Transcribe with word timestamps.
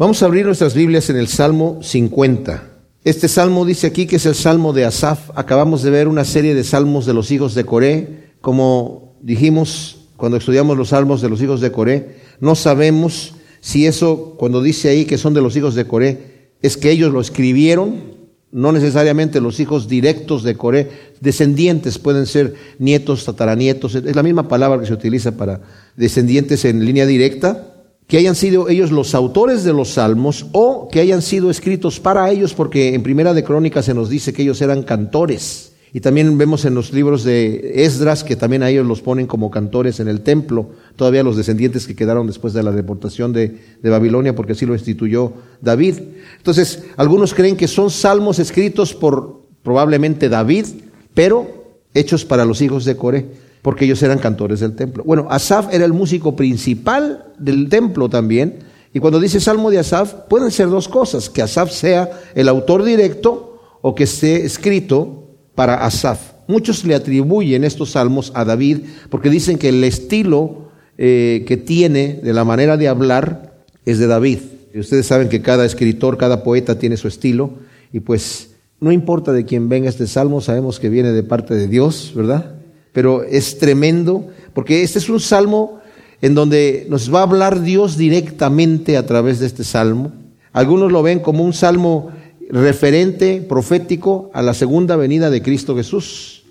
Vamos 0.00 0.22
a 0.22 0.24
abrir 0.24 0.46
nuestras 0.46 0.72
Biblias 0.72 1.10
en 1.10 1.16
el 1.16 1.28
Salmo 1.28 1.80
50. 1.82 2.62
Este 3.04 3.28
salmo 3.28 3.66
dice 3.66 3.86
aquí 3.86 4.06
que 4.06 4.16
es 4.16 4.24
el 4.24 4.34
salmo 4.34 4.72
de 4.72 4.86
Asaf. 4.86 5.28
Acabamos 5.34 5.82
de 5.82 5.90
ver 5.90 6.08
una 6.08 6.24
serie 6.24 6.54
de 6.54 6.64
salmos 6.64 7.04
de 7.04 7.12
los 7.12 7.30
hijos 7.30 7.54
de 7.54 7.66
Coré. 7.66 8.30
Como 8.40 9.18
dijimos 9.20 10.08
cuando 10.16 10.38
estudiamos 10.38 10.78
los 10.78 10.88
salmos 10.88 11.20
de 11.20 11.28
los 11.28 11.42
hijos 11.42 11.60
de 11.60 11.70
Coré, 11.70 12.16
no 12.40 12.54
sabemos 12.54 13.34
si 13.60 13.84
eso, 13.84 14.36
cuando 14.38 14.62
dice 14.62 14.88
ahí 14.88 15.04
que 15.04 15.18
son 15.18 15.34
de 15.34 15.42
los 15.42 15.54
hijos 15.54 15.74
de 15.74 15.86
Coré, 15.86 16.52
es 16.62 16.78
que 16.78 16.90
ellos 16.90 17.12
lo 17.12 17.20
escribieron 17.20 18.18
no 18.52 18.72
necesariamente 18.72 19.40
los 19.40 19.60
hijos 19.60 19.86
directos 19.86 20.42
de 20.42 20.56
Coré, 20.56 20.90
descendientes 21.20 21.98
pueden 21.98 22.26
ser 22.26 22.54
nietos, 22.78 23.24
tataranietos, 23.24 23.94
es 23.94 24.16
la 24.16 24.22
misma 24.22 24.48
palabra 24.48 24.80
que 24.80 24.86
se 24.86 24.92
utiliza 24.92 25.36
para 25.36 25.60
descendientes 25.96 26.64
en 26.64 26.84
línea 26.84 27.06
directa, 27.06 27.69
que 28.10 28.18
hayan 28.18 28.34
sido 28.34 28.68
ellos 28.68 28.90
los 28.90 29.14
autores 29.14 29.62
de 29.62 29.72
los 29.72 29.90
salmos 29.90 30.46
o 30.50 30.88
que 30.90 30.98
hayan 30.98 31.22
sido 31.22 31.48
escritos 31.48 32.00
para 32.00 32.28
ellos, 32.28 32.54
porque 32.54 32.92
en 32.92 33.04
Primera 33.04 33.32
de 33.32 33.44
Crónicas 33.44 33.84
se 33.84 33.94
nos 33.94 34.10
dice 34.10 34.32
que 34.32 34.42
ellos 34.42 34.60
eran 34.60 34.82
cantores. 34.82 35.74
Y 35.92 36.00
también 36.00 36.36
vemos 36.36 36.64
en 36.64 36.74
los 36.74 36.92
libros 36.92 37.22
de 37.22 37.84
Esdras 37.84 38.24
que 38.24 38.34
también 38.34 38.64
a 38.64 38.68
ellos 38.68 38.84
los 38.84 39.00
ponen 39.00 39.28
como 39.28 39.52
cantores 39.52 40.00
en 40.00 40.08
el 40.08 40.22
templo, 40.22 40.70
todavía 40.96 41.22
los 41.22 41.36
descendientes 41.36 41.86
que 41.86 41.94
quedaron 41.94 42.26
después 42.26 42.52
de 42.52 42.64
la 42.64 42.72
deportación 42.72 43.32
de, 43.32 43.56
de, 43.80 43.90
Babilonia, 43.90 44.34
porque 44.34 44.52
así 44.54 44.66
lo 44.66 44.74
instituyó 44.74 45.32
David. 45.60 46.00
Entonces, 46.36 46.82
algunos 46.96 47.32
creen 47.32 47.56
que 47.56 47.68
son 47.68 47.90
salmos 47.90 48.40
escritos 48.40 48.92
por 48.92 49.42
probablemente 49.62 50.28
David, 50.28 50.66
pero 51.14 51.46
hechos 51.94 52.24
para 52.24 52.44
los 52.44 52.60
hijos 52.60 52.84
de 52.84 52.96
Coré, 52.96 53.26
porque 53.62 53.84
ellos 53.84 54.02
eran 54.02 54.18
cantores 54.18 54.60
del 54.60 54.74
templo. 54.74 55.04
Bueno, 55.04 55.26
Asaf 55.30 55.72
era 55.72 55.84
el 55.84 55.92
músico 55.92 56.36
principal 56.36 57.32
del 57.38 57.68
templo 57.68 58.08
también, 58.08 58.58
y 58.92 58.98
cuando 58.98 59.20
dice 59.20 59.40
salmo 59.40 59.70
de 59.70 59.78
Asaf, 59.78 60.14
pueden 60.28 60.50
ser 60.50 60.68
dos 60.68 60.88
cosas, 60.88 61.30
que 61.30 61.42
Asaf 61.42 61.70
sea 61.70 62.10
el 62.34 62.48
autor 62.48 62.82
directo 62.82 63.78
o 63.82 63.94
que 63.94 64.04
esté 64.04 64.44
escrito 64.44 65.28
para 65.54 65.84
Asaf. 65.84 66.32
Muchos 66.48 66.84
le 66.84 66.96
atribuyen 66.96 67.62
estos 67.62 67.92
salmos 67.92 68.32
a 68.34 68.44
David 68.44 68.78
porque 69.08 69.30
dicen 69.30 69.58
que 69.58 69.68
el 69.68 69.84
estilo 69.84 70.70
eh, 70.98 71.44
que 71.46 71.56
tiene 71.56 72.20
de 72.22 72.32
la 72.32 72.44
manera 72.44 72.76
de 72.76 72.88
hablar 72.88 73.62
es 73.84 74.00
de 74.00 74.08
David. 74.08 74.38
Y 74.74 74.80
ustedes 74.80 75.06
saben 75.06 75.28
que 75.28 75.42
cada 75.42 75.64
escritor, 75.64 76.16
cada 76.16 76.42
poeta 76.42 76.78
tiene 76.78 76.96
su 76.96 77.06
estilo 77.06 77.50
y 77.92 78.00
pues 78.00 78.50
no 78.80 78.90
importa 78.90 79.32
de 79.32 79.44
quién 79.44 79.68
venga 79.68 79.88
este 79.88 80.06
salmo, 80.06 80.40
sabemos 80.40 80.80
que 80.80 80.88
viene 80.88 81.12
de 81.12 81.22
parte 81.22 81.54
de 81.54 81.68
Dios, 81.68 82.12
¿verdad? 82.16 82.54
Pero 82.92 83.22
es 83.22 83.58
tremendo 83.58 84.28
porque 84.54 84.82
este 84.82 84.98
es 84.98 85.08
un 85.08 85.20
salmo 85.20 85.80
en 86.22 86.34
donde 86.34 86.86
nos 86.88 87.12
va 87.12 87.20
a 87.20 87.24
hablar 87.24 87.62
Dios 87.62 87.96
directamente 87.96 88.96
a 88.96 89.06
través 89.06 89.40
de 89.40 89.46
este 89.46 89.64
salmo. 89.64 90.12
Algunos 90.52 90.92
lo 90.92 91.02
ven 91.02 91.20
como 91.20 91.44
un 91.44 91.52
salmo 91.52 92.10
referente 92.50 93.44
profético 93.48 94.30
a 94.34 94.42
la 94.42 94.54
segunda 94.54 94.96
venida 94.96 95.30
de 95.30 95.42
Cristo 95.42 95.76
Jesús. 95.76 96.44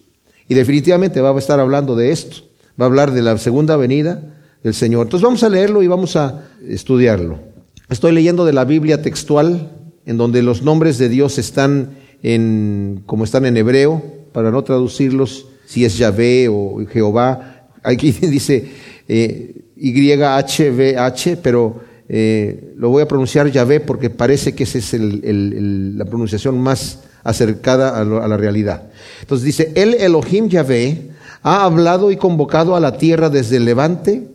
Y 0.48 0.56
definitivamente 0.56 1.22
va 1.22 1.30
a 1.30 1.38
estar 1.38 1.60
hablando 1.60 1.96
de 1.96 2.12
esto. 2.12 2.38
Va 2.80 2.86
a 2.86 2.88
hablar 2.88 3.12
de 3.12 3.22
la 3.22 3.38
segunda 3.38 3.76
venida 3.76 4.24
del 4.64 4.74
Señor. 4.74 5.06
Entonces 5.06 5.24
vamos 5.24 5.44
a 5.44 5.50
leerlo 5.50 5.84
y 5.84 5.88
vamos 5.88 6.16
a 6.16 6.46
estudiarlo. 6.68 7.40
Estoy 7.90 8.14
leyendo 8.14 8.46
de 8.46 8.54
la 8.54 8.66
Biblia 8.66 9.02
textual, 9.02 9.72
en 10.06 10.18
donde 10.18 10.42
los 10.42 10.64
nombres 10.64 10.98
de 10.98 11.10
Dios 11.10 11.38
están 11.38 11.98
en, 12.24 13.04
como 13.06 13.24
están 13.24 13.46
en 13.46 13.58
hebreo, 13.58 14.02
para 14.32 14.52
no 14.52 14.64
traducirlos 14.64 15.48
si 15.70 15.86
es 15.86 15.98
Yahvé 16.00 16.48
o 16.50 16.84
Jehová. 16.92 17.68
Aquí 17.84 18.12
dice 18.22 18.72
eh, 19.08 19.56
YHVH, 19.76 21.38
pero 21.44 21.82
eh, 22.10 22.74
lo 22.76 22.90
voy 22.90 23.04
a 23.04 23.08
pronunciar 23.08 23.52
Yahvé 23.52 23.80
porque 23.80 24.10
parece 24.10 24.56
que 24.56 24.64
esa 24.64 24.80
es 24.80 24.94
la 24.94 26.06
pronunciación 26.06 26.60
más 26.60 27.02
acercada 27.24 28.00
a, 28.00 28.04
la 28.04 28.36
realidad. 28.36 28.90
Entonces 29.22 29.46
dice, 29.46 29.72
el 29.76 29.94
Elohim 29.94 30.50
Yahvé 30.50 31.12
ha 31.44 31.66
hablado 31.66 32.10
y 32.10 32.18
convocado 32.18 32.76
a 32.76 32.80
la 32.80 32.98
tierra 32.98 33.30
desde 33.30 33.58
el 33.58 33.66
levante 33.66 34.28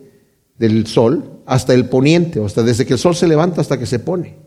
del 0.57 0.87
sol 0.87 1.41
hasta 1.45 1.73
el 1.73 1.89
poniente, 1.89 2.43
hasta 2.43 2.63
desde 2.63 2.85
que 2.85 2.93
el 2.93 2.99
sol 2.99 3.13
se 3.13 3.27
levanta 3.27 3.59
hasta 3.59 3.77
que 3.77 3.85
se 3.85 3.99
pone. 3.99 4.37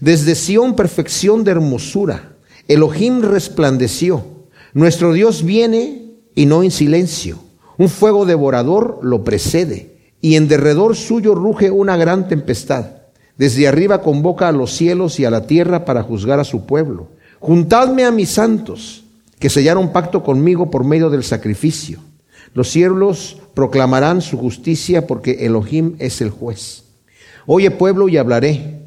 Desde 0.00 0.34
Sión, 0.34 0.74
perfección 0.74 1.44
de 1.44 1.50
hermosura. 1.50 2.36
Elohim 2.68 3.20
resplandeció. 3.20 4.24
Nuestro 4.72 5.12
Dios 5.12 5.44
viene 5.44 6.01
y 6.34 6.46
no 6.46 6.62
en 6.62 6.70
silencio. 6.70 7.38
Un 7.78 7.88
fuego 7.88 8.26
devorador 8.26 9.00
lo 9.02 9.24
precede 9.24 9.96
y 10.20 10.36
en 10.36 10.48
derredor 10.48 10.96
suyo 10.96 11.34
ruge 11.34 11.70
una 11.70 11.96
gran 11.96 12.28
tempestad. 12.28 12.86
Desde 13.36 13.66
arriba 13.66 14.02
convoca 14.02 14.48
a 14.48 14.52
los 14.52 14.72
cielos 14.72 15.18
y 15.18 15.24
a 15.24 15.30
la 15.30 15.46
tierra 15.46 15.84
para 15.84 16.02
juzgar 16.02 16.38
a 16.38 16.44
su 16.44 16.64
pueblo. 16.64 17.08
Juntadme 17.40 18.04
a 18.04 18.12
mis 18.12 18.30
santos, 18.30 19.04
que 19.38 19.50
sellaron 19.50 19.92
pacto 19.92 20.22
conmigo 20.22 20.70
por 20.70 20.84
medio 20.84 21.10
del 21.10 21.24
sacrificio. 21.24 21.98
Los 22.54 22.68
cielos 22.68 23.38
proclamarán 23.54 24.20
su 24.20 24.38
justicia 24.38 25.06
porque 25.06 25.44
Elohim 25.46 25.96
es 25.98 26.20
el 26.20 26.30
juez. 26.30 26.84
Oye 27.46 27.70
pueblo 27.70 28.08
y 28.08 28.16
hablaré. 28.16 28.78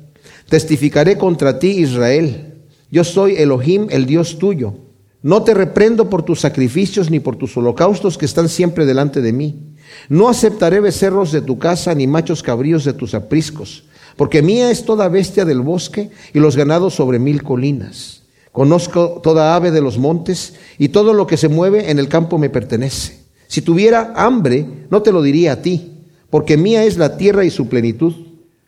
Testificaré 0.48 1.18
contra 1.18 1.60
ti, 1.60 1.72
Israel. 1.72 2.54
Yo 2.92 3.04
soy 3.04 3.36
Elohim, 3.36 3.88
el 3.90 4.06
Dios 4.06 4.38
tuyo. 4.38 4.76
No 5.26 5.42
te 5.42 5.56
reprendo 5.56 6.08
por 6.08 6.22
tus 6.22 6.42
sacrificios 6.42 7.10
ni 7.10 7.20
por 7.20 7.36
tus 7.36 7.58
holocaustos 7.58 8.16
que 8.16 8.26
están 8.26 8.48
siempre 8.48 8.86
delante 8.86 9.22
de 9.22 9.34
mí. 9.34 9.74
No 10.08 10.30
aceptaré 10.30 10.80
becerros 10.82 11.32
de 11.32 11.42
tu 11.42 11.58
casa 11.58 11.96
ni 11.96 12.06
machos 12.06 12.44
cabríos 12.44 12.86
de 12.86 12.94
tus 12.94 13.16
apriscos, 13.16 13.86
porque 14.18 14.44
mía 14.44 14.70
es 14.70 14.86
toda 14.86 15.10
bestia 15.10 15.44
del 15.44 15.62
bosque 15.62 16.12
y 16.32 16.40
los 16.40 16.56
ganados 16.56 16.94
sobre 16.94 17.18
mil 17.18 17.42
colinas. 17.42 18.22
Conozco 18.52 19.20
toda 19.24 19.56
ave 19.56 19.72
de 19.72 19.82
los 19.82 19.98
montes 19.98 20.54
y 20.78 20.90
todo 20.90 21.12
lo 21.12 21.26
que 21.26 21.38
se 21.38 21.50
mueve 21.50 21.90
en 21.90 21.98
el 21.98 22.08
campo 22.08 22.38
me 22.38 22.52
pertenece. 22.52 23.18
Si 23.48 23.64
tuviera 23.64 24.14
hambre, 24.16 24.86
no 24.92 25.02
te 25.02 25.12
lo 25.12 25.24
diría 25.24 25.54
a 25.54 25.62
ti, 25.64 26.04
porque 26.30 26.56
mía 26.56 26.84
es 26.84 27.00
la 27.00 27.18
tierra 27.18 27.46
y 27.46 27.50
su 27.50 27.68
plenitud. 27.68 28.14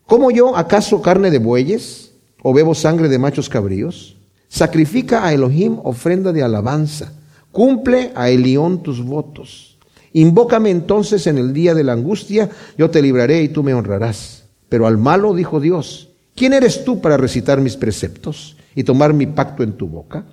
¿Cómo 0.07 0.31
yo 0.31 0.57
acaso 0.57 1.03
carne 1.03 1.29
de 1.29 1.38
bueyes 1.38 2.13
o 2.41 2.51
bebo 2.51 2.74
sangre 2.74 3.09
de 3.09 3.19
machos 3.19 3.47
cabríos? 3.47 4.17
Sacrifica 4.50 5.25
a 5.25 5.34
Elohim 5.34 5.80
ofrenda 5.84 6.31
de 6.31 6.44
alabanza. 6.44 7.12
Cumple 7.52 8.12
a 8.16 8.30
Elión 8.30 8.84
tus 8.84 9.03
votos. 9.03 9.78
Invócame 10.13 10.69
entonces 10.69 11.28
en 11.28 11.38
el 11.38 11.53
día 11.53 11.75
de 11.75 11.84
la 11.84 11.94
angustia, 11.94 12.50
yo 12.78 12.90
te 12.90 13.02
libraré 13.02 13.44
y 13.44 13.50
tú 13.50 13.62
me 13.62 13.74
honrarás. 13.74 14.46
Pero 14.69 14.88
al 14.88 14.97
malo 14.97 15.34
dijo 15.34 15.59
Dios, 15.59 16.09
¿quién 16.36 16.53
eres 16.53 16.84
tú 16.84 17.02
para 17.02 17.18
recitar 17.18 17.62
mis 17.62 17.75
preceptos 17.78 18.57
y 18.74 18.84
tomar 18.84 19.13
mi 19.13 19.28
pacto 19.28 19.63
en 19.63 19.74
tu 19.74 19.88
boca? 19.88 20.25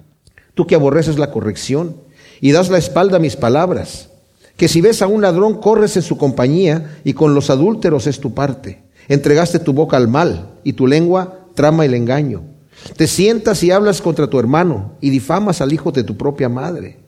Tú 0.55 0.67
que 0.67 0.75
aborreces 0.75 1.19
la 1.19 1.31
corrección 1.31 1.97
y 2.41 2.53
das 2.53 2.71
la 2.71 2.79
espalda 2.79 3.17
a 3.17 3.21
mis 3.21 3.37
palabras, 3.37 4.11
que 4.57 4.69
si 4.69 4.81
ves 4.81 5.03
a 5.03 5.07
un 5.07 5.23
ladrón 5.23 5.61
corres 5.61 5.97
en 5.97 6.03
su 6.03 6.17
compañía 6.17 6.99
y 7.05 7.13
con 7.13 7.35
los 7.35 7.51
adúlteros 7.51 8.07
es 8.07 8.21
tu 8.21 8.35
parte. 8.35 8.85
Entregaste 9.09 9.59
tu 9.59 9.73
boca 9.73 9.97
al 9.97 10.09
mal 10.09 10.51
y 10.63 10.75
tu 10.75 10.87
lengua 10.87 11.41
trama 11.55 11.85
el 11.85 11.95
engaño. 11.95 12.54
Te 12.97 13.07
sientas 13.07 13.63
y 13.63 13.71
hablas 13.71 14.01
contra 14.01 14.29
tu 14.29 14.39
hermano 14.39 14.97
y 15.01 15.11
difamas 15.11 15.61
al 15.61 15.73
hijo 15.73 15.93
de 15.93 16.05
tu 16.05 16.17
propia 16.17 16.49
madre. 16.49 16.99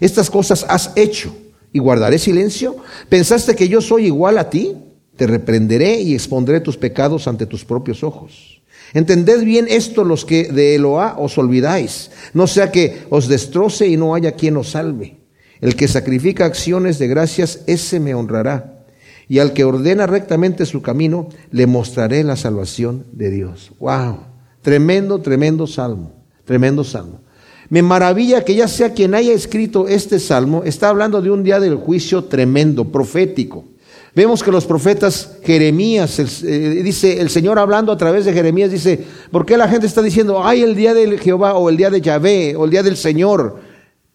Estas 0.00 0.30
cosas 0.30 0.66
has 0.68 0.92
hecho 0.96 1.34
y 1.72 1.78
guardaré 1.78 2.18
silencio? 2.18 2.76
¿Pensaste 3.08 3.54
que 3.54 3.68
yo 3.68 3.80
soy 3.80 4.06
igual 4.06 4.38
a 4.38 4.50
ti? 4.50 4.76
Te 5.16 5.26
reprenderé 5.26 6.00
y 6.00 6.14
expondré 6.14 6.60
tus 6.60 6.76
pecados 6.76 7.28
ante 7.28 7.46
tus 7.46 7.64
propios 7.64 8.02
ojos. 8.02 8.62
Entended 8.92 9.44
bien 9.44 9.66
esto 9.68 10.02
los 10.02 10.24
que 10.24 10.50
de 10.50 10.74
Eloá 10.74 11.16
os 11.18 11.38
olvidáis, 11.38 12.10
no 12.34 12.46
sea 12.46 12.72
que 12.72 13.02
os 13.08 13.28
destroce 13.28 13.86
y 13.86 13.96
no 13.96 14.14
haya 14.14 14.32
quien 14.32 14.56
os 14.56 14.70
salve. 14.70 15.18
El 15.60 15.76
que 15.76 15.86
sacrifica 15.86 16.46
acciones 16.46 16.98
de 16.98 17.06
gracias, 17.06 17.60
ese 17.66 18.00
me 18.00 18.14
honrará. 18.14 18.84
Y 19.28 19.38
al 19.38 19.52
que 19.52 19.64
ordena 19.64 20.06
rectamente 20.06 20.66
su 20.66 20.82
camino, 20.82 21.28
le 21.52 21.66
mostraré 21.66 22.24
la 22.24 22.34
salvación 22.34 23.06
de 23.12 23.30
Dios. 23.30 23.70
¡Wow! 23.78 24.29
Tremendo, 24.62 25.20
tremendo 25.20 25.66
salmo. 25.66 26.12
Tremendo 26.44 26.84
salmo. 26.84 27.20
Me 27.68 27.82
maravilla 27.82 28.44
que 28.44 28.54
ya 28.56 28.66
sea 28.66 28.92
quien 28.92 29.14
haya 29.14 29.32
escrito 29.32 29.86
este 29.86 30.18
salmo, 30.18 30.64
está 30.64 30.88
hablando 30.88 31.22
de 31.22 31.30
un 31.30 31.44
día 31.44 31.60
del 31.60 31.76
juicio 31.76 32.24
tremendo, 32.24 32.90
profético. 32.90 33.64
Vemos 34.12 34.42
que 34.42 34.50
los 34.50 34.66
profetas, 34.66 35.38
Jeremías, 35.44 36.18
eh, 36.42 36.82
dice, 36.82 37.20
el 37.20 37.30
Señor 37.30 37.60
hablando 37.60 37.92
a 37.92 37.96
través 37.96 38.24
de 38.24 38.32
Jeremías, 38.32 38.72
dice, 38.72 39.04
¿por 39.30 39.46
qué 39.46 39.56
la 39.56 39.68
gente 39.68 39.86
está 39.86 40.02
diciendo, 40.02 40.44
ay, 40.44 40.62
el 40.62 40.74
día 40.74 40.94
de 40.94 41.16
Jehová, 41.16 41.54
o 41.54 41.70
el 41.70 41.76
día 41.76 41.90
de 41.90 42.00
Yahvé, 42.00 42.56
o 42.56 42.64
el 42.64 42.72
día 42.72 42.82
del 42.82 42.96
Señor? 42.96 43.60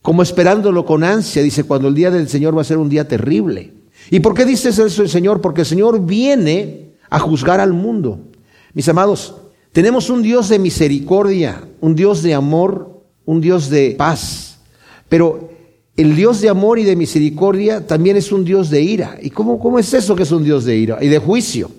Como 0.02 0.22
esperándolo 0.22 0.86
con 0.86 1.06
ansia, 1.06 1.42
dice, 1.42 1.64
cuando 1.64 1.88
el 1.88 1.96
día 1.96 2.12
del 2.12 2.28
Señor 2.28 2.58
va 2.58 2.62
a 2.62 2.66
ser 2.66 2.78
un 2.78 2.90
día 2.90 3.08
terrible. 3.08 3.74
¿Y 4.12 4.20
por 4.20 4.34
qué 4.34 4.44
dice 4.44 4.70
eso 4.70 4.84
el 4.84 5.10
Señor? 5.10 5.40
Porque 5.40 5.62
el 5.62 5.68
Señor 5.68 6.06
viene 6.06 6.92
a 7.10 7.18
juzgar 7.20 7.62
al 7.62 7.72
mundo. 7.72 8.20
Mis 8.74 8.90
amados, 8.90 9.34
tenemos 9.76 10.10
un 10.10 10.22
Dios 10.22 10.48
de 10.48 10.58
misericordia, 10.58 11.62
un 11.82 11.98
Dios 11.98 12.24
de 12.24 12.34
amor, 12.34 13.04
un 13.26 13.42
Dios 13.42 13.70
de 13.70 13.94
paz. 13.98 14.60
Pero 15.10 15.50
el 15.98 16.16
Dios 16.16 16.40
de 16.40 16.48
amor 16.48 16.80
y 16.80 16.86
de 16.86 16.96
misericordia 16.96 17.86
también 17.86 18.16
es 18.16 18.32
un 18.32 18.46
Dios 18.46 18.70
de 18.70 18.82
ira. 18.82 19.18
¿Y 19.22 19.32
cómo, 19.32 19.60
cómo 19.60 19.78
es 19.78 19.94
eso 19.94 20.16
que 20.16 20.24
es 20.24 20.32
un 20.32 20.46
Dios 20.46 20.64
de 20.64 20.78
ira 20.78 21.00
y 21.02 21.10
de 21.10 21.20
juicio? 21.20 21.70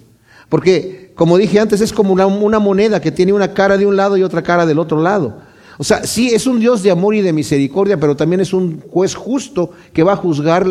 Porque 0.50 1.10
como 1.14 1.38
dije 1.38 1.58
antes, 1.58 1.80
es 1.80 1.90
como 1.90 2.12
una, 2.12 2.26
una 2.26 2.58
moneda 2.58 3.00
que 3.00 3.12
tiene 3.12 3.32
una 3.32 3.54
cara 3.54 3.78
de 3.78 3.86
un 3.86 3.96
lado 3.96 4.18
y 4.18 4.22
otra 4.22 4.42
cara 4.42 4.66
del 4.66 4.78
otro 4.78 5.00
lado. 5.00 5.38
O 5.78 5.84
sea, 5.84 6.04
sí 6.04 6.34
es 6.34 6.46
un 6.46 6.60
Dios 6.60 6.82
de 6.82 6.90
amor 6.90 7.14
y 7.14 7.22
de 7.22 7.32
misericordia, 7.32 7.98
pero 7.98 8.14
también 8.14 8.42
es 8.42 8.52
un 8.52 8.82
juez 8.90 9.14
justo 9.14 9.70
que 9.94 10.02
va 10.02 10.12
a 10.12 10.16
juzgar 10.16 10.66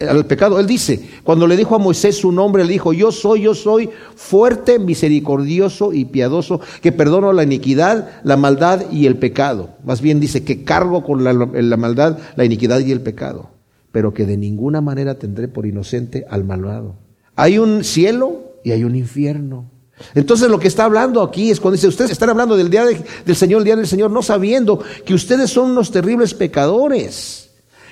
al 0.00 0.24
pecado. 0.26 0.58
Él 0.58 0.66
dice, 0.66 1.00
cuando 1.24 1.46
le 1.46 1.56
dijo 1.56 1.74
a 1.74 1.78
Moisés 1.78 2.16
su 2.16 2.32
nombre, 2.32 2.64
le 2.64 2.72
dijo, 2.72 2.92
yo 2.92 3.12
soy, 3.12 3.42
yo 3.42 3.54
soy 3.54 3.90
fuerte, 4.16 4.78
misericordioso 4.78 5.92
y 5.92 6.06
piadoso, 6.06 6.60
que 6.80 6.92
perdono 6.92 7.32
la 7.32 7.42
iniquidad, 7.42 8.08
la 8.24 8.36
maldad 8.36 8.90
y 8.90 9.06
el 9.06 9.16
pecado. 9.16 9.70
Más 9.84 10.00
bien 10.00 10.20
dice 10.20 10.42
que 10.42 10.64
cargo 10.64 11.04
con 11.04 11.22
la, 11.22 11.32
la 11.32 11.76
maldad, 11.76 12.18
la 12.36 12.44
iniquidad 12.44 12.80
y 12.80 12.92
el 12.92 13.02
pecado, 13.02 13.50
pero 13.92 14.14
que 14.14 14.24
de 14.24 14.36
ninguna 14.36 14.80
manera 14.80 15.16
tendré 15.16 15.48
por 15.48 15.66
inocente 15.66 16.24
al 16.30 16.44
malvado. 16.44 16.96
Hay 17.36 17.58
un 17.58 17.84
cielo 17.84 18.54
y 18.64 18.72
hay 18.72 18.84
un 18.84 18.96
infierno. 18.96 19.70
Entonces 20.14 20.48
lo 20.48 20.58
que 20.58 20.68
está 20.68 20.84
hablando 20.84 21.22
aquí 21.22 21.50
es 21.50 21.60
cuando 21.60 21.76
dice, 21.76 21.88
ustedes 21.88 22.10
están 22.10 22.30
hablando 22.30 22.56
del 22.56 22.70
día 22.70 22.86
del 22.86 23.36
Señor, 23.36 23.58
el 23.58 23.64
día 23.66 23.76
del 23.76 23.86
Señor, 23.86 24.10
no 24.10 24.22
sabiendo 24.22 24.82
que 25.04 25.12
ustedes 25.12 25.50
son 25.50 25.72
unos 25.72 25.90
terribles 25.90 26.32
pecadores 26.32 27.49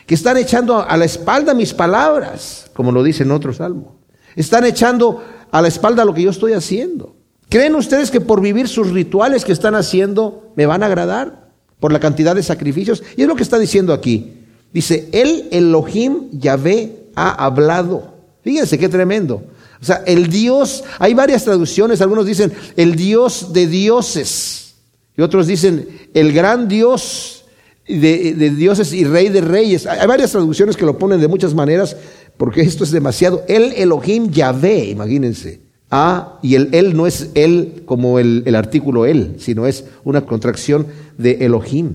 que 0.09 0.15
están 0.15 0.39
echando 0.39 0.81
a 0.81 0.97
la 0.97 1.05
espalda 1.05 1.53
mis 1.53 1.75
palabras, 1.75 2.71
como 2.73 2.93
lo 2.93 3.03
dice 3.03 3.25
en 3.25 3.31
otro 3.31 3.53
salmo. 3.53 3.99
Están 4.37 4.65
echando 4.65 5.23
a 5.51 5.61
la 5.61 5.69
espalda 5.69 6.07
lo 6.07 6.15
que 6.15 6.23
yo 6.23 6.31
estoy 6.31 6.55
haciendo. 6.55 7.15
¿Creen 7.51 7.75
ustedes 7.75 8.11
que 8.11 8.23
por 8.23 8.41
vivir 8.41 8.69
sus 8.69 8.91
rituales 8.91 9.45
que 9.45 9.53
están 9.53 9.75
haciendo 9.75 10.51
me 10.57 10.65
van 10.65 10.83
a 10.83 10.87
agradar? 10.87 11.51
Por 11.79 11.93
la 11.93 12.01
cantidad 12.01 12.35
de 12.35 12.43
sacrificios. 12.43 13.03
Y 13.19 13.23
es 13.23 13.29
lo 13.29 13.37
que 13.37 13.43
está 13.43 13.59
diciendo 13.59 13.93
aquí. 13.93 14.33
Dice, 14.73 15.11
el 15.13 15.47
Elohim 15.51 16.31
Yahvé 16.33 17.11
ha 17.15 17.45
hablado. 17.45 18.15
Fíjense 18.43 18.79
qué 18.79 18.89
tremendo. 18.89 19.43
O 19.79 19.85
sea, 19.85 20.03
el 20.07 20.31
Dios, 20.31 20.85
hay 21.01 21.13
varias 21.13 21.45
traducciones, 21.45 22.01
algunos 22.01 22.25
dicen 22.25 22.51
el 22.77 22.97
Dios 22.97 23.53
de 23.53 23.67
dioses. 23.67 24.75
Y 25.19 25.21
otros 25.21 25.47
dicen 25.47 25.87
el 26.15 26.33
gran 26.33 26.67
Dios 26.67 27.38
de, 27.89 28.51
dioses 28.51 28.93
y 28.93 29.05
rey 29.05 29.29
de 29.29 29.41
reyes. 29.41 29.87
Hay 29.87 30.07
varias 30.07 30.33
traducciones 30.33 30.77
que 30.77 30.87
lo 30.87 30.99
ponen 30.99 31.21
de 31.21 31.29
muchas 31.29 31.55
maneras, 31.55 31.97
porque 32.37 32.61
esto 32.61 32.85
es 32.85 32.91
demasiado. 32.91 33.45
El 33.49 33.73
Elohim 33.73 34.31
Yahvé, 34.31 34.91
imagínense. 34.91 35.61
Ah, 35.91 36.39
y 36.43 36.55
el 36.55 36.69
él 36.73 36.95
no 36.95 37.07
es 37.07 37.31
él 37.35 37.83
como 37.87 38.19
el, 38.19 38.43
el 38.45 38.55
artículo 38.55 39.07
él, 39.07 39.37
sino 39.39 39.67
es 39.67 39.85
una 40.05 40.27
contracción 40.27 40.87
de 41.17 41.47
Elohim. 41.47 41.95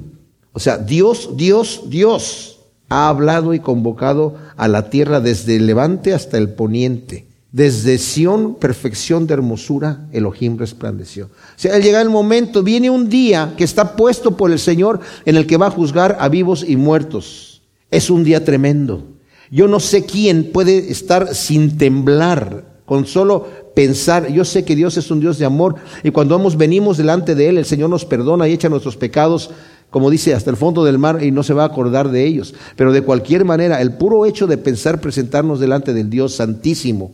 O 0.51 0.59
sea, 0.59 0.77
Dios, 0.77 1.31
Dios, 1.37 1.83
Dios 1.89 2.59
ha 2.89 3.09
hablado 3.09 3.53
y 3.53 3.59
convocado 3.59 4.35
a 4.57 4.67
la 4.67 4.89
tierra 4.89 5.19
desde 5.19 5.55
el 5.57 5.67
levante 5.67 6.13
hasta 6.13 6.37
el 6.37 6.49
poniente. 6.49 7.27
Desde 7.53 7.99
Sión, 7.99 8.55
perfección 8.55 9.27
de 9.27 9.35
hermosura, 9.35 10.07
Elohim 10.11 10.57
resplandeció. 10.57 11.25
O 11.25 11.29
sea, 11.55 11.77
llega 11.77 12.01
el 12.01 12.09
momento, 12.09 12.63
viene 12.63 12.89
un 12.89 13.09
día 13.09 13.53
que 13.55 13.63
está 13.63 13.95
puesto 13.95 14.35
por 14.35 14.51
el 14.51 14.57
Señor 14.57 15.01
en 15.23 15.35
el 15.35 15.45
que 15.45 15.57
va 15.57 15.67
a 15.67 15.69
juzgar 15.69 16.17
a 16.19 16.29
vivos 16.29 16.65
y 16.67 16.77
muertos. 16.77 17.61
Es 17.91 18.09
un 18.09 18.23
día 18.23 18.43
tremendo. 18.43 19.03
Yo 19.51 19.67
no 19.67 19.79
sé 19.79 20.03
quién 20.03 20.51
puede 20.51 20.91
estar 20.91 21.35
sin 21.35 21.77
temblar, 21.77 22.65
con 22.85 23.05
solo 23.05 23.47
pensar. 23.75 24.31
Yo 24.31 24.45
sé 24.45 24.65
que 24.65 24.75
Dios 24.75 24.97
es 24.97 25.11
un 25.11 25.19
Dios 25.19 25.37
de 25.37 25.45
amor 25.45 25.75
y 26.01 26.09
cuando 26.09 26.35
vamos, 26.35 26.57
venimos 26.57 26.97
delante 26.97 27.35
de 27.35 27.49
Él, 27.49 27.59
el 27.59 27.65
Señor 27.65 27.91
nos 27.91 28.03
perdona 28.03 28.47
y 28.47 28.53
echa 28.53 28.67
nuestros 28.67 28.97
pecados 28.97 29.51
como 29.91 30.09
dice, 30.09 30.33
hasta 30.33 30.49
el 30.49 30.57
fondo 30.57 30.83
del 30.83 30.97
mar 30.97 31.23
y 31.23 31.29
no 31.29 31.43
se 31.43 31.53
va 31.53 31.61
a 31.61 31.67
acordar 31.67 32.09
de 32.09 32.25
ellos. 32.25 32.55
Pero 32.75 32.91
de 32.91 33.03
cualquier 33.03 33.45
manera, 33.45 33.79
el 33.79 33.93
puro 33.93 34.25
hecho 34.25 34.47
de 34.47 34.57
pensar 34.57 34.99
presentarnos 34.99 35.59
delante 35.59 35.93
del 35.93 36.09
Dios 36.09 36.33
Santísimo, 36.33 37.11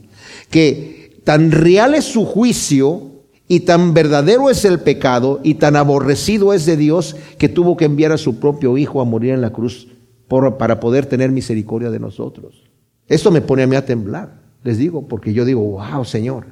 que 0.50 1.21
tan 1.24 1.51
real 1.51 1.95
es 1.95 2.06
su 2.06 2.25
juicio 2.25 3.03
y 3.47 3.62
tan 3.62 3.94
verdadero 3.94 4.50
es 4.50 4.63
el 4.65 4.80
pecado 4.80 5.39
y 5.44 5.56
tan 5.56 5.75
aborrecido 5.75 6.53
es 6.53 6.65
de 6.65 6.77
Dios 6.77 7.15
que 7.38 7.50
tuvo 7.50 7.77
que 7.77 7.86
enviar 7.86 8.12
a 8.12 8.18
su 8.18 8.39
propio 8.39 8.77
Hijo 8.77 9.01
a 9.01 9.06
morir 9.06 9.33
en 9.33 9.41
la 9.41 9.51
cruz 9.51 9.88
para 10.27 10.80
poder 10.80 11.07
tener 11.07 11.31
misericordia 11.31 11.89
de 11.89 12.00
nosotros. 12.00 12.69
Esto 13.07 13.31
me 13.31 13.41
pone 13.41 13.63
a 13.63 13.68
mí 13.68 13.75
a 13.75 13.86
temblar, 13.86 14.41
les 14.63 14.77
digo, 14.77 15.07
porque 15.07 15.33
yo 15.33 15.45
digo, 15.45 15.62
wow, 15.62 16.06
Señor. 16.06 16.45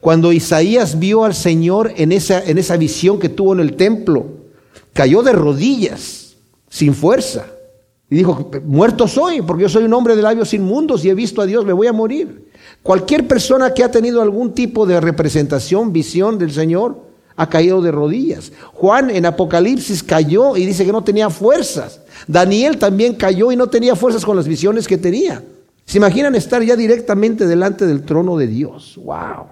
Cuando 0.00 0.32
Isaías 0.32 1.00
vio 1.00 1.24
al 1.24 1.34
Señor 1.34 1.92
en 1.96 2.12
esa, 2.12 2.42
en 2.44 2.58
esa 2.58 2.76
visión 2.76 3.18
que 3.18 3.28
tuvo 3.28 3.52
en 3.54 3.60
el 3.60 3.74
templo, 3.74 4.26
cayó 4.92 5.24
de 5.24 5.32
rodillas, 5.32 6.36
sin 6.70 6.94
fuerza, 6.94 7.46
y 8.10 8.16
dijo, 8.16 8.50
muerto 8.64 9.06
soy, 9.06 9.42
porque 9.42 9.62
yo 9.62 9.68
soy 9.68 9.84
un 9.84 9.92
hombre 9.92 10.16
de 10.16 10.22
labios 10.22 10.54
inmundos 10.54 11.04
y 11.04 11.10
he 11.10 11.14
visto 11.14 11.42
a 11.42 11.46
Dios, 11.46 11.66
me 11.66 11.74
voy 11.74 11.88
a 11.88 11.92
morir. 11.92 12.48
Cualquier 12.82 13.28
persona 13.28 13.74
que 13.74 13.84
ha 13.84 13.90
tenido 13.90 14.22
algún 14.22 14.54
tipo 14.54 14.86
de 14.86 15.00
representación, 15.00 15.92
visión 15.92 16.38
del 16.38 16.52
Señor, 16.52 17.08
ha 17.36 17.48
caído 17.48 17.82
de 17.82 17.92
rodillas. 17.92 18.50
Juan 18.72 19.10
en 19.10 19.26
Apocalipsis 19.26 20.02
cayó 20.02 20.56
y 20.56 20.64
dice 20.64 20.84
que 20.86 20.92
no 20.92 21.04
tenía 21.04 21.28
fuerzas. 21.28 22.00
Daniel 22.26 22.78
también 22.78 23.14
cayó 23.14 23.52
y 23.52 23.56
no 23.56 23.68
tenía 23.68 23.94
fuerzas 23.94 24.24
con 24.24 24.36
las 24.36 24.48
visiones 24.48 24.88
que 24.88 24.98
tenía. 24.98 25.44
¿Se 25.84 25.98
imaginan 25.98 26.34
estar 26.34 26.62
ya 26.62 26.76
directamente 26.76 27.46
delante 27.46 27.86
del 27.86 28.02
trono 28.02 28.36
de 28.36 28.46
Dios? 28.46 28.98
¡Wow! 29.04 29.46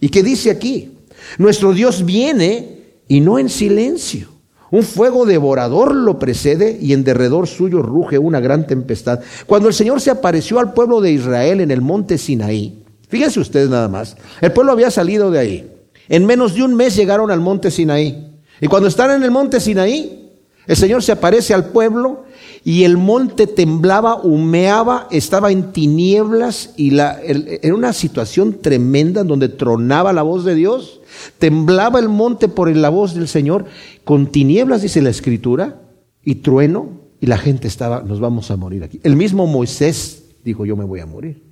¿Y 0.00 0.08
qué 0.08 0.22
dice 0.22 0.50
aquí? 0.50 0.98
Nuestro 1.38 1.72
Dios 1.72 2.04
viene 2.04 2.82
y 3.08 3.20
no 3.20 3.38
en 3.38 3.48
silencio. 3.48 4.31
Un 4.72 4.84
fuego 4.84 5.26
devorador 5.26 5.94
lo 5.94 6.18
precede 6.18 6.78
y 6.80 6.94
en 6.94 7.04
derredor 7.04 7.46
suyo 7.46 7.82
ruge 7.82 8.18
una 8.18 8.40
gran 8.40 8.66
tempestad. 8.66 9.20
Cuando 9.46 9.68
el 9.68 9.74
Señor 9.74 10.00
se 10.00 10.10
apareció 10.10 10.58
al 10.58 10.72
pueblo 10.72 11.02
de 11.02 11.12
Israel 11.12 11.60
en 11.60 11.70
el 11.70 11.82
monte 11.82 12.16
Sinaí, 12.16 12.82
fíjense 13.06 13.38
ustedes 13.38 13.68
nada 13.68 13.88
más, 13.88 14.16
el 14.40 14.50
pueblo 14.50 14.72
había 14.72 14.90
salido 14.90 15.30
de 15.30 15.38
ahí. 15.38 15.70
En 16.08 16.24
menos 16.24 16.54
de 16.54 16.62
un 16.62 16.74
mes 16.74 16.96
llegaron 16.96 17.30
al 17.30 17.40
monte 17.40 17.70
Sinaí. 17.70 18.32
Y 18.62 18.66
cuando 18.66 18.88
están 18.88 19.10
en 19.10 19.22
el 19.22 19.30
monte 19.30 19.60
Sinaí, 19.60 20.30
el 20.66 20.76
Señor 20.76 21.02
se 21.02 21.12
aparece 21.12 21.52
al 21.52 21.66
pueblo 21.66 22.24
y 22.64 22.84
el 22.84 22.96
monte 22.96 23.46
temblaba, 23.46 24.22
humeaba, 24.22 25.08
estaba 25.10 25.50
en 25.50 25.72
tinieblas 25.72 26.74
y 26.76 26.92
la, 26.92 27.20
era 27.20 27.74
una 27.74 27.92
situación 27.92 28.60
tremenda 28.60 29.22
en 29.22 29.28
donde 29.28 29.48
tronaba 29.48 30.12
la 30.12 30.22
voz 30.22 30.44
de 30.44 30.54
Dios. 30.54 31.00
Temblaba 31.38 31.98
el 31.98 32.08
monte 32.08 32.48
por 32.48 32.74
la 32.74 32.88
voz 32.88 33.14
del 33.14 33.26
Señor, 33.26 33.64
con 34.04 34.28
tinieblas, 34.28 34.82
dice 34.82 35.02
la 35.02 35.10
Escritura, 35.10 35.80
y 36.24 36.36
trueno, 36.36 37.00
y 37.20 37.26
la 37.26 37.36
gente 37.36 37.66
estaba, 37.66 38.02
nos 38.02 38.20
vamos 38.20 38.50
a 38.50 38.56
morir 38.56 38.84
aquí. 38.84 39.00
El 39.02 39.16
mismo 39.16 39.46
Moisés 39.46 40.24
dijo, 40.44 40.64
yo 40.64 40.76
me 40.76 40.84
voy 40.84 41.00
a 41.00 41.06
morir. 41.06 41.42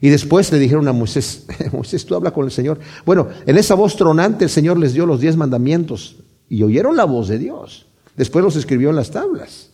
Y 0.00 0.08
después 0.08 0.50
le 0.52 0.58
dijeron 0.58 0.86
a 0.86 0.92
Moisés, 0.92 1.46
Moisés, 1.72 2.06
tú 2.06 2.14
habla 2.14 2.30
con 2.30 2.44
el 2.44 2.50
Señor. 2.52 2.78
Bueno, 3.04 3.28
en 3.44 3.58
esa 3.58 3.74
voz 3.74 3.96
tronante 3.96 4.44
el 4.44 4.50
Señor 4.50 4.78
les 4.78 4.94
dio 4.94 5.04
los 5.04 5.20
diez 5.20 5.36
mandamientos 5.36 6.16
y 6.48 6.62
oyeron 6.62 6.96
la 6.96 7.04
voz 7.04 7.28
de 7.28 7.38
Dios. 7.38 7.86
Después 8.16 8.44
los 8.44 8.56
escribió 8.56 8.90
en 8.90 8.96
las 8.96 9.10
tablas. 9.10 9.69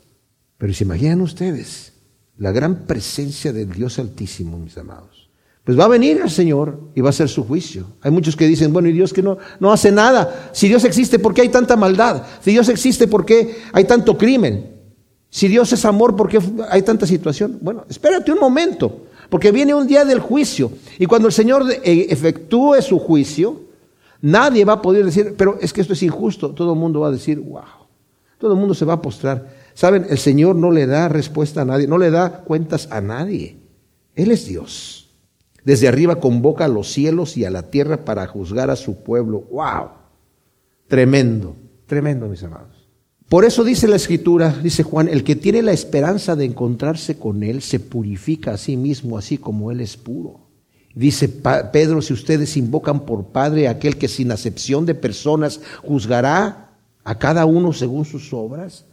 Pero 0.58 0.72
se 0.72 0.84
imaginan 0.84 1.20
ustedes 1.20 1.92
la 2.38 2.52
gran 2.52 2.86
presencia 2.86 3.52
del 3.52 3.70
Dios 3.72 3.98
Altísimo, 3.98 4.58
mis 4.58 4.76
amados. 4.78 5.26
Pues 5.64 5.78
va 5.78 5.86
a 5.86 5.88
venir 5.88 6.20
el 6.22 6.30
Señor 6.30 6.78
y 6.94 7.00
va 7.00 7.08
a 7.08 7.10
hacer 7.10 7.28
su 7.28 7.44
juicio. 7.44 7.86
Hay 8.00 8.12
muchos 8.12 8.36
que 8.36 8.46
dicen, 8.46 8.72
bueno, 8.72 8.88
¿y 8.88 8.92
Dios 8.92 9.12
que 9.12 9.22
no, 9.22 9.38
no 9.58 9.72
hace 9.72 9.90
nada? 9.90 10.50
Si 10.52 10.68
Dios 10.68 10.84
existe, 10.84 11.18
¿por 11.18 11.34
qué 11.34 11.40
hay 11.40 11.48
tanta 11.48 11.74
maldad? 11.74 12.22
Si 12.40 12.52
Dios 12.52 12.68
existe, 12.68 13.08
¿por 13.08 13.26
qué 13.26 13.56
hay 13.72 13.84
tanto 13.84 14.16
crimen? 14.16 14.76
Si 15.28 15.48
Dios 15.48 15.72
es 15.72 15.84
amor, 15.84 16.14
¿por 16.14 16.28
qué 16.28 16.38
hay 16.70 16.82
tanta 16.82 17.04
situación? 17.04 17.58
Bueno, 17.60 17.84
espérate 17.88 18.30
un 18.30 18.38
momento, 18.38 19.06
porque 19.28 19.50
viene 19.50 19.74
un 19.74 19.88
día 19.88 20.04
del 20.04 20.20
juicio. 20.20 20.70
Y 21.00 21.06
cuando 21.06 21.26
el 21.26 21.34
Señor 21.34 21.64
eh, 21.68 22.06
efectúe 22.10 22.80
su 22.80 23.00
juicio, 23.00 23.60
nadie 24.20 24.64
va 24.64 24.74
a 24.74 24.82
poder 24.82 25.04
decir, 25.04 25.34
pero 25.36 25.58
es 25.60 25.72
que 25.72 25.80
esto 25.80 25.94
es 25.94 26.02
injusto. 26.04 26.52
Todo 26.52 26.74
el 26.74 26.78
mundo 26.78 27.00
va 27.00 27.08
a 27.08 27.12
decir, 27.12 27.40
wow. 27.40 27.64
Todo 28.38 28.52
el 28.52 28.58
mundo 28.58 28.72
se 28.72 28.84
va 28.84 28.94
a 28.94 29.02
postrar. 29.02 29.55
Saben, 29.76 30.06
el 30.08 30.16
Señor 30.16 30.56
no 30.56 30.70
le 30.70 30.86
da 30.86 31.10
respuesta 31.10 31.60
a 31.60 31.64
nadie, 31.66 31.86
no 31.86 31.98
le 31.98 32.10
da 32.10 32.44
cuentas 32.44 32.88
a 32.90 33.02
nadie. 33.02 33.58
Él 34.14 34.30
es 34.30 34.46
Dios. 34.46 35.10
Desde 35.64 35.86
arriba 35.86 36.18
convoca 36.18 36.64
a 36.64 36.68
los 36.68 36.90
cielos 36.90 37.36
y 37.36 37.44
a 37.44 37.50
la 37.50 37.64
tierra 37.64 38.02
para 38.06 38.26
juzgar 38.26 38.70
a 38.70 38.76
su 38.76 39.02
pueblo. 39.02 39.44
¡Wow! 39.50 39.90
Tremendo, 40.88 41.56
tremendo, 41.84 42.26
mis 42.26 42.42
amados. 42.42 42.88
Por 43.28 43.44
eso 43.44 43.64
dice 43.64 43.86
la 43.86 43.96
escritura, 43.96 44.48
dice 44.62 44.82
Juan, 44.82 45.08
el 45.08 45.22
que 45.24 45.36
tiene 45.36 45.60
la 45.60 45.72
esperanza 45.72 46.36
de 46.36 46.46
encontrarse 46.46 47.18
con 47.18 47.42
Él 47.42 47.60
se 47.60 47.78
purifica 47.78 48.54
a 48.54 48.56
sí 48.56 48.78
mismo, 48.78 49.18
así 49.18 49.36
como 49.36 49.70
Él 49.70 49.82
es 49.82 49.98
puro. 49.98 50.40
Dice 50.94 51.28
Pedro, 51.28 52.00
si 52.00 52.14
ustedes 52.14 52.56
invocan 52.56 53.00
por 53.00 53.26
Padre 53.26 53.68
aquel 53.68 53.98
que 53.98 54.08
sin 54.08 54.32
acepción 54.32 54.86
de 54.86 54.94
personas 54.94 55.60
juzgará 55.82 56.70
a 57.04 57.18
cada 57.18 57.44
uno 57.44 57.74
según 57.74 58.06
sus 58.06 58.32
obras, 58.32 58.86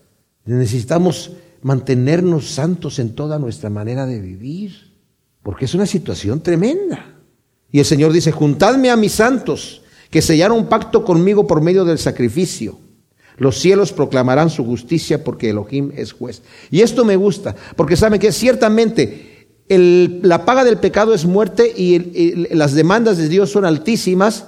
necesitamos 0.45 1.31
mantenernos 1.61 2.49
santos 2.49 2.99
en 2.99 3.15
toda 3.15 3.39
nuestra 3.39 3.69
manera 3.69 4.05
de 4.05 4.19
vivir. 4.19 4.93
Porque 5.41 5.65
es 5.65 5.73
una 5.73 5.85
situación 5.85 6.41
tremenda. 6.41 7.19
Y 7.71 7.79
el 7.79 7.85
Señor 7.85 8.13
dice, 8.13 8.31
juntadme 8.31 8.89
a 8.89 8.95
mis 8.95 9.13
santos, 9.13 9.81
que 10.09 10.21
sellaron 10.21 10.57
un 10.57 10.67
pacto 10.67 11.03
conmigo 11.03 11.47
por 11.47 11.61
medio 11.61 11.85
del 11.85 11.97
sacrificio. 11.97 12.77
Los 13.37 13.59
cielos 13.59 13.91
proclamarán 13.91 14.49
su 14.49 14.63
justicia 14.63 15.23
porque 15.23 15.49
Elohim 15.49 15.91
es 15.95 16.13
juez. 16.13 16.43
Y 16.69 16.81
esto 16.81 17.03
me 17.03 17.15
gusta, 17.15 17.55
porque 17.75 17.97
saben 17.97 18.19
que 18.19 18.31
ciertamente 18.31 19.47
la 19.69 20.45
paga 20.45 20.63
del 20.63 20.77
pecado 20.77 21.13
es 21.13 21.25
muerte 21.25 21.73
y 21.75 22.53
las 22.53 22.73
demandas 22.73 23.17
de 23.17 23.27
Dios 23.27 23.49
son 23.49 23.65
altísimas, 23.65 24.45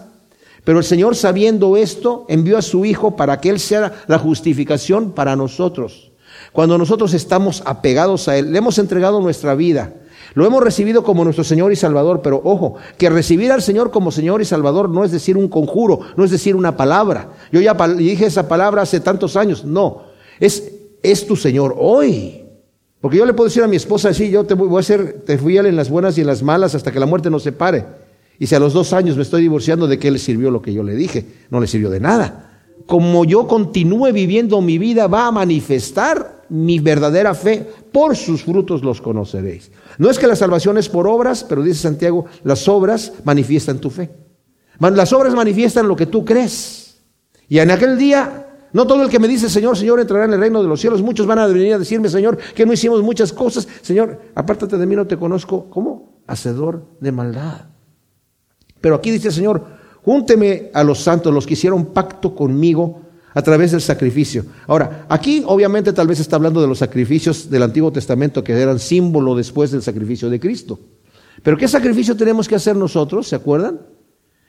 Pero 0.65 0.79
el 0.79 0.83
Señor, 0.83 1.15
sabiendo 1.15 1.77
esto, 1.77 2.25
envió 2.27 2.57
a 2.57 2.61
su 2.61 2.83
Hijo 2.83 3.15
para 3.15 3.39
que 3.39 3.49
Él 3.49 3.59
sea 3.59 3.93
la 4.07 4.19
justificación 4.19 5.11
para 5.11 5.35
nosotros. 5.35 6.11
Cuando 6.51 6.77
nosotros 6.77 7.13
estamos 7.13 7.63
apegados 7.65 8.27
a 8.27 8.37
Él, 8.37 8.51
le 8.51 8.57
hemos 8.57 8.77
entregado 8.79 9.21
nuestra 9.21 9.55
vida, 9.55 9.93
lo 10.33 10.45
hemos 10.45 10.63
recibido 10.63 11.03
como 11.03 11.23
nuestro 11.23 11.43
Señor 11.43 11.71
y 11.71 11.75
Salvador, 11.75 12.21
pero 12.21 12.41
ojo, 12.43 12.75
que 12.97 13.09
recibir 13.09 13.51
al 13.51 13.61
Señor 13.61 13.91
como 13.91 14.11
Señor 14.11 14.41
y 14.41 14.45
Salvador 14.45 14.89
no 14.89 15.05
es 15.05 15.11
decir 15.11 15.37
un 15.37 15.47
conjuro, 15.47 15.99
no 16.17 16.25
es 16.25 16.31
decir 16.31 16.55
una 16.55 16.75
palabra. 16.75 17.29
Yo 17.51 17.61
ya 17.61 17.73
dije 17.89 18.25
esa 18.25 18.47
palabra 18.47 18.81
hace 18.81 18.99
tantos 18.99 19.37
años, 19.37 19.63
no, 19.63 20.03
es, 20.39 20.71
es 21.03 21.27
tu 21.27 21.35
Señor 21.35 21.75
hoy. 21.77 22.41
Porque 22.99 23.17
yo 23.17 23.25
le 23.25 23.33
puedo 23.33 23.47
decir 23.47 23.61
a 23.61 23.67
mi 23.67 23.75
esposa, 23.75 24.13
sí, 24.15 24.31
yo 24.31 24.45
te 24.45 24.55
voy 24.55 24.75
a 24.75 24.79
hacer, 24.79 25.21
te 25.25 25.37
fui 25.37 25.57
en 25.57 25.75
las 25.75 25.91
buenas 25.91 26.17
y 26.17 26.21
en 26.21 26.27
las 26.27 26.41
malas 26.41 26.73
hasta 26.73 26.91
que 26.91 26.99
la 26.99 27.05
muerte 27.05 27.29
nos 27.29 27.43
separe. 27.43 27.85
Y 28.39 28.47
si 28.47 28.55
a 28.55 28.59
los 28.59 28.73
dos 28.73 28.93
años 28.93 29.15
me 29.15 29.23
estoy 29.23 29.41
divorciando, 29.41 29.87
¿de 29.87 29.97
qué 29.97 30.11
le 30.11 30.19
sirvió 30.19 30.51
lo 30.51 30.61
que 30.61 30.73
yo 30.73 30.83
le 30.83 30.95
dije? 30.95 31.25
No 31.49 31.59
le 31.59 31.67
sirvió 31.67 31.89
de 31.89 31.99
nada. 31.99 32.63
Como 32.85 33.25
yo 33.25 33.47
continúe 33.47 34.11
viviendo 34.11 34.61
mi 34.61 34.77
vida, 34.77 35.07
va 35.07 35.27
a 35.27 35.31
manifestar 35.31 36.43
mi 36.49 36.79
verdadera 36.79 37.33
fe. 37.33 37.67
Por 37.91 38.15
sus 38.15 38.43
frutos 38.43 38.83
los 38.83 39.01
conoceréis. 39.01 39.71
No 39.97 40.09
es 40.09 40.19
que 40.19 40.27
la 40.27 40.35
salvación 40.35 40.77
es 40.77 40.89
por 40.89 41.07
obras, 41.07 41.43
pero 41.43 41.63
dice 41.63 41.79
Santiago, 41.79 42.25
las 42.43 42.67
obras 42.67 43.13
manifiestan 43.23 43.79
tu 43.79 43.89
fe. 43.89 44.11
Las 44.79 45.13
obras 45.13 45.33
manifiestan 45.33 45.87
lo 45.87 45.95
que 45.95 46.05
tú 46.05 46.25
crees. 46.25 46.97
Y 47.47 47.59
en 47.59 47.71
aquel 47.71 47.97
día 47.97 48.45
no 48.73 48.85
todo 48.85 49.03
el 49.03 49.09
que 49.09 49.19
me 49.19 49.29
dice, 49.29 49.49
Señor, 49.49 49.77
Señor, 49.77 50.01
entrará 50.01 50.25
en 50.25 50.33
el 50.33 50.39
reino 50.41 50.61
de 50.61 50.67
los 50.67 50.81
cielos. 50.81 51.01
Muchos 51.01 51.25
van 51.25 51.39
a 51.39 51.47
venir 51.47 51.73
a 51.73 51.79
decirme, 51.79 52.09
Señor, 52.09 52.37
que 52.37 52.65
no 52.65 52.73
hicimos 52.73 53.01
muchas 53.01 53.31
cosas. 53.31 53.67
Señor, 53.81 54.19
apártate 54.35 54.77
de 54.77 54.85
mí, 54.85 54.97
no 54.97 55.07
te 55.07 55.15
conozco. 55.15 55.69
¿Cómo? 55.69 56.19
Hacedor 56.27 56.85
de 56.99 57.13
maldad. 57.13 57.74
Pero 58.81 58.95
aquí 58.95 59.11
dice 59.11 59.29
el 59.29 59.33
Señor, 59.33 59.65
júnteme 60.01 60.69
a 60.73 60.83
los 60.83 60.99
santos, 60.99 61.33
los 61.33 61.45
que 61.45 61.53
hicieron 61.53 61.87
pacto 61.87 62.35
conmigo 62.35 63.01
a 63.33 63.41
través 63.41 63.71
del 63.71 63.81
sacrificio. 63.81 64.45
Ahora, 64.67 65.05
aquí 65.09 65.43
obviamente 65.45 65.93
tal 65.93 66.07
vez 66.07 66.19
está 66.19 66.37
hablando 66.37 66.61
de 66.61 66.67
los 66.67 66.79
sacrificios 66.79 67.49
del 67.49 67.63
Antiguo 67.63 67.91
Testamento 67.91 68.43
que 68.43 68.53
eran 68.53 68.79
símbolo 68.79 69.35
después 69.35 69.71
del 69.71 69.81
sacrificio 69.81 70.29
de 70.29 70.39
Cristo. 70.39 70.79
Pero 71.43 71.57
¿qué 71.57 71.67
sacrificio 71.67 72.15
tenemos 72.15 72.47
que 72.47 72.55
hacer 72.55 72.75
nosotros? 72.75 73.27
¿Se 73.27 73.35
acuerdan? 73.35 73.81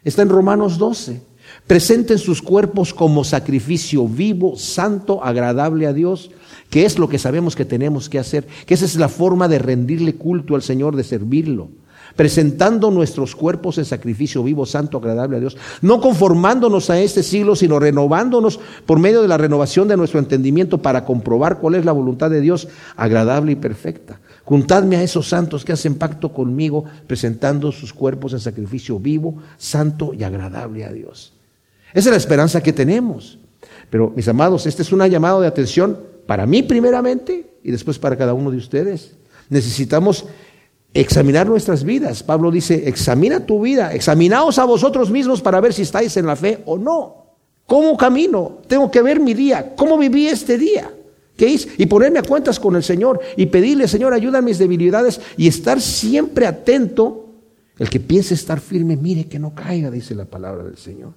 Está 0.05 0.23
en 0.23 0.29
Romanos 0.29 0.79
12. 0.79 1.21
Presenten 1.67 2.19
sus 2.19 2.41
cuerpos 2.41 2.95
como 2.95 3.25
sacrificio 3.25 4.07
vivo, 4.07 4.57
santo, 4.57 5.23
agradable 5.23 5.87
a 5.87 5.93
Dios, 5.93 6.31
que 6.71 6.85
es 6.85 6.99
lo 6.99 7.09
que 7.09 7.19
sabemos 7.19 7.57
que 7.57 7.65
tenemos 7.65 8.09
que 8.09 8.19
hacer, 8.19 8.47
que 8.67 8.75
esa 8.75 8.85
es 8.85 8.97
la 8.97 9.09
forma 9.09 9.49
de 9.49 9.59
rendirle 9.59 10.15
culto 10.15 10.55
al 10.55 10.63
Señor, 10.63 10.95
de 10.95 11.05
servirlo. 11.05 11.71
Presentando 12.17 12.91
nuestros 12.91 13.37
cuerpos 13.37 13.79
en 13.79 13.85
sacrificio 13.85 14.43
vivo, 14.43 14.65
santo, 14.67 14.99
agradable 14.99 15.37
a 15.37 15.41
Dios. 15.41 15.57
No 15.83 16.01
conformándonos 16.01 16.91
a 16.91 16.99
este 16.99 17.23
siglo, 17.23 17.55
sino 17.55 17.79
renovándonos 17.79 18.59
por 18.87 18.99
medio 18.99 19.23
de 19.23 19.29
la 19.29 19.37
renovación 19.37 19.87
de 19.87 19.97
nuestro 19.97 20.19
entendimiento 20.19 20.79
para 20.79 21.05
comprobar 21.05 21.59
cuál 21.59 21.75
es 21.75 21.85
la 21.85 21.93
voluntad 21.93 22.31
de 22.31 22.41
Dios, 22.41 22.69
agradable 22.97 23.53
y 23.53 23.57
perfecta. 23.57 24.19
Juntadme 24.45 24.97
a 24.97 25.03
esos 25.03 25.29
santos 25.29 25.65
que 25.65 25.73
hacen 25.73 25.97
pacto 25.97 26.33
conmigo, 26.33 26.85
presentando 27.07 27.71
sus 27.71 27.93
cuerpos 27.93 28.33
en 28.33 28.41
sacrificio 28.41 28.99
vivo, 28.99 29.37
santo 29.59 30.13
y 30.15 30.25
agradable 30.25 30.85
a 30.85 30.93
Dios. 30.93 31.33
Esa 31.93 32.09
es 32.09 32.13
la 32.13 32.17
esperanza 32.17 32.63
que 32.63 32.73
tenemos. 32.73 33.39
Pero, 33.91 34.13
mis 34.15 34.29
amados, 34.29 34.67
este 34.67 34.83
es 34.83 34.93
una 34.93 35.07
llamada 35.07 35.41
de 35.41 35.47
atención 35.47 35.99
para 36.27 36.47
mí 36.47 36.63
primeramente 36.63 37.51
y 37.63 37.71
después 37.71 37.99
para 37.99 38.17
cada 38.17 38.35
uno 38.35 38.51
de 38.51 38.57
ustedes. 38.57 39.17
Necesitamos 39.49 40.27
examinar 41.01 41.47
nuestras 41.47 41.85
vidas. 41.85 42.23
Pablo 42.23 42.51
dice, 42.51 42.89
examina 42.89 43.45
tu 43.45 43.61
vida, 43.61 43.93
examinaos 43.93 44.59
a 44.59 44.65
vosotros 44.65 45.11
mismos 45.11 45.41
para 45.41 45.61
ver 45.61 45.73
si 45.73 45.83
estáis 45.83 46.17
en 46.17 46.27
la 46.27 46.37
fe 46.37 46.63
o 46.67 46.79
no. 46.79 47.27
¿Cómo 47.67 47.97
camino? 47.97 48.59
Tengo 48.69 48.91
que 48.91 49.03
ver 49.03 49.21
mi 49.21 49.35
día. 49.35 49.75
¿Cómo 49.77 49.99
viví 49.99 50.29
este 50.29 50.57
día? 50.57 50.91
¿Qué 51.37 51.49
hice? 51.49 51.69
Y 51.79 51.87
ponerme 51.87 52.21
a 52.21 52.23
cuentas 52.23 52.59
con 52.59 52.77
el 52.77 52.83
Señor 52.83 53.21
y 53.37 53.47
pedirle, 53.47 53.89
Señor, 53.89 54.15
ayuda 54.15 54.39
a 54.39 54.43
mis 54.43 54.59
debilidades 54.59 55.21
y 55.37 55.49
estar 55.49 55.81
siempre 55.81 56.47
atento. 56.47 57.27
El 57.79 57.91
que 57.91 58.01
piense 58.01 58.35
estar 58.35 58.61
firme, 58.61 58.97
mire 58.97 59.25
que 59.25 59.39
no 59.39 59.55
caiga, 59.55 59.91
dice 59.91 60.15
la 60.15 60.25
palabra 60.25 60.65
del 60.65 60.79
Señor. 60.79 61.13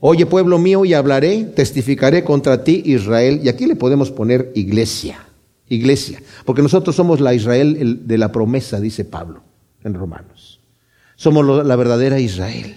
Oye, 0.00 0.26
pueblo 0.26 0.58
mío, 0.58 0.84
y 0.84 0.94
hablaré, 0.94 1.44
testificaré 1.44 2.24
contra 2.24 2.64
ti, 2.64 2.82
Israel. 2.86 3.40
Y 3.42 3.48
aquí 3.48 3.66
le 3.66 3.76
podemos 3.76 4.10
poner 4.10 4.50
iglesia, 4.54 5.24
iglesia, 5.68 6.22
porque 6.44 6.62
nosotros 6.62 6.94
somos 6.94 7.20
la 7.20 7.34
Israel 7.34 8.00
de 8.06 8.18
la 8.18 8.30
promesa, 8.32 8.80
dice 8.80 9.04
Pablo 9.04 9.42
en 9.84 9.94
Romanos. 9.94 10.60
Somos 11.16 11.66
la 11.66 11.76
verdadera 11.76 12.18
Israel. 12.18 12.76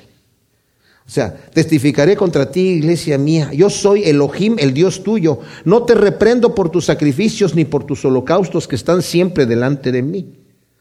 O 1.07 1.09
sea, 1.09 1.35
testificaré 1.53 2.15
contra 2.15 2.49
ti, 2.49 2.61
iglesia 2.61 3.17
mía. 3.17 3.51
Yo 3.53 3.69
soy 3.69 4.03
Elohim, 4.03 4.55
el 4.57 4.73
Dios 4.73 5.03
tuyo. 5.03 5.39
No 5.63 5.83
te 5.83 5.93
reprendo 5.93 6.55
por 6.55 6.69
tus 6.69 6.85
sacrificios 6.85 7.53
ni 7.53 7.63
por 7.63 7.83
tus 7.83 8.03
holocaustos 8.05 8.67
que 8.67 8.75
están 8.75 9.03
siempre 9.03 9.45
delante 9.45 9.91
de 9.91 10.01
mí. 10.01 10.33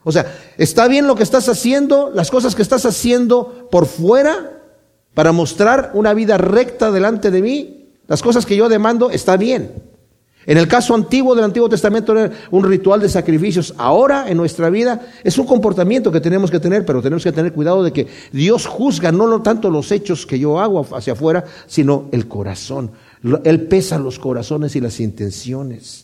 O 0.03 0.13
sea, 0.13 0.35
está 0.57 0.89
bien 0.89 1.07
lo 1.07 1.15
que 1.15 1.23
estás 1.23 1.49
haciendo, 1.49 2.11
las 2.15 2.31
cosas 2.31 2.55
que 2.55 2.63
estás 2.63 2.87
haciendo 2.87 3.69
por 3.71 3.87
fuera, 3.87 4.63
para 5.15 5.33
mostrar 5.33 5.93
una 5.95 6.13
vida 6.13 6.39
recta 6.39 6.91
delante 6.91 7.31
de 7.31 7.43
mí, 7.43 7.89
las 8.07 8.23
cosas 8.23 8.45
que 8.47 8.57
yo 8.57 8.69
demando, 8.69 9.11
está 9.11 9.37
bien. 9.37 9.73
En 10.47 10.59
el 10.59 10.69
caso 10.69 10.95
antiguo 10.95 11.35
del 11.35 11.45
Antiguo 11.45 11.69
Testamento 11.69 12.13
era 12.13 12.31
un 12.51 12.65
ritual 12.65 13.01
de 13.01 13.09
sacrificios. 13.09 13.75
Ahora 13.77 14.29
en 14.29 14.37
nuestra 14.37 14.71
vida 14.71 15.01
es 15.23 15.39
un 15.39 15.47
comportamiento 15.47 16.13
que 16.13 16.21
tenemos 16.21 16.51
que 16.51 16.61
tener, 16.61 16.85
pero 16.85 17.03
tenemos 17.03 17.25
que 17.25 17.33
tener 17.33 17.53
cuidado 17.53 17.83
de 17.83 17.93
que 17.93 18.07
Dios 18.33 18.67
juzga 18.67 19.13
no 19.13 19.43
tanto 19.43 19.71
los 19.71 19.91
hechos 19.93 20.27
que 20.27 20.39
yo 20.39 20.61
hago 20.61 20.87
hacia 20.95 21.15
afuera, 21.15 21.45
sino 21.67 22.09
el 22.13 22.29
corazón. 22.29 22.91
Él 23.45 23.63
pesa 23.63 23.99
los 23.99 24.19
corazones 24.19 24.77
y 24.77 24.81
las 24.81 25.01
intenciones. 25.01 26.04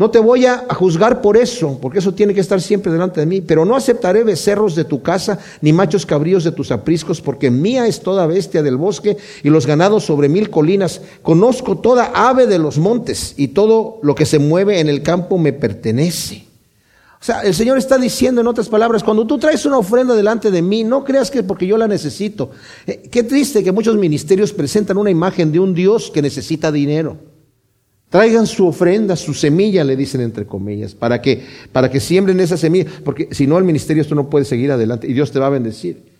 No 0.00 0.10
te 0.10 0.18
voy 0.18 0.46
a 0.46 0.64
juzgar 0.74 1.20
por 1.20 1.36
eso, 1.36 1.78
porque 1.78 1.98
eso 1.98 2.14
tiene 2.14 2.32
que 2.32 2.40
estar 2.40 2.58
siempre 2.62 2.90
delante 2.90 3.20
de 3.20 3.26
mí, 3.26 3.42
pero 3.42 3.66
no 3.66 3.76
aceptaré 3.76 4.24
becerros 4.24 4.74
de 4.74 4.84
tu 4.84 5.02
casa, 5.02 5.38
ni 5.60 5.74
machos 5.74 6.06
cabríos 6.06 6.42
de 6.42 6.52
tus 6.52 6.70
apriscos, 6.70 7.20
porque 7.20 7.50
mía 7.50 7.86
es 7.86 8.00
toda 8.00 8.26
bestia 8.26 8.62
del 8.62 8.78
bosque 8.78 9.18
y 9.42 9.50
los 9.50 9.66
ganados 9.66 10.06
sobre 10.06 10.30
mil 10.30 10.48
colinas. 10.48 11.02
Conozco 11.20 11.76
toda 11.76 12.12
ave 12.14 12.46
de 12.46 12.58
los 12.58 12.78
montes 12.78 13.34
y 13.36 13.48
todo 13.48 13.98
lo 14.02 14.14
que 14.14 14.24
se 14.24 14.38
mueve 14.38 14.80
en 14.80 14.88
el 14.88 15.02
campo 15.02 15.36
me 15.36 15.52
pertenece. 15.52 16.46
O 17.20 17.22
sea, 17.22 17.42
el 17.42 17.52
Señor 17.54 17.76
está 17.76 17.98
diciendo 17.98 18.40
en 18.40 18.46
otras 18.46 18.70
palabras, 18.70 19.04
cuando 19.04 19.26
tú 19.26 19.36
traes 19.36 19.66
una 19.66 19.76
ofrenda 19.76 20.14
delante 20.14 20.50
de 20.50 20.62
mí, 20.62 20.82
no 20.82 21.04
creas 21.04 21.30
que 21.30 21.42
porque 21.42 21.66
yo 21.66 21.76
la 21.76 21.86
necesito. 21.86 22.52
Eh, 22.86 23.02
qué 23.12 23.22
triste 23.22 23.62
que 23.62 23.70
muchos 23.70 23.98
ministerios 23.98 24.54
presentan 24.54 24.96
una 24.96 25.10
imagen 25.10 25.52
de 25.52 25.60
un 25.60 25.74
Dios 25.74 26.10
que 26.10 26.22
necesita 26.22 26.72
dinero. 26.72 27.18
Traigan 28.10 28.46
su 28.48 28.66
ofrenda, 28.66 29.14
su 29.14 29.32
semilla, 29.32 29.84
le 29.84 29.94
dicen 29.94 30.20
entre 30.20 30.44
comillas, 30.44 30.96
para 30.96 31.22
que, 31.22 31.46
para 31.70 31.88
que 31.88 32.00
siembren 32.00 32.40
esa 32.40 32.56
semilla, 32.56 32.90
porque 33.04 33.28
si 33.30 33.46
no 33.46 33.56
el 33.56 33.62
ministerio 33.62 34.02
esto 34.02 34.16
no 34.16 34.28
puede 34.28 34.44
seguir 34.44 34.72
adelante 34.72 35.06
y 35.06 35.12
Dios 35.12 35.30
te 35.30 35.38
va 35.38 35.46
a 35.46 35.50
bendecir. 35.50 36.10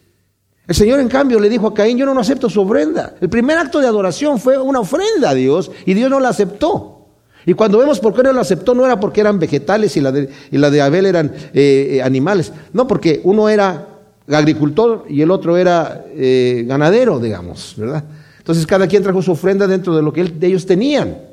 El 0.68 0.76
Señor 0.76 1.00
en 1.00 1.08
cambio 1.08 1.40
le 1.40 1.48
dijo 1.48 1.66
a 1.66 1.74
Caín, 1.74 1.98
yo 1.98 2.06
no 2.06 2.20
acepto 2.20 2.48
su 2.48 2.60
ofrenda. 2.60 3.16
El 3.20 3.28
primer 3.28 3.58
acto 3.58 3.80
de 3.80 3.88
adoración 3.88 4.38
fue 4.38 4.56
una 4.56 4.78
ofrenda 4.78 5.30
a 5.30 5.34
Dios 5.34 5.72
y 5.84 5.94
Dios 5.94 6.08
no 6.08 6.20
la 6.20 6.28
aceptó. 6.28 7.08
Y 7.44 7.54
cuando 7.54 7.78
vemos 7.78 7.98
por 7.98 8.14
qué 8.14 8.22
no 8.22 8.32
la 8.32 8.42
aceptó, 8.42 8.72
no 8.72 8.84
era 8.84 9.00
porque 9.00 9.20
eran 9.20 9.40
vegetales 9.40 9.96
y 9.96 10.00
la 10.00 10.12
de, 10.12 10.28
y 10.52 10.58
la 10.58 10.70
de 10.70 10.82
Abel 10.82 11.06
eran 11.06 11.32
eh, 11.52 11.94
eh, 11.94 12.02
animales, 12.02 12.52
no, 12.72 12.86
porque 12.86 13.20
uno 13.24 13.48
era 13.48 13.88
agricultor 14.28 15.06
y 15.08 15.22
el 15.22 15.32
otro 15.32 15.56
era 15.56 16.04
eh, 16.14 16.64
ganadero, 16.68 17.18
digamos, 17.18 17.74
¿verdad? 17.76 18.04
Entonces 18.38 18.64
cada 18.64 18.86
quien 18.86 19.02
trajo 19.02 19.22
su 19.22 19.32
ofrenda 19.32 19.66
dentro 19.66 19.96
de 19.96 20.02
lo 20.02 20.12
que 20.12 20.32
ellos 20.40 20.66
tenían. 20.66 21.29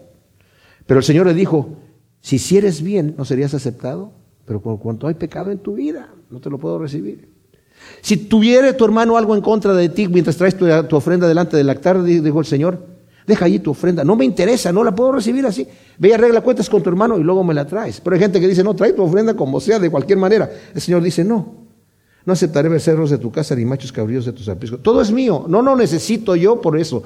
Pero 0.87 0.99
el 0.99 1.03
Señor 1.03 1.27
le 1.27 1.33
dijo, 1.33 1.69
si 2.21 2.37
hicieres 2.37 2.81
bien, 2.81 3.13
no 3.17 3.25
serías 3.25 3.53
aceptado, 3.53 4.11
pero 4.45 4.61
por 4.61 4.79
cuanto 4.79 5.07
hay 5.07 5.13
pecado 5.13 5.51
en 5.51 5.59
tu 5.59 5.75
vida, 5.75 6.09
no 6.29 6.39
te 6.39 6.49
lo 6.49 6.57
puedo 6.57 6.79
recibir. 6.79 7.29
Si 8.01 8.17
tuviere 8.17 8.73
tu 8.73 8.85
hermano 8.85 9.17
algo 9.17 9.35
en 9.35 9.41
contra 9.41 9.73
de 9.73 9.89
ti 9.89 10.07
mientras 10.07 10.37
traes 10.37 10.57
tu, 10.57 10.65
ofrenda 10.95 11.27
delante 11.27 11.57
del 11.57 11.69
altar, 11.69 12.01
dijo 12.03 12.39
el 12.39 12.45
Señor, 12.45 12.85
deja 13.27 13.45
allí 13.45 13.59
tu 13.59 13.71
ofrenda. 13.71 14.03
No 14.03 14.15
me 14.15 14.25
interesa, 14.25 14.71
no 14.71 14.83
la 14.83 14.95
puedo 14.95 15.11
recibir 15.11 15.45
así. 15.45 15.67
Ve 15.97 16.09
y 16.09 16.11
arregla 16.13 16.41
cuentas 16.41 16.69
con 16.69 16.81
tu 16.81 16.89
hermano 16.89 17.17
y 17.19 17.23
luego 17.23 17.43
me 17.43 17.53
la 17.53 17.67
traes. 17.67 18.01
Pero 18.01 18.15
hay 18.15 18.21
gente 18.21 18.39
que 18.39 18.47
dice, 18.47 18.63
no, 18.63 18.73
trae 18.73 18.93
tu 18.93 19.03
ofrenda 19.03 19.35
como 19.35 19.59
sea, 19.59 19.79
de 19.79 19.89
cualquier 19.89 20.17
manera. 20.17 20.49
El 20.73 20.81
Señor 20.81 21.03
dice, 21.03 21.23
no. 21.23 21.67
No 22.25 22.33
aceptaré 22.33 22.67
becerros 22.67 23.09
de 23.09 23.17
tu 23.17 23.31
casa 23.31 23.55
ni 23.55 23.63
machos 23.63 23.91
cabríos 23.91 24.25
de 24.25 24.33
tus 24.33 24.49
apriscos. 24.49 24.81
Todo 24.81 25.01
es 25.01 25.11
mío. 25.11 25.45
No, 25.47 25.61
no 25.61 25.75
necesito 25.75 26.35
yo 26.35 26.59
por 26.59 26.77
eso. 26.77 27.03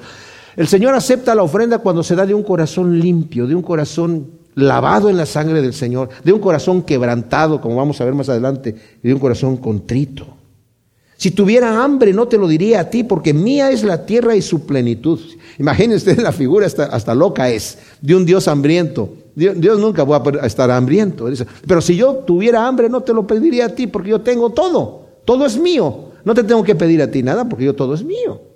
El 0.56 0.68
Señor 0.68 0.94
acepta 0.94 1.34
la 1.34 1.42
ofrenda 1.42 1.78
cuando 1.78 2.02
se 2.02 2.14
da 2.14 2.26
de 2.26 2.34
un 2.34 2.42
corazón 2.42 2.98
limpio, 2.98 3.46
de 3.46 3.54
un 3.54 3.62
corazón 3.62 4.42
lavado 4.54 5.08
en 5.08 5.16
la 5.16 5.26
sangre 5.26 5.62
del 5.62 5.72
Señor, 5.72 6.10
de 6.22 6.32
un 6.32 6.40
corazón 6.40 6.82
quebrantado, 6.82 7.60
como 7.60 7.76
vamos 7.76 8.00
a 8.00 8.04
ver 8.04 8.14
más 8.14 8.28
adelante, 8.28 8.74
y 9.02 9.08
de 9.08 9.14
un 9.14 9.20
corazón 9.20 9.56
contrito. 9.56 10.26
Si 11.16 11.30
tuviera 11.30 11.82
hambre, 11.82 12.12
no 12.12 12.26
te 12.26 12.36
lo 12.36 12.48
diría 12.48 12.80
a 12.80 12.90
ti, 12.90 13.04
porque 13.04 13.32
mía 13.32 13.70
es 13.70 13.84
la 13.84 14.04
tierra 14.04 14.34
y 14.34 14.42
su 14.42 14.66
plenitud. 14.66 15.20
Imagínense 15.58 16.16
la 16.20 16.32
figura, 16.32 16.66
hasta, 16.66 17.14
loca 17.14 17.48
es, 17.48 17.78
de 18.00 18.16
un 18.16 18.26
Dios 18.26 18.48
hambriento. 18.48 19.14
Dios, 19.34 19.54
Dios, 19.58 19.78
nunca 19.78 20.04
va 20.04 20.22
a 20.42 20.46
estar 20.46 20.70
hambriento. 20.70 21.28
Pero 21.66 21.80
si 21.80 21.96
yo 21.96 22.16
tuviera 22.26 22.66
hambre, 22.66 22.88
no 22.88 23.02
te 23.02 23.14
lo 23.14 23.26
pediría 23.26 23.66
a 23.66 23.68
ti, 23.68 23.86
porque 23.86 24.10
yo 24.10 24.20
tengo 24.20 24.50
todo. 24.50 25.06
Todo 25.24 25.46
es 25.46 25.56
mío. 25.56 26.10
No 26.24 26.34
te 26.34 26.42
tengo 26.42 26.64
que 26.64 26.74
pedir 26.74 27.00
a 27.00 27.10
ti 27.10 27.22
nada, 27.22 27.48
porque 27.48 27.64
yo 27.64 27.74
todo 27.74 27.94
es 27.94 28.02
mío. 28.02 28.51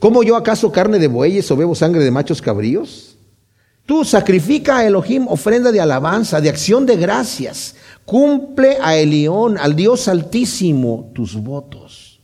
¿Como 0.00 0.22
yo 0.22 0.34
acaso 0.34 0.72
carne 0.72 0.98
de 0.98 1.08
bueyes 1.08 1.50
o 1.50 1.56
bebo 1.56 1.74
sangre 1.74 2.02
de 2.02 2.10
machos 2.10 2.40
cabríos? 2.40 3.18
Tú 3.84 4.02
sacrifica 4.04 4.78
a 4.78 4.86
Elohim 4.86 5.26
ofrenda 5.28 5.70
de 5.70 5.80
alabanza, 5.80 6.40
de 6.40 6.48
acción 6.48 6.86
de 6.86 6.96
gracias. 6.96 7.74
Cumple 8.06 8.78
a 8.80 8.96
Elión, 8.96 9.58
al 9.58 9.76
Dios 9.76 10.08
altísimo, 10.08 11.10
tus 11.14 11.36
votos. 11.36 12.20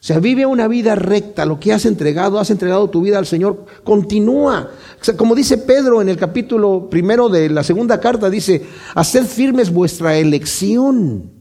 O 0.00 0.02
sea, 0.06 0.18
vive 0.18 0.46
una 0.46 0.66
vida 0.66 0.96
recta, 0.96 1.44
lo 1.44 1.60
que 1.60 1.72
has 1.72 1.84
entregado, 1.84 2.40
has 2.40 2.50
entregado 2.50 2.90
tu 2.90 3.02
vida 3.02 3.18
al 3.18 3.26
Señor, 3.26 3.66
continúa. 3.84 4.70
Como 5.16 5.36
dice 5.36 5.58
Pedro 5.58 6.02
en 6.02 6.08
el 6.08 6.16
capítulo 6.16 6.88
primero 6.90 7.28
de 7.28 7.50
la 7.50 7.62
segunda 7.62 8.00
carta, 8.00 8.30
dice, 8.30 8.66
haced 8.96 9.26
firmes 9.26 9.72
vuestra 9.72 10.16
elección. 10.16 11.35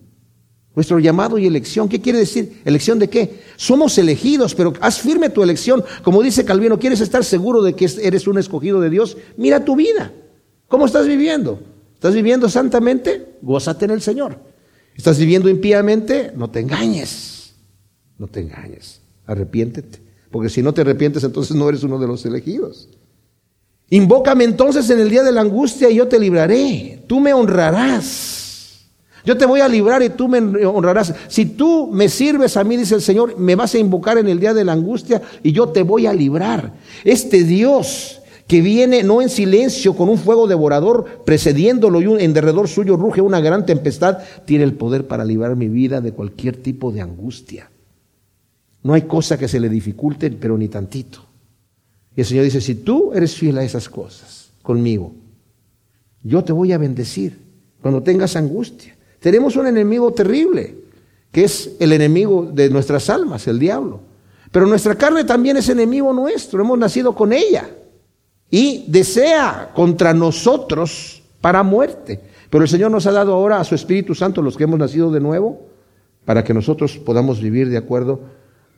Nuestro 0.75 0.99
llamado 0.99 1.37
y 1.37 1.45
elección, 1.47 1.87
¿qué 1.87 2.01
quiere 2.01 2.19
decir? 2.19 2.61
¿Elección 2.65 2.99
de 2.99 3.09
qué? 3.09 3.39
Somos 3.55 3.97
elegidos, 3.97 4.53
pero 4.53 4.73
haz 4.81 4.99
firme 4.99 5.29
tu 5.29 5.41
elección. 5.41 5.83
Como 6.03 6.21
dice 6.21 6.43
Calvino, 6.43 6.77
¿quieres 6.77 6.99
estar 6.99 7.23
seguro 7.23 7.61
de 7.61 7.73
que 7.73 7.89
eres 8.01 8.27
un 8.27 8.37
escogido 8.37 8.81
de 8.81 8.89
Dios? 8.89 9.17
Mira 9.37 9.63
tu 9.63 9.75
vida. 9.75 10.11
¿Cómo 10.67 10.85
estás 10.85 11.07
viviendo? 11.07 11.61
¿Estás 11.93 12.13
viviendo 12.13 12.49
santamente? 12.49 13.37
Gózate 13.41 13.85
en 13.85 13.91
el 13.91 14.01
Señor. 14.01 14.37
¿Estás 14.95 15.17
viviendo 15.17 15.47
impíamente? 15.49 16.33
No 16.35 16.49
te 16.49 16.59
engañes. 16.59 17.53
No 18.17 18.27
te 18.27 18.41
engañes. 18.41 19.01
Arrepiéntete. 19.25 20.01
Porque 20.29 20.49
si 20.49 20.61
no 20.61 20.73
te 20.73 20.81
arrepientes, 20.81 21.23
entonces 21.23 21.55
no 21.55 21.69
eres 21.69 21.83
uno 21.83 21.99
de 21.99 22.07
los 22.07 22.25
elegidos. 22.25 22.89
Invócame 23.89 24.43
entonces 24.43 24.89
en 24.89 24.99
el 24.99 25.09
día 25.09 25.23
de 25.23 25.31
la 25.31 25.41
angustia 25.41 25.89
y 25.89 25.95
yo 25.95 26.07
te 26.07 26.19
libraré. 26.19 27.03
Tú 27.07 27.21
me 27.21 27.33
honrarás. 27.33 28.34
Yo 29.25 29.35
te 29.37 29.45
voy 29.45 29.59
a 29.59 29.67
librar 29.67 30.03
y 30.03 30.09
tú 30.09 30.27
me 30.27 30.39
honrarás. 30.65 31.13
Si 31.27 31.45
tú 31.45 31.89
me 31.91 32.09
sirves 32.09 32.57
a 32.57 32.63
mí, 32.63 32.77
dice 32.77 32.95
el 32.95 33.01
Señor, 33.01 33.37
me 33.37 33.55
vas 33.55 33.73
a 33.73 33.79
invocar 33.79 34.17
en 34.17 34.27
el 34.27 34.39
día 34.39 34.53
de 34.53 34.63
la 34.63 34.73
angustia 34.73 35.21
y 35.41 35.51
yo 35.51 35.69
te 35.69 35.83
voy 35.83 36.05
a 36.05 36.13
librar. 36.13 36.73
Este 37.03 37.43
Dios 37.43 38.21
que 38.47 38.61
viene 38.61 39.01
no 39.01 39.21
en 39.21 39.29
silencio 39.29 39.95
con 39.95 40.09
un 40.09 40.19
fuego 40.19 40.47
devorador 40.47 41.23
precediéndolo 41.25 42.01
y 42.01 42.23
en 42.23 42.33
derredor 42.33 42.67
suyo 42.67 42.95
ruge 42.95 43.21
una 43.21 43.39
gran 43.39 43.65
tempestad, 43.65 44.19
tiene 44.45 44.63
el 44.63 44.75
poder 44.75 45.07
para 45.07 45.25
librar 45.25 45.55
mi 45.55 45.67
vida 45.67 46.01
de 46.01 46.11
cualquier 46.11 46.57
tipo 46.57 46.91
de 46.91 47.01
angustia. 47.01 47.71
No 48.83 48.93
hay 48.93 49.03
cosa 49.03 49.39
que 49.39 49.47
se 49.47 49.59
le 49.59 49.67
dificulte, 49.67 50.29
pero 50.29 50.57
ni 50.59 50.67
tantito. 50.67 51.25
Y 52.15 52.21
el 52.21 52.27
Señor 52.27 52.43
dice, 52.43 52.61
si 52.61 52.75
tú 52.75 53.11
eres 53.13 53.35
fiel 53.35 53.57
a 53.57 53.63
esas 53.63 53.89
cosas 53.89 54.51
conmigo, 54.61 55.13
yo 56.21 56.43
te 56.43 56.53
voy 56.53 56.71
a 56.71 56.77
bendecir 56.77 57.39
cuando 57.81 58.03
tengas 58.03 58.35
angustia. 58.35 58.94
Tenemos 59.25 59.55
un 59.55 59.65
enemigo 59.65 60.13
terrible, 60.13 60.75
que 61.31 61.45
es 61.45 61.77
el 61.79 61.93
enemigo 61.93 62.47
de 62.53 62.69
nuestras 62.69 63.09
almas, 63.09 63.47
el 63.47 63.57
diablo. 63.57 64.01
Pero 64.51 64.67
nuestra 64.67 64.93
carne 64.93 65.23
también 65.23 65.57
es 65.57 65.67
enemigo 65.67 66.13
nuestro, 66.13 66.61
hemos 66.61 66.77
nacido 66.77 67.15
con 67.15 67.33
ella. 67.33 67.67
Y 68.51 68.85
desea 68.87 69.71
contra 69.73 70.13
nosotros 70.13 71.23
para 71.41 71.63
muerte. 71.63 72.21
Pero 72.51 72.65
el 72.65 72.69
Señor 72.69 72.91
nos 72.91 73.07
ha 73.07 73.11
dado 73.13 73.33
ahora 73.33 73.59
a 73.59 73.63
su 73.63 73.73
Espíritu 73.73 74.13
Santo, 74.13 74.43
los 74.43 74.55
que 74.55 74.65
hemos 74.65 74.77
nacido 74.77 75.09
de 75.09 75.21
nuevo, 75.21 75.69
para 76.23 76.43
que 76.43 76.53
nosotros 76.53 76.95
podamos 76.99 77.41
vivir 77.41 77.67
de 77.69 77.77
acuerdo 77.77 78.19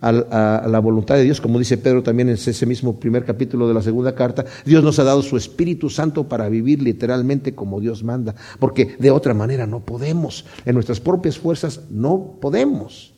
a, 0.01 0.65
la 0.67 0.79
voluntad 0.79 1.15
de 1.15 1.23
Dios, 1.23 1.41
como 1.41 1.59
dice 1.59 1.77
Pedro 1.77 2.03
también 2.03 2.29
en 2.29 2.35
ese 2.35 2.65
mismo 2.65 2.99
primer 2.99 3.25
capítulo 3.25 3.67
de 3.67 3.73
la 3.73 3.81
segunda 3.81 4.13
carta, 4.13 4.45
Dios 4.65 4.83
nos 4.83 4.99
ha 4.99 5.03
dado 5.03 5.21
su 5.21 5.37
Espíritu 5.37 5.89
Santo 5.89 6.27
para 6.27 6.49
vivir 6.49 6.81
literalmente 6.81 7.55
como 7.55 7.79
Dios 7.79 8.03
manda, 8.03 8.35
porque 8.59 8.95
de 8.99 9.11
otra 9.11 9.33
manera 9.33 9.65
no 9.65 9.79
podemos, 9.79 10.45
en 10.65 10.75
nuestras 10.75 10.99
propias 10.99 11.37
fuerzas 11.37 11.81
no 11.89 12.37
podemos. 12.39 13.13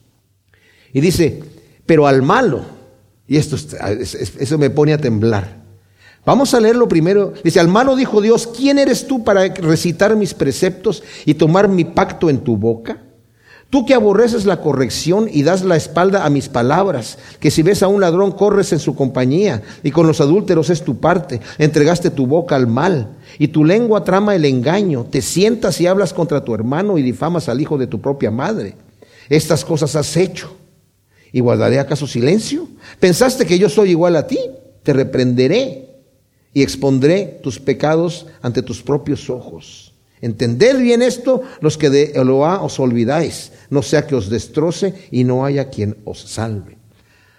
Y 0.93 1.01
dice, 1.01 1.43
pero 1.85 2.07
al 2.07 2.21
malo, 2.21 2.61
y 3.27 3.37
esto 3.37 3.55
eso 3.55 4.57
me 4.57 4.69
pone 4.69 4.93
a 4.93 4.97
temblar. 4.97 5.59
Vamos 6.25 6.53
a 6.53 6.59
leerlo 6.59 6.87
primero. 6.87 7.33
Dice, 7.43 7.59
al 7.59 7.67
malo 7.67 7.95
dijo 7.95 8.21
Dios, 8.21 8.47
¿quién 8.47 8.77
eres 8.77 9.07
tú 9.07 9.23
para 9.23 9.47
recitar 9.47 10.15
mis 10.15 10.33
preceptos 10.33 11.03
y 11.25 11.35
tomar 11.35 11.67
mi 11.69 11.85
pacto 11.85 12.29
en 12.29 12.39
tu 12.39 12.57
boca? 12.57 13.01
Tú 13.69 13.85
que 13.85 13.93
aborreces 13.93 14.45
la 14.45 14.61
corrección 14.61 15.29
y 15.31 15.43
das 15.43 15.63
la 15.63 15.75
espalda 15.75 16.25
a 16.25 16.31
mis 16.31 16.49
palabras, 16.49 17.19
que 17.39 17.51
si 17.51 17.61
ves 17.61 17.83
a 17.83 17.87
un 17.87 18.01
ladrón 18.01 18.31
corres 18.31 18.73
en 18.73 18.79
su 18.79 18.95
compañía 18.95 19.61
y 19.83 19.91
con 19.91 20.07
los 20.07 20.21
adúlteros 20.21 20.71
es 20.71 20.81
tu 20.81 20.99
parte, 20.99 21.39
entregaste 21.59 22.09
tu 22.09 22.25
boca 22.25 22.55
al 22.55 22.65
mal 22.65 23.17
y 23.37 23.49
tu 23.49 23.63
lengua 23.63 24.03
trama 24.03 24.33
el 24.33 24.45
engaño, 24.45 25.05
te 25.05 25.21
sientas 25.21 25.79
y 25.81 25.85
hablas 25.85 26.13
contra 26.13 26.43
tu 26.43 26.55
hermano 26.55 26.97
y 26.97 27.03
difamas 27.03 27.47
al 27.47 27.61
hijo 27.61 27.77
de 27.77 27.85
tu 27.85 28.01
propia 28.01 28.31
madre. 28.31 28.75
Estas 29.29 29.63
cosas 29.63 29.95
has 29.95 30.17
hecho. 30.17 30.55
¿Y 31.31 31.41
guardaré 31.41 31.77
acaso 31.77 32.07
silencio? 32.07 32.67
¿Pensaste 32.99 33.45
que 33.45 33.59
yo 33.59 33.69
soy 33.69 33.91
igual 33.91 34.15
a 34.15 34.25
ti? 34.25 34.39
Te 34.81 34.93
reprenderé 34.93 35.89
y 36.55 36.63
expondré 36.63 37.39
tus 37.43 37.59
pecados 37.59 38.25
ante 38.41 38.63
tus 38.63 38.81
propios 38.81 39.29
ojos. 39.29 39.88
Entended 40.21 40.79
bien 40.79 41.01
esto 41.01 41.43
los 41.61 41.77
que 41.77 41.89
de 41.89 42.11
Eloá 42.15 42.61
os 42.61 42.79
olvidáis, 42.79 43.51
no 43.69 43.81
sea 43.81 44.05
que 44.05 44.15
os 44.15 44.29
destroce 44.29 45.07
y 45.11 45.23
no 45.23 45.45
haya 45.45 45.69
quien 45.69 45.97
os 46.03 46.19
salve. 46.19 46.77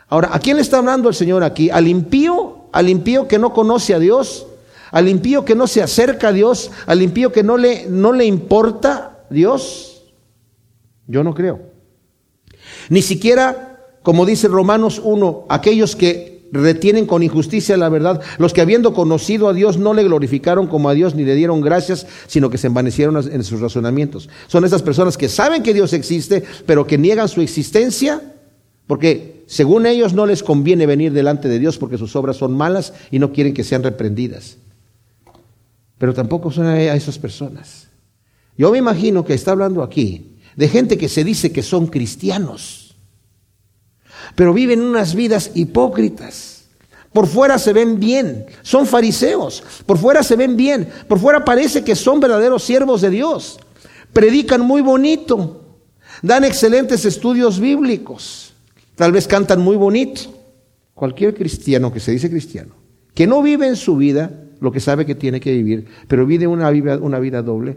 Ahora, 0.09 0.31
¿a 0.33 0.41
quién 0.41 0.57
le 0.57 0.63
está 0.63 0.79
hablando 0.79 1.09
el 1.09 1.15
Señor 1.15 1.45
aquí? 1.45 1.71
¿Al 1.71 1.87
impío? 1.87 2.65
¿Al 2.73 2.89
impío 2.89 3.29
que 3.29 3.39
no 3.39 3.53
conoce 3.53 3.95
a 3.95 3.99
Dios? 3.99 4.47
¿Al 4.91 5.09
impío 5.09 5.45
que 5.45 5.55
no 5.55 5.67
se 5.67 5.83
acerca 5.83 6.29
a 6.29 6.33
Dios? 6.33 6.71
¿Al 6.87 7.03
impío 7.03 7.33
que 7.33 7.43
no 7.43 7.57
le, 7.57 7.87
no 7.87 8.13
le 8.13 8.25
importa 8.25 9.25
Dios? 9.31 10.03
Yo 11.07 11.23
no 11.23 11.35
creo. 11.35 11.61
Ni 12.89 13.03
siquiera, 13.03 13.79
como 14.03 14.27
dice 14.27 14.49
Romanos 14.49 15.01
1, 15.03 15.47
aquellos 15.49 15.95
que 15.95 16.30
retienen 16.53 17.07
con 17.07 17.23
injusticia 17.23 17.77
la 17.77 17.89
verdad, 17.89 18.21
los 18.39 18.53
que 18.53 18.61
habiendo 18.61 18.93
conocido 18.93 19.49
a 19.49 19.53
Dios 19.53 19.79
no 19.79 19.95
le 19.95 20.05
glorificaron 20.05 20.67
como 20.67 20.89
a 20.89 20.95
Dios 20.95 21.15
ni 21.15 21.25
le 21.25 21.35
dieron 21.35 21.61
gracias, 21.61 22.07
sino 22.27 22.51
que 22.51 22.59
se 22.59 22.67
envanecieron 22.67 23.17
en 23.17 23.45
sus 23.45 23.61
razonamientos. 23.61 24.29
Son 24.47 24.65
esas 24.65 24.83
personas 24.83 25.17
que 25.17 25.29
saben 25.29 25.63
que 25.63 25.75
Dios 25.75 25.93
existe, 25.93 26.43
pero 26.67 26.87
que 26.87 26.99
niegan 26.99 27.29
su 27.29 27.41
existencia, 27.41 28.21
porque 28.87 29.45
según 29.47 29.87
ellos 29.87 30.13
no 30.13 30.27
les 30.27 30.43
conviene 30.43 30.87
venir 30.87 31.13
delante 31.13 31.49
de 31.49 31.59
Dios 31.59 31.79
porque 31.79 31.99
sus 31.99 32.15
obras 32.17 32.37
son 32.37 32.53
malas 32.53 32.93
y 33.11 33.19
no 33.19 33.33
quieren 33.33 33.55
que 33.55 33.65
sean 33.65 33.83
reprendidas. 33.83 34.59
Pero 35.99 36.15
tampoco 36.15 36.51
son 36.51 36.67
a 36.67 36.95
esas 36.95 37.19
personas. 37.19 37.89
Yo 38.57 38.71
me 38.71 38.79
imagino 38.79 39.25
que 39.25 39.35
está 39.35 39.53
hablando 39.53 39.83
aquí 39.83 40.37
de 40.57 40.69
gente 40.69 40.99
que 40.99 41.09
se 41.09 41.25
dice 41.25 41.53
que 41.53 41.63
son 41.63 41.87
cristianos 41.87 42.80
pero 44.35 44.53
viven 44.53 44.83
unas 44.83 45.15
vidas 45.15 45.51
hipócritas. 45.55 46.61
Por 47.13 47.27
fuera 47.27 47.59
se 47.59 47.73
ven 47.73 47.99
bien, 47.99 48.47
son 48.63 48.87
fariseos, 48.87 49.65
por 49.85 49.99
fuera 49.99 50.23
se 50.23 50.37
ven 50.37 50.57
bien, 50.57 50.89
por 51.09 51.19
fuera 51.19 51.45
parece 51.45 51.83
que 51.83 51.97
son 51.97 52.21
verdaderos 52.21 52.63
siervos 52.63 53.01
de 53.01 53.11
Dios. 53.11 53.59
Predican 54.13 54.61
muy 54.61 54.81
bonito, 54.81 55.65
dan 56.23 56.45
excelentes 56.45 57.05
estudios 57.05 57.59
bíblicos, 57.59 58.55
tal 58.95 59.11
vez 59.11 59.27
cantan 59.27 59.61
muy 59.61 59.77
bonito. 59.77 60.21
Cualquier 60.95 61.35
cristiano 61.35 61.93
que 61.93 61.99
se 61.99 62.13
dice 62.13 62.31
cristiano, 62.31 62.75
que 63.15 63.27
no 63.27 63.43
vive 63.43 63.67
en 63.67 63.77
su 63.77 63.97
vida 63.97 64.31
lo 64.61 64.71
que 64.71 64.81
sabe 64.81 65.07
que 65.07 65.15
tiene 65.15 65.41
que 65.41 65.53
vivir, 65.53 65.87
pero 66.07 66.27
vive 66.27 66.47
una 66.47 66.71
vida, 66.71 66.99
una 66.99 67.19
vida 67.19 67.43
doble, 67.43 67.77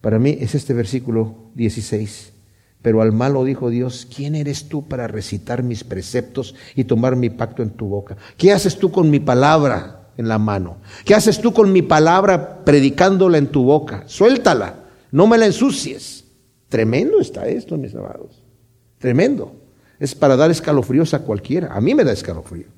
para 0.00 0.18
mí 0.18 0.36
es 0.40 0.54
este 0.54 0.74
versículo 0.74 1.50
16. 1.54 2.32
Pero 2.86 3.02
al 3.02 3.10
malo 3.10 3.42
dijo 3.42 3.68
Dios, 3.68 4.06
¿quién 4.14 4.36
eres 4.36 4.68
tú 4.68 4.86
para 4.86 5.08
recitar 5.08 5.64
mis 5.64 5.82
preceptos 5.82 6.54
y 6.76 6.84
tomar 6.84 7.16
mi 7.16 7.30
pacto 7.30 7.64
en 7.64 7.70
tu 7.70 7.88
boca? 7.88 8.16
¿Qué 8.36 8.52
haces 8.52 8.78
tú 8.78 8.92
con 8.92 9.10
mi 9.10 9.18
palabra 9.18 10.12
en 10.16 10.28
la 10.28 10.38
mano? 10.38 10.76
¿Qué 11.04 11.12
haces 11.12 11.40
tú 11.40 11.52
con 11.52 11.72
mi 11.72 11.82
palabra 11.82 12.64
predicándola 12.64 13.38
en 13.38 13.48
tu 13.48 13.64
boca? 13.64 14.04
Suéltala, 14.06 14.84
no 15.10 15.26
me 15.26 15.36
la 15.36 15.46
ensucies. 15.46 16.26
Tremendo 16.68 17.18
está 17.18 17.48
esto, 17.48 17.76
mis 17.76 17.92
amados. 17.92 18.44
Tremendo. 18.98 19.56
Es 19.98 20.14
para 20.14 20.36
dar 20.36 20.52
escalofríos 20.52 21.12
a 21.12 21.24
cualquiera. 21.24 21.74
A 21.74 21.80
mí 21.80 21.92
me 21.92 22.04
da 22.04 22.12
escalofríos. 22.12 22.70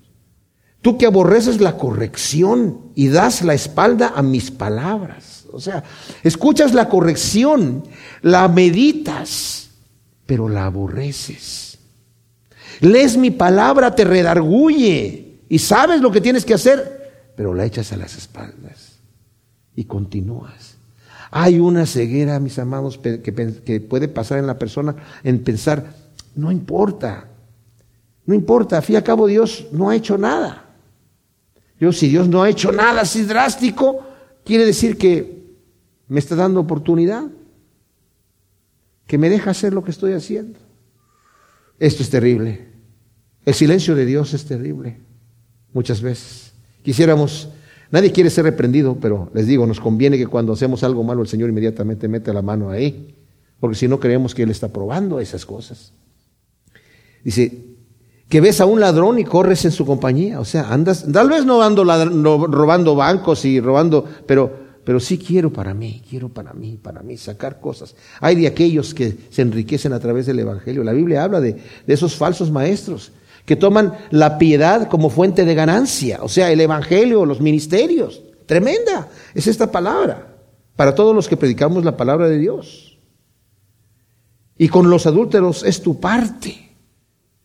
Tú 0.80 0.96
que 0.96 1.04
aborreces 1.04 1.60
la 1.60 1.76
corrección 1.76 2.92
y 2.94 3.08
das 3.08 3.42
la 3.42 3.52
espalda 3.52 4.14
a 4.16 4.22
mis 4.22 4.50
palabras. 4.50 5.44
O 5.52 5.60
sea, 5.60 5.84
escuchas 6.22 6.72
la 6.72 6.88
corrección, 6.88 7.84
la 8.22 8.48
meditas 8.48 9.67
pero 10.28 10.46
la 10.46 10.66
aborreces. 10.66 11.78
Lees 12.80 13.16
mi 13.16 13.30
palabra, 13.30 13.94
te 13.94 14.04
redarguye 14.04 15.38
y 15.48 15.58
sabes 15.58 16.02
lo 16.02 16.12
que 16.12 16.20
tienes 16.20 16.44
que 16.44 16.52
hacer, 16.52 17.32
pero 17.34 17.54
la 17.54 17.64
echas 17.64 17.94
a 17.94 17.96
las 17.96 18.14
espaldas 18.14 18.98
y 19.74 19.84
continúas. 19.84 20.76
Hay 21.30 21.58
una 21.58 21.86
ceguera, 21.86 22.40
mis 22.40 22.58
amados, 22.58 22.98
que, 22.98 23.80
puede 23.88 24.06
pasar 24.06 24.38
en 24.38 24.46
la 24.46 24.58
persona 24.58 24.96
en 25.24 25.42
pensar, 25.42 25.94
no 26.36 26.52
importa, 26.52 27.24
no 28.26 28.34
importa, 28.34 28.76
a 28.76 28.82
fin 28.82 28.96
y 28.96 28.98
a 28.98 29.04
cabo 29.04 29.26
Dios 29.28 29.68
no 29.72 29.88
ha 29.88 29.96
hecho 29.96 30.18
nada. 30.18 30.66
Yo, 31.80 31.90
si 31.90 32.10
Dios 32.10 32.28
no 32.28 32.42
ha 32.42 32.50
hecho 32.50 32.70
nada 32.70 33.00
así 33.00 33.22
drástico, 33.22 34.00
quiere 34.44 34.66
decir 34.66 34.98
que 34.98 35.54
me 36.06 36.18
está 36.18 36.36
dando 36.36 36.60
oportunidad 36.60 37.24
que 39.08 39.18
me 39.18 39.30
deja 39.30 39.50
hacer 39.50 39.72
lo 39.72 39.82
que 39.82 39.90
estoy 39.90 40.12
haciendo. 40.12 40.60
Esto 41.80 42.04
es 42.04 42.10
terrible. 42.10 42.68
El 43.44 43.54
silencio 43.54 43.96
de 43.96 44.04
Dios 44.04 44.34
es 44.34 44.44
terrible, 44.44 44.98
muchas 45.72 46.02
veces. 46.02 46.52
Quisiéramos, 46.82 47.48
nadie 47.90 48.12
quiere 48.12 48.28
ser 48.28 48.44
reprendido, 48.44 48.98
pero 49.00 49.30
les 49.32 49.46
digo, 49.46 49.66
nos 49.66 49.80
conviene 49.80 50.18
que 50.18 50.26
cuando 50.26 50.52
hacemos 50.52 50.84
algo 50.84 51.02
malo 51.02 51.22
el 51.22 51.28
Señor 51.28 51.48
inmediatamente 51.48 52.06
mete 52.06 52.32
la 52.34 52.42
mano 52.42 52.68
ahí, 52.70 53.16
porque 53.58 53.76
si 53.76 53.88
no 53.88 53.98
creemos 53.98 54.34
que 54.34 54.42
Él 54.42 54.50
está 54.50 54.68
probando 54.68 55.18
esas 55.18 55.46
cosas. 55.46 55.94
Dice, 57.24 57.64
que 58.28 58.42
ves 58.42 58.60
a 58.60 58.66
un 58.66 58.78
ladrón 58.78 59.18
y 59.18 59.24
corres 59.24 59.64
en 59.64 59.72
su 59.72 59.86
compañía, 59.86 60.38
o 60.38 60.44
sea, 60.44 60.70
andas, 60.70 61.06
tal 61.10 61.30
vez 61.30 61.46
no 61.46 61.62
ando 61.62 61.82
robando 61.82 62.94
bancos 62.94 63.46
y 63.46 63.58
robando, 63.58 64.04
pero 64.26 64.67
pero 64.88 65.00
sí 65.00 65.18
quiero 65.18 65.52
para 65.52 65.74
mí, 65.74 66.02
quiero 66.08 66.30
para 66.30 66.54
mí, 66.54 66.78
para 66.82 67.02
mí, 67.02 67.18
sacar 67.18 67.60
cosas. 67.60 67.94
Hay 68.22 68.36
de 68.36 68.46
aquellos 68.46 68.94
que 68.94 69.14
se 69.28 69.42
enriquecen 69.42 69.92
a 69.92 70.00
través 70.00 70.24
del 70.24 70.38
Evangelio. 70.38 70.82
La 70.82 70.94
Biblia 70.94 71.24
habla 71.24 71.42
de, 71.42 71.62
esos 71.86 72.16
falsos 72.16 72.50
maestros 72.50 73.12
que 73.44 73.54
toman 73.54 73.92
la 74.08 74.38
piedad 74.38 74.88
como 74.88 75.10
fuente 75.10 75.44
de 75.44 75.54
ganancia, 75.54 76.20
o 76.22 76.28
sea, 76.30 76.50
el 76.50 76.62
Evangelio, 76.62 77.26
los 77.26 77.42
ministerios. 77.42 78.22
Tremenda 78.46 79.10
es 79.34 79.46
esta 79.46 79.70
palabra 79.70 80.38
para 80.74 80.94
todos 80.94 81.14
los 81.14 81.28
que 81.28 81.36
predicamos 81.36 81.84
la 81.84 81.98
palabra 81.98 82.26
de 82.26 82.38
Dios. 82.38 82.98
Y 84.56 84.68
con 84.68 84.88
los 84.88 85.04
adúlteros 85.04 85.64
es 85.64 85.82
tu 85.82 86.00
parte. 86.00 86.70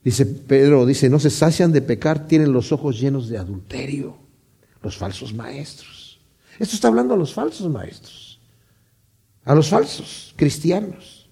Dice 0.02 0.26
Pedro, 0.26 0.86
dice, 0.86 1.10
no 1.10 1.20
se 1.20 1.30
sacian 1.30 1.74
de 1.74 1.82
pecar, 1.82 2.26
tienen 2.26 2.54
los 2.54 2.72
ojos 2.72 3.02
llenos 3.02 3.28
de 3.28 3.38
adulterio, 3.38 4.16
los 4.82 4.96
falsos 4.96 5.34
maestros. 5.34 6.03
Esto 6.60 6.76
está 6.76 6.88
hablando 6.88 7.14
a 7.14 7.18
los 7.18 7.34
falsos 7.34 7.70
maestros, 7.70 8.40
a 9.44 9.56
los 9.56 9.70
falsos 9.70 10.34
cristianos. 10.36 11.30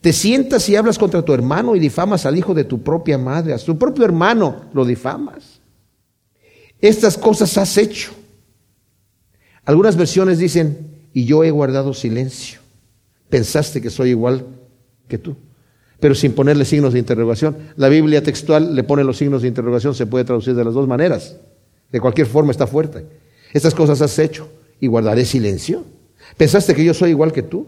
Te 0.00 0.12
sientas 0.12 0.68
y 0.68 0.76
hablas 0.76 0.98
contra 0.98 1.22
tu 1.22 1.32
hermano 1.32 1.74
y 1.74 1.78
difamas 1.78 2.26
al 2.26 2.36
hijo 2.36 2.52
de 2.52 2.64
tu 2.64 2.82
propia 2.82 3.16
madre, 3.16 3.54
a 3.54 3.58
tu 3.58 3.78
propio 3.78 4.04
hermano 4.04 4.66
lo 4.74 4.84
difamas. 4.84 5.60
Estas 6.80 7.16
cosas 7.16 7.56
has 7.56 7.78
hecho. 7.78 8.12
Algunas 9.64 9.96
versiones 9.96 10.38
dicen, 10.38 11.08
y 11.14 11.24
yo 11.24 11.42
he 11.44 11.50
guardado 11.50 11.94
silencio. 11.94 12.60
Pensaste 13.30 13.80
que 13.80 13.88
soy 13.88 14.10
igual 14.10 14.44
que 15.08 15.16
tú, 15.16 15.36
pero 16.00 16.14
sin 16.14 16.34
ponerle 16.34 16.66
signos 16.66 16.92
de 16.92 16.98
interrogación. 16.98 17.56
La 17.76 17.88
Biblia 17.88 18.22
textual 18.22 18.74
le 18.74 18.84
pone 18.84 19.04
los 19.04 19.16
signos 19.16 19.40
de 19.40 19.48
interrogación, 19.48 19.94
se 19.94 20.06
puede 20.06 20.26
traducir 20.26 20.54
de 20.54 20.64
las 20.64 20.74
dos 20.74 20.86
maneras. 20.86 21.36
De 21.90 22.00
cualquier 22.00 22.26
forma 22.26 22.50
está 22.50 22.66
fuerte. 22.66 23.06
Estas 23.54 23.74
cosas 23.74 24.02
has 24.02 24.18
hecho 24.18 24.48
y 24.80 24.88
guardaré 24.88 25.24
silencio. 25.24 25.84
¿Pensaste 26.36 26.74
que 26.74 26.84
yo 26.84 26.92
soy 26.92 27.10
igual 27.10 27.32
que 27.32 27.42
tú? 27.42 27.66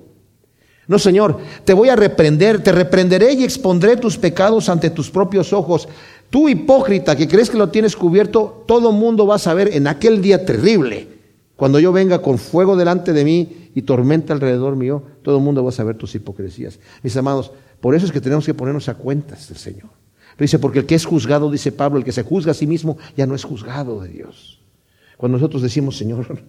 No, 0.89 0.99
Señor, 0.99 1.39
te 1.65 1.73
voy 1.73 1.89
a 1.89 1.97
reprender, 1.97 2.63
te 2.63 2.73
reprenderé 2.73 3.33
y 3.33 3.45
expondré 3.45 3.97
tus 3.97 4.19
pecados 4.19 4.69
ante 4.69 4.91
tus 4.91 5.11
propios 5.11 5.53
ojos. 5.53 5.89
Tú 6.29 6.49
hipócrita 6.49 7.17
que 7.17 7.27
crees 7.27 7.49
que 7.49 7.57
lo 7.57 7.71
tienes 7.71 7.97
cubierto, 7.97 8.65
todo 8.67 8.93
mundo 8.93 9.27
va 9.27 9.37
a 9.37 9.39
saber 9.39 9.71
en 9.73 9.87
aquel 9.87 10.21
día 10.21 10.45
terrible, 10.45 11.09
cuando 11.57 11.81
yo 11.81 11.93
venga 11.93 12.21
con 12.21 12.39
fuego 12.39 12.77
delante 12.77 13.13
de 13.13 13.25
mí 13.25 13.71
y 13.75 13.83
tormenta 13.83 14.35
alrededor 14.35 14.77
mío, 14.77 15.03
todo 15.23 15.39
el 15.39 15.43
mundo 15.43 15.65
va 15.65 15.71
a 15.71 15.73
saber 15.73 15.97
tus 15.97 16.15
hipocresías. 16.15 16.79
Mis 17.03 17.17
amados, 17.17 17.51
por 17.81 17.95
eso 17.95 18.07
es 18.07 18.13
que 18.13 18.21
tenemos 18.21 18.45
que 18.45 18.55
ponernos 18.55 18.89
a 18.89 18.95
cuentas 18.95 19.49
del 19.49 19.57
Señor. 19.57 19.91
Lo 20.37 20.45
dice, 20.45 20.59
porque 20.59 20.81
el 20.81 20.87
que 20.87 20.95
es 20.95 21.07
juzgado, 21.07 21.51
dice 21.51 21.73
Pablo, 21.73 21.99
el 21.99 22.05
que 22.05 22.13
se 22.13 22.23
juzga 22.23 22.51
a 22.51 22.55
sí 22.55 22.67
mismo, 22.67 22.99
ya 23.17 23.27
no 23.27 23.35
es 23.35 23.45
juzgado 23.45 24.01
de 24.03 24.09
Dios. 24.11 24.61
Cuando 25.17 25.39
nosotros 25.39 25.63
decimos, 25.63 25.97
Señor, 25.97 26.43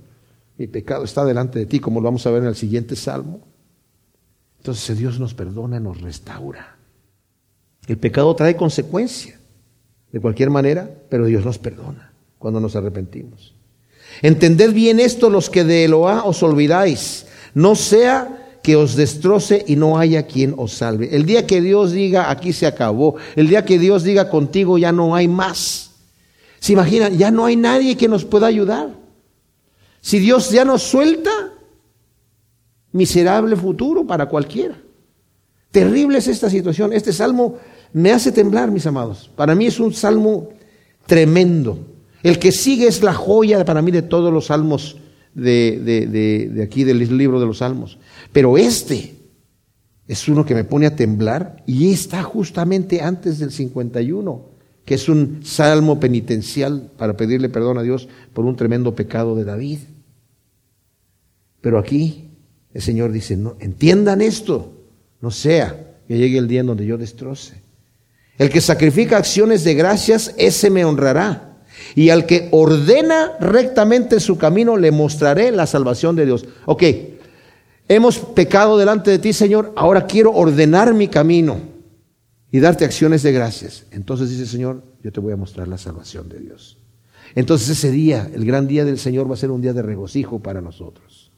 mi 0.57 0.67
pecado 0.67 1.03
está 1.03 1.23
delante 1.25 1.59
de 1.59 1.65
ti, 1.65 1.79
como 1.79 1.99
lo 1.99 2.05
vamos 2.05 2.25
a 2.25 2.31
ver 2.31 2.43
en 2.43 2.49
el 2.49 2.55
siguiente 2.55 2.95
salmo, 2.95 3.41
entonces 4.57 4.97
Dios 4.97 5.19
nos 5.19 5.33
perdona, 5.33 5.79
nos 5.79 6.01
restaura. 6.01 6.77
El 7.87 7.97
pecado 7.97 8.35
trae 8.35 8.55
consecuencia, 8.55 9.39
de 10.11 10.19
cualquier 10.19 10.49
manera, 10.49 10.89
pero 11.09 11.25
Dios 11.25 11.45
nos 11.45 11.57
perdona 11.57 12.11
cuando 12.37 12.59
nos 12.59 12.75
arrepentimos. 12.75 13.55
Entended 14.21 14.73
bien 14.73 14.99
esto 14.99 15.29
los 15.29 15.49
que 15.49 15.63
de 15.63 15.85
Eloá 15.85 16.23
os 16.23 16.41
olvidáis, 16.43 17.27
no 17.53 17.75
sea 17.75 18.59
que 18.63 18.75
os 18.75 18.95
destroce 18.95 19.63
y 19.67 19.75
no 19.75 19.97
haya 19.97 20.27
quien 20.27 20.53
os 20.57 20.73
salve. 20.73 21.15
El 21.15 21.25
día 21.25 21.47
que 21.47 21.61
Dios 21.61 21.91
diga, 21.91 22.29
aquí 22.29 22.51
se 22.51 22.65
acabó, 22.67 23.15
el 23.35 23.47
día 23.47 23.63
que 23.63 23.79
Dios 23.79 24.03
diga 24.03 24.29
contigo, 24.29 24.77
ya 24.77 24.91
no 24.91 25.15
hay 25.15 25.27
más. 25.27 25.86
¿Se 26.59 26.73
imaginan? 26.73 27.17
Ya 27.17 27.31
no 27.31 27.45
hay 27.45 27.55
nadie 27.55 27.97
que 27.97 28.07
nos 28.07 28.25
pueda 28.25 28.47
ayudar. 28.47 28.89
Si 30.01 30.19
Dios 30.19 30.51
ya 30.51 30.65
nos 30.65 30.83
suelta, 30.83 31.31
miserable 32.91 33.55
futuro 33.55 34.05
para 34.05 34.27
cualquiera. 34.27 34.77
Terrible 35.71 36.17
es 36.17 36.27
esta 36.27 36.49
situación. 36.49 36.93
Este 36.93 37.13
salmo 37.13 37.57
me 37.93 38.11
hace 38.11 38.31
temblar, 38.31 38.71
mis 38.71 38.85
amados. 38.85 39.29
Para 39.35 39.53
mí 39.53 39.65
es 39.65 39.79
un 39.79 39.93
salmo 39.93 40.49
tremendo. 41.05 41.79
El 42.23 42.39
que 42.39 42.51
sigue 42.51 42.87
es 42.87 43.03
la 43.03 43.13
joya 43.13 43.63
para 43.65 43.81
mí 43.81 43.91
de 43.91 44.01
todos 44.01 44.33
los 44.33 44.47
salmos 44.47 44.97
de, 45.33 45.79
de, 46.51 46.63
aquí 46.63 46.83
del 46.83 47.17
libro 47.17 47.39
de 47.39 47.45
los 47.45 47.59
salmos. 47.59 47.99
Pero 48.31 48.57
este 48.57 49.15
es 50.07 50.27
uno 50.27 50.45
que 50.45 50.55
me 50.55 50.63
pone 50.63 50.87
a 50.87 50.95
temblar 50.95 51.63
y 51.67 51.91
está 51.91 52.23
justamente 52.23 53.01
antes 53.01 53.39
del 53.39 53.51
51 53.51 54.56
que 54.87 54.95
es 54.95 55.09
un 55.09 55.41
salmo 55.43 55.99
penitencial 55.99 56.89
para 56.97 57.17
pedirle 57.17 57.49
perdón 57.49 57.77
a 57.77 57.83
Dios 57.83 58.07
por 58.33 58.45
un 58.45 58.55
tremendo 58.55 58.95
pecado 58.95 59.35
de 59.35 59.43
David. 59.43 59.79
Pero 61.59 61.77
aquí 61.77 62.29
el 62.73 62.81
Señor 62.81 63.11
dice, 63.11 63.35
no, 63.35 63.57
entiendan 63.59 64.21
esto, 64.21 64.71
no 65.19 65.29
sea 65.29 65.97
que 66.07 66.17
llegue 66.17 66.37
el 66.37 66.47
día 66.47 66.61
en 66.61 66.67
donde 66.67 66.85
yo 66.85 66.97
destroce. 66.97 67.55
El 68.37 68.49
que 68.49 68.61
sacrifica 68.61 69.17
acciones 69.17 69.65
de 69.65 69.73
gracias, 69.73 70.33
ese 70.37 70.69
me 70.69 70.85
honrará. 70.85 71.57
Y 71.93 72.09
al 72.09 72.25
que 72.25 72.47
ordena 72.51 73.33
rectamente 73.41 74.21
su 74.21 74.37
camino, 74.37 74.77
le 74.77 74.91
mostraré 74.91 75.51
la 75.51 75.67
salvación 75.67 76.15
de 76.15 76.27
Dios. 76.27 76.45
Ok, 76.65 76.83
hemos 77.89 78.19
pecado 78.19 78.77
delante 78.77 79.11
de 79.11 79.19
ti, 79.19 79.33
Señor, 79.33 79.73
ahora 79.75 80.05
quiero 80.05 80.31
ordenar 80.31 80.93
mi 80.93 81.09
camino 81.09 81.76
y 82.51 82.59
darte 82.59 82.85
acciones 82.85 83.23
de 83.23 83.31
gracias. 83.31 83.85
Entonces 83.91 84.29
dice 84.29 84.45
Señor, 84.45 84.83
yo 85.03 85.11
te 85.11 85.19
voy 85.19 85.33
a 85.33 85.37
mostrar 85.37 85.67
la 85.67 85.77
salvación 85.77 86.29
de 86.29 86.39
Dios. 86.39 86.77
Entonces 87.35 87.69
ese 87.69 87.91
día, 87.91 88.29
el 88.33 88.45
gran 88.45 88.67
día 88.67 88.85
del 88.85 88.99
Señor 88.99 89.29
va 89.29 89.33
a 89.33 89.37
ser 89.37 89.51
un 89.51 89.61
día 89.61 89.73
de 89.73 89.81
regocijo 89.81 90.39
para 90.39 90.61
nosotros, 90.61 91.31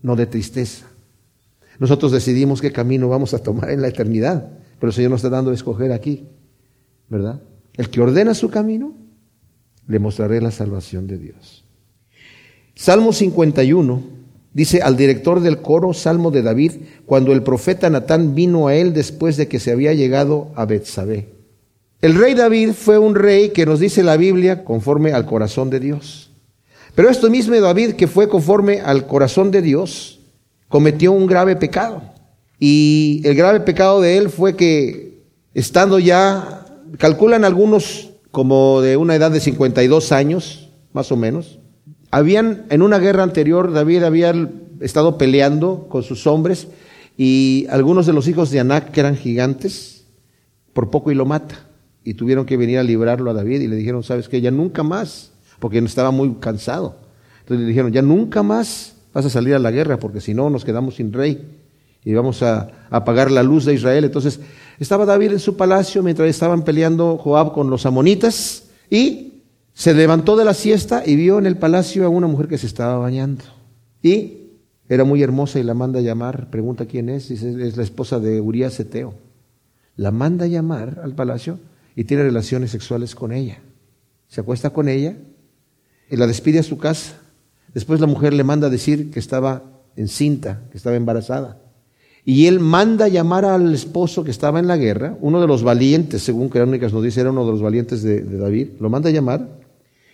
no 0.00 0.16
de 0.16 0.26
tristeza. 0.26 0.86
Nosotros 1.78 2.12
decidimos 2.12 2.60
qué 2.60 2.72
camino 2.72 3.08
vamos 3.08 3.34
a 3.34 3.38
tomar 3.38 3.70
en 3.70 3.82
la 3.82 3.88
eternidad, 3.88 4.50
pero 4.78 4.88
el 4.88 4.94
Señor 4.94 5.10
nos 5.10 5.18
está 5.18 5.30
dando 5.30 5.50
a 5.50 5.54
escoger 5.54 5.92
aquí, 5.92 6.26
¿verdad? 7.08 7.42
El 7.74 7.90
que 7.90 8.00
ordena 8.00 8.34
su 8.34 8.50
camino, 8.50 8.94
le 9.86 9.98
mostraré 9.98 10.40
la 10.40 10.50
salvación 10.50 11.06
de 11.06 11.18
Dios. 11.18 11.64
Salmo 12.74 13.12
51 13.12 14.21
Dice 14.54 14.82
al 14.82 14.96
director 14.96 15.40
del 15.40 15.62
coro, 15.62 15.94
Salmo 15.94 16.30
de 16.30 16.42
David, 16.42 16.72
cuando 17.06 17.32
el 17.32 17.42
profeta 17.42 17.88
Natán 17.88 18.34
vino 18.34 18.68
a 18.68 18.74
él 18.74 18.92
después 18.92 19.36
de 19.36 19.48
que 19.48 19.58
se 19.58 19.72
había 19.72 19.94
llegado 19.94 20.52
a 20.56 20.66
Betsabé. 20.66 21.28
El 22.02 22.14
rey 22.16 22.34
David 22.34 22.72
fue 22.72 22.98
un 22.98 23.14
rey 23.14 23.50
que 23.50 23.64
nos 23.64 23.80
dice 23.80 24.02
la 24.02 24.16
Biblia 24.16 24.64
conforme 24.64 25.12
al 25.12 25.24
corazón 25.24 25.70
de 25.70 25.80
Dios. 25.80 26.30
Pero 26.94 27.08
esto 27.08 27.30
mismo 27.30 27.58
David, 27.58 27.92
que 27.92 28.08
fue 28.08 28.28
conforme 28.28 28.80
al 28.80 29.06
corazón 29.06 29.50
de 29.50 29.62
Dios, 29.62 30.20
cometió 30.68 31.12
un 31.12 31.26
grave 31.26 31.56
pecado. 31.56 32.02
Y 32.58 33.22
el 33.24 33.34
grave 33.34 33.60
pecado 33.60 34.00
de 34.00 34.18
él 34.18 34.28
fue 34.28 34.56
que, 34.56 35.22
estando 35.54 35.98
ya, 35.98 36.66
calculan 36.98 37.44
algunos 37.44 38.10
como 38.30 38.80
de 38.82 38.96
una 38.96 39.14
edad 39.14 39.30
de 39.30 39.40
52 39.40 40.12
años, 40.12 40.70
más 40.92 41.10
o 41.10 41.16
menos, 41.16 41.58
habían, 42.12 42.66
en 42.68 42.82
una 42.82 42.98
guerra 42.98 43.22
anterior, 43.22 43.72
David 43.72 44.04
había 44.04 44.34
estado 44.80 45.16
peleando 45.16 45.86
con 45.88 46.02
sus 46.02 46.26
hombres 46.26 46.68
y 47.16 47.66
algunos 47.70 48.06
de 48.06 48.12
los 48.12 48.28
hijos 48.28 48.50
de 48.50 48.60
Anac, 48.60 48.90
que 48.92 49.00
eran 49.00 49.16
gigantes, 49.16 50.04
por 50.74 50.90
poco 50.90 51.10
y 51.10 51.14
lo 51.14 51.24
mata. 51.24 51.66
Y 52.04 52.14
tuvieron 52.14 52.44
que 52.44 52.56
venir 52.56 52.78
a 52.78 52.82
librarlo 52.82 53.30
a 53.30 53.34
David 53.34 53.62
y 53.62 53.66
le 53.66 53.76
dijeron, 53.76 54.02
¿sabes 54.02 54.28
qué? 54.28 54.42
Ya 54.42 54.50
nunca 54.50 54.82
más, 54.82 55.32
porque 55.58 55.78
estaba 55.78 56.10
muy 56.10 56.34
cansado. 56.34 56.96
Entonces 57.40 57.62
le 57.62 57.68
dijeron, 57.68 57.92
ya 57.92 58.02
nunca 58.02 58.42
más 58.42 58.94
vas 59.14 59.24
a 59.24 59.30
salir 59.30 59.54
a 59.54 59.58
la 59.58 59.70
guerra, 59.70 59.98
porque 59.98 60.20
si 60.20 60.34
no 60.34 60.50
nos 60.50 60.66
quedamos 60.66 60.96
sin 60.96 61.12
rey 61.14 61.58
y 62.04 62.12
vamos 62.12 62.42
a 62.42 62.72
apagar 62.90 63.30
la 63.30 63.42
luz 63.42 63.64
de 63.64 63.72
Israel. 63.72 64.04
Entonces 64.04 64.38
estaba 64.78 65.06
David 65.06 65.32
en 65.32 65.38
su 65.38 65.56
palacio 65.56 66.02
mientras 66.02 66.28
estaban 66.28 66.62
peleando 66.62 67.16
Joab 67.16 67.52
con 67.54 67.70
los 67.70 67.86
amonitas 67.86 68.64
y 68.90 69.31
se 69.74 69.94
levantó 69.94 70.36
de 70.36 70.44
la 70.44 70.54
siesta 70.54 71.02
y 71.04 71.16
vio 71.16 71.38
en 71.38 71.46
el 71.46 71.56
palacio 71.56 72.04
a 72.04 72.08
una 72.08 72.26
mujer 72.26 72.48
que 72.48 72.58
se 72.58 72.66
estaba 72.66 72.98
bañando. 72.98 73.44
Y 74.02 74.38
era 74.88 75.04
muy 75.04 75.22
hermosa 75.22 75.58
y 75.58 75.62
la 75.62 75.74
manda 75.74 76.00
a 76.00 76.02
llamar. 76.02 76.50
Pregunta 76.50 76.86
quién 76.86 77.08
es. 77.08 77.28
Dice, 77.28 77.66
es 77.66 77.76
la 77.76 77.82
esposa 77.82 78.20
de 78.20 78.40
Urias 78.40 78.78
Eteo. 78.78 79.14
La 79.96 80.10
manda 80.10 80.44
a 80.44 80.48
llamar 80.48 81.00
al 81.02 81.14
palacio 81.14 81.58
y 81.96 82.04
tiene 82.04 82.22
relaciones 82.24 82.70
sexuales 82.70 83.14
con 83.14 83.32
ella. 83.32 83.58
Se 84.28 84.40
acuesta 84.40 84.70
con 84.70 84.88
ella 84.88 85.16
y 86.10 86.16
la 86.16 86.26
despide 86.26 86.58
a 86.58 86.62
su 86.62 86.78
casa. 86.78 87.14
Después 87.72 88.00
la 88.00 88.06
mujer 88.06 88.34
le 88.34 88.44
manda 88.44 88.66
a 88.66 88.70
decir 88.70 89.10
que 89.10 89.18
estaba 89.18 89.62
encinta, 89.96 90.62
que 90.70 90.76
estaba 90.76 90.96
embarazada. 90.96 91.58
Y 92.24 92.46
él 92.46 92.60
manda 92.60 93.08
llamar 93.08 93.44
al 93.44 93.74
esposo 93.74 94.22
que 94.22 94.30
estaba 94.30 94.60
en 94.60 94.68
la 94.68 94.76
guerra, 94.76 95.16
uno 95.20 95.40
de 95.40 95.46
los 95.48 95.64
valientes, 95.64 96.22
según 96.22 96.50
Crónicas 96.50 96.92
nos 96.92 97.02
dice, 97.02 97.20
era 97.20 97.30
uno 97.30 97.44
de 97.44 97.50
los 97.50 97.62
valientes 97.62 98.02
de, 98.02 98.22
de 98.22 98.38
David, 98.38 98.68
lo 98.78 98.90
manda 98.90 99.08
a 99.08 99.12
llamar 99.12 99.61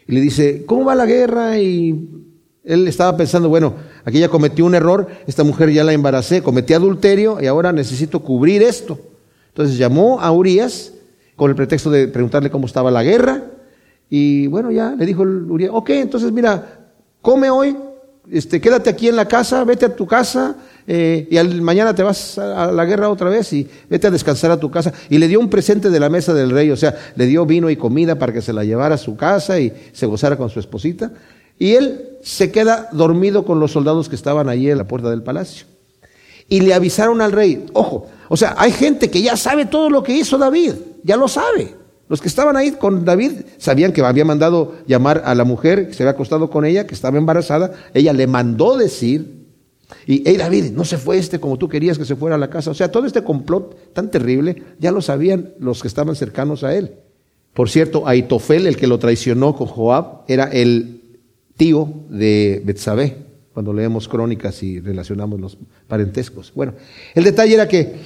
y 0.09 0.12
le 0.12 0.21
dice, 0.23 0.64
¿cómo 0.64 0.87
va 0.87 0.94
la 0.94 1.05
guerra? 1.05 1.59
Y 1.59 2.09
él 2.64 2.88
estaba 2.88 3.14
pensando, 3.16 3.51
bueno, 3.51 3.75
aquí 4.07 4.18
ya 4.18 4.31
cometió 4.31 4.64
un 4.64 4.75
error, 4.75 5.07
esta 5.27 5.44
mujer 5.44 5.71
ya 5.71 5.85
la 5.85 5.92
embaracé, 5.92 6.42
cometí 6.42 6.73
adulterio 6.73 7.38
y 7.40 7.47
ahora 7.47 7.73
necesito 7.73 8.21
cubrir 8.21 8.62
esto. 8.62 8.99
Entonces 9.49 9.77
llamó 9.77 10.21
a 10.21 10.33
Urias 10.33 10.94
con 11.37 11.51
el 11.51 11.57
pretexto 11.57 11.90
de 11.90 12.09
preguntarle 12.09 12.51
cómo 12.51 12.66
estaba 12.66 12.90
la 12.90 13.03
guerra 13.03 13.44
y 14.09 14.47
bueno, 14.47 14.71
ya 14.71 14.94
le 14.97 15.05
dijo 15.05 15.23
Urias, 15.23 15.71
ok, 15.75 15.90
entonces 15.90 16.33
mira, 16.33 16.88
come 17.21 17.51
hoy, 17.51 17.77
este, 18.31 18.62
quédate 18.62 18.88
aquí 18.88 19.09
en 19.09 19.16
la 19.16 19.29
casa, 19.29 19.62
vete 19.64 19.85
a 19.85 19.94
tu 19.94 20.07
casa, 20.07 20.57
eh, 20.90 21.29
y 21.31 21.37
al, 21.37 21.61
mañana 21.61 21.94
te 21.94 22.03
vas 22.03 22.38
a, 22.38 22.72
la 22.72 22.87
guerra 22.87 23.11
otra 23.11 23.29
vez 23.29 23.53
y 23.53 23.68
vete 23.90 24.07
a 24.07 24.11
descansar 24.11 24.51
a 24.51 24.57
tu 24.59 24.70
casa. 24.70 24.90
Y 25.11 25.18
le 25.18 25.29
dio 25.29 25.38
un 25.38 25.51
presente 25.51 25.90
de 25.90 26.01
la 26.01 26.09
mesa 26.09 26.33
del 26.33 26.51
rey, 26.51 26.70
o 26.70 26.79
sea, 26.79 26.96
le 27.14 27.27
dio 27.27 27.44
vino 27.44 27.68
y 27.68 27.77
comida 27.77 28.18
para 28.18 28.33
que 28.33 28.40
se 28.40 28.55
la 28.55 28.64
llevara 28.64 28.94
a 28.94 28.98
su 28.98 29.14
casa 29.14 29.61
y 29.61 29.70
se 29.92 30.07
gozara 30.07 30.38
con 30.38 30.48
su 30.48 30.59
esposita. 30.59 31.12
Y 31.59 31.74
él 31.74 32.16
se 32.22 32.51
queda 32.51 32.88
dormido 32.90 33.44
con 33.44 33.61
los 33.61 33.72
soldados 33.72 34.09
que 34.09 34.16
estaban 34.16 34.48
allí 34.48 34.70
en 34.70 34.79
la 34.79 34.88
puerta 34.88 35.11
del 35.11 35.22
palacio. 35.22 35.66
Y 36.48 36.61
le 36.61 36.72
avisaron 36.72 37.20
al 37.20 37.33
rey, 37.33 37.66
ojo, 37.74 38.07
o 38.31 38.37
sea, 38.38 38.55
hay 38.57 38.72
gente 38.72 39.11
que 39.11 39.20
ya 39.20 39.37
sabe 39.37 39.66
todo 39.66 39.90
lo 39.90 40.03
que 40.03 40.16
hizo 40.16 40.38
David, 40.38 40.72
ya 41.05 41.18
lo 41.18 41.29
sabe. 41.29 41.74
Los 42.09 42.22
que 42.22 42.29
estaban 42.29 42.57
ahí 42.57 42.70
con 42.70 43.05
David 43.05 43.33
sabían 43.59 43.92
que 43.92 44.03
había 44.03 44.24
mandado 44.24 44.77
llamar 44.87 45.20
a 45.27 45.35
la 45.35 45.44
mujer 45.44 45.88
que 45.88 45.92
se 45.92 46.03
había 46.03 46.12
acostado 46.12 46.48
con 46.48 46.64
ella, 46.64 46.87
que 46.87 46.94
estaba 46.94 47.18
embarazada. 47.18 47.72
Ella 47.92 48.14
le 48.14 48.27
mandó 48.27 48.79
decir 48.79 49.38
y, 50.07 50.22
hey 50.24 50.37
David, 50.37 50.72
no 50.72 50.85
se 50.85 50.98
fue 50.98 51.18
este 51.18 51.40
como 51.40 51.57
tú 51.57 51.68
querías 51.68 51.98
que 51.98 52.05
se 52.05 52.16
fuera 52.16 52.37
a 52.37 52.38
la 52.38 52.51
casa. 52.51 52.70
O 52.70 52.74
sea, 52.74 52.90
todo 52.90 53.07
este 53.07 53.22
complot 53.22 53.92
tan 53.92 54.11
terrible 54.11 54.62
ya 54.79 54.92
lo 54.92 55.01
sabían 55.01 55.55
los 55.59 55.83
que 55.83 55.88
estaban 55.88 56.14
cercanos 56.14 56.64
a 56.64 56.74
él. 56.74 56.92
Por 57.55 57.70
cierto, 57.70 58.07
Aitofel, 58.07 58.66
el 58.66 58.77
que 58.77 58.87
lo 58.87 58.98
traicionó 58.98 59.57
con 59.57 59.66
Joab, 59.66 60.22
era 60.29 60.44
el 60.44 61.03
tío 61.57 61.92
de 62.09 62.62
Betsabé, 62.64 63.16
cuando 63.53 63.72
leemos 63.72 64.07
crónicas 64.07 64.62
y 64.62 64.79
relacionamos 64.81 65.40
los 65.40 65.59
parentescos. 65.88 66.53
Bueno, 66.55 66.74
el 67.14 67.24
detalle 67.24 67.55
era 67.55 67.66
que, 67.66 67.96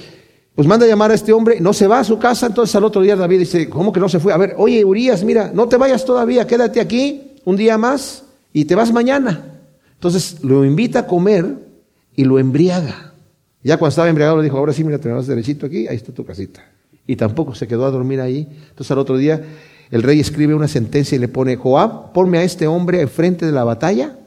pues 0.55 0.67
manda 0.67 0.85
a 0.85 0.89
llamar 0.89 1.11
a 1.11 1.13
este 1.13 1.33
hombre, 1.33 1.59
no 1.59 1.73
se 1.73 1.87
va 1.87 1.99
a 1.99 2.03
su 2.03 2.17
casa, 2.17 2.47
entonces 2.47 2.75
al 2.75 2.83
otro 2.83 3.01
día 3.01 3.15
David 3.15 3.39
dice, 3.39 3.69
¿cómo 3.69 3.93
que 3.93 3.99
no 3.99 4.09
se 4.09 4.19
fue? 4.19 4.33
A 4.33 4.37
ver, 4.37 4.55
oye, 4.57 4.83
Urias, 4.83 5.23
mira, 5.23 5.51
no 5.53 5.67
te 5.67 5.77
vayas 5.77 6.03
todavía, 6.03 6.47
quédate 6.47 6.81
aquí 6.81 7.33
un 7.45 7.55
día 7.55 7.77
más 7.77 8.23
y 8.51 8.65
te 8.65 8.73
vas 8.73 8.91
mañana. 8.91 9.59
Entonces 9.93 10.43
lo 10.43 10.65
invita 10.65 10.99
a 10.99 11.07
comer 11.07 11.62
y 12.15 12.25
lo 12.25 12.39
embriaga. 12.39 13.13
Ya 13.63 13.77
cuando 13.77 13.89
estaba 13.89 14.09
embriagado 14.09 14.37
le 14.37 14.43
dijo, 14.43 14.57
ahora 14.57 14.73
sí, 14.73 14.83
mira, 14.83 14.99
te 14.99 15.09
vas 15.09 15.27
derechito 15.27 15.65
aquí, 15.65 15.87
ahí 15.87 15.95
está 15.95 16.11
tu 16.11 16.25
casita. 16.25 16.63
Y 17.07 17.15
tampoco 17.15 17.55
se 17.55 17.67
quedó 17.67 17.85
a 17.85 17.91
dormir 17.91 18.19
ahí. 18.21 18.47
Entonces 18.69 18.91
al 18.91 18.99
otro 18.99 19.17
día 19.17 19.41
el 19.89 20.03
rey 20.03 20.19
escribe 20.19 20.53
una 20.53 20.67
sentencia 20.67 21.15
y 21.15 21.19
le 21.19 21.27
pone, 21.27 21.55
Joab, 21.55 22.13
ponme 22.13 22.39
a 22.39 22.43
este 22.43 22.67
hombre 22.67 23.01
enfrente 23.01 23.45
de 23.45 23.51
la 23.51 23.63
batalla 23.63 24.17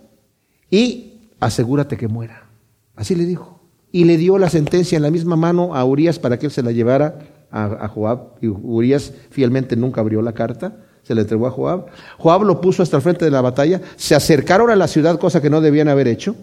y 0.70 1.30
asegúrate 1.40 1.96
que 1.96 2.08
muera. 2.08 2.48
Así 2.94 3.14
le 3.14 3.26
dijo. 3.26 3.60
Y 3.92 4.04
le 4.04 4.16
dio 4.16 4.38
la 4.38 4.50
sentencia 4.50 4.96
en 4.96 5.02
la 5.02 5.10
misma 5.10 5.36
mano 5.36 5.74
a 5.74 5.84
Urias 5.84 6.18
para 6.18 6.38
que 6.38 6.46
él 6.46 6.52
se 6.52 6.62
la 6.62 6.72
llevara 6.72 7.18
a, 7.50 7.88
Joab. 7.88 8.36
Y 8.40 8.48
Urias 8.48 9.12
fielmente 9.30 9.76
nunca 9.76 10.00
abrió 10.00 10.22
la 10.22 10.32
carta, 10.32 10.76
se 11.02 11.14
la 11.14 11.22
entregó 11.22 11.46
a 11.46 11.50
Joab. 11.50 11.86
Joab 12.18 12.42
lo 12.42 12.60
puso 12.60 12.82
hasta 12.82 12.96
el 12.96 13.02
frente 13.02 13.24
de 13.24 13.30
la 13.30 13.40
batalla, 13.40 13.80
se 13.96 14.14
acercaron 14.14 14.70
a 14.70 14.76
la 14.76 14.88
ciudad, 14.88 15.18
cosa 15.18 15.40
que 15.40 15.50
no 15.50 15.60
debían 15.60 15.88
haber 15.88 16.08
hecho. 16.08 16.36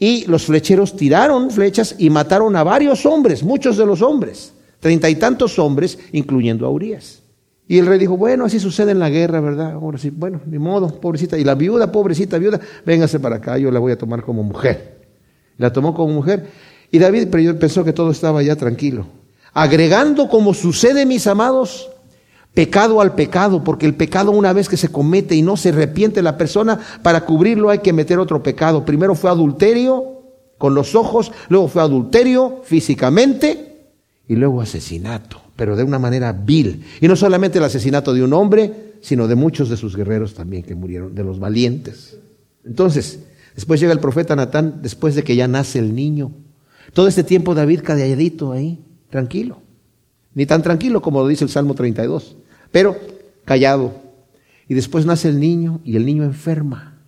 Y 0.00 0.24
los 0.24 0.46
flecheros 0.46 0.96
tiraron 0.96 1.50
flechas 1.50 1.94
y 1.98 2.08
mataron 2.08 2.56
a 2.56 2.64
varios 2.64 3.04
hombres, 3.04 3.42
muchos 3.42 3.76
de 3.76 3.84
los 3.84 4.00
hombres, 4.00 4.52
treinta 4.80 5.10
y 5.10 5.16
tantos 5.16 5.58
hombres, 5.58 5.98
incluyendo 6.12 6.66
a 6.66 6.70
Urias. 6.70 7.22
Y 7.68 7.78
el 7.78 7.86
rey 7.86 7.98
dijo, 7.98 8.16
bueno, 8.16 8.46
así 8.46 8.58
sucede 8.58 8.92
en 8.92 8.98
la 8.98 9.10
guerra, 9.10 9.40
¿verdad? 9.40 9.72
Ahora 9.74 9.98
sí, 9.98 10.10
bueno, 10.10 10.40
ni 10.46 10.58
modo, 10.58 11.00
pobrecita. 11.00 11.38
Y 11.38 11.44
la 11.44 11.54
viuda, 11.54 11.92
pobrecita 11.92 12.38
viuda, 12.38 12.58
véngase 12.84 13.20
para 13.20 13.36
acá, 13.36 13.58
yo 13.58 13.70
la 13.70 13.78
voy 13.78 13.92
a 13.92 13.98
tomar 13.98 14.24
como 14.24 14.42
mujer. 14.42 14.98
La 15.58 15.72
tomó 15.72 15.94
como 15.94 16.14
mujer. 16.14 16.48
Y 16.90 16.98
David 16.98 17.28
pensó 17.60 17.84
que 17.84 17.92
todo 17.92 18.10
estaba 18.10 18.42
ya 18.42 18.56
tranquilo. 18.56 19.06
Agregando, 19.52 20.28
como 20.28 20.54
sucede, 20.54 21.04
mis 21.04 21.26
amados, 21.26 21.90
pecado 22.54 23.00
al 23.00 23.14
pecado, 23.14 23.62
porque 23.62 23.86
el 23.86 23.94
pecado 23.94 24.30
una 24.32 24.52
vez 24.52 24.68
que 24.68 24.76
se 24.76 24.88
comete 24.88 25.34
y 25.34 25.42
no 25.42 25.56
se 25.56 25.70
arrepiente 25.70 26.22
la 26.22 26.36
persona, 26.36 26.78
para 27.02 27.24
cubrirlo 27.24 27.70
hay 27.70 27.78
que 27.78 27.92
meter 27.92 28.18
otro 28.18 28.42
pecado. 28.42 28.84
Primero 28.84 29.14
fue 29.14 29.30
adulterio 29.30 30.22
con 30.58 30.74
los 30.74 30.94
ojos, 30.94 31.32
luego 31.48 31.68
fue 31.68 31.82
adulterio 31.82 32.60
físicamente 32.64 33.92
y 34.28 34.36
luego 34.36 34.60
asesinato, 34.60 35.40
pero 35.56 35.76
de 35.76 35.84
una 35.84 35.98
manera 35.98 36.32
vil. 36.32 36.84
Y 37.00 37.08
no 37.08 37.16
solamente 37.16 37.58
el 37.58 37.64
asesinato 37.64 38.12
de 38.12 38.22
un 38.22 38.32
hombre, 38.32 38.94
sino 39.00 39.26
de 39.26 39.34
muchos 39.36 39.68
de 39.68 39.76
sus 39.76 39.96
guerreros 39.96 40.34
también 40.34 40.62
que 40.62 40.74
murieron, 40.74 41.14
de 41.14 41.24
los 41.24 41.38
valientes. 41.38 42.18
Entonces, 42.64 43.20
después 43.54 43.80
llega 43.80 43.92
el 43.92 44.00
profeta 44.00 44.36
Natán, 44.36 44.80
después 44.82 45.14
de 45.14 45.24
que 45.24 45.36
ya 45.36 45.48
nace 45.48 45.78
el 45.78 45.94
niño. 45.94 46.32
Todo 46.92 47.08
este 47.08 47.24
tiempo 47.24 47.54
David 47.54 47.80
calladito 47.82 48.52
ahí, 48.52 48.84
tranquilo. 49.08 49.62
Ni 50.40 50.46
tan 50.46 50.62
tranquilo 50.62 51.02
como 51.02 51.28
dice 51.28 51.44
el 51.44 51.50
Salmo 51.50 51.74
32 51.74 52.34
pero 52.72 52.96
callado. 53.44 53.92
Y 54.68 54.72
después 54.72 55.04
nace 55.04 55.28
el 55.28 55.38
niño 55.38 55.82
y 55.84 55.96
el 55.96 56.06
niño 56.06 56.24
enferma. 56.24 56.98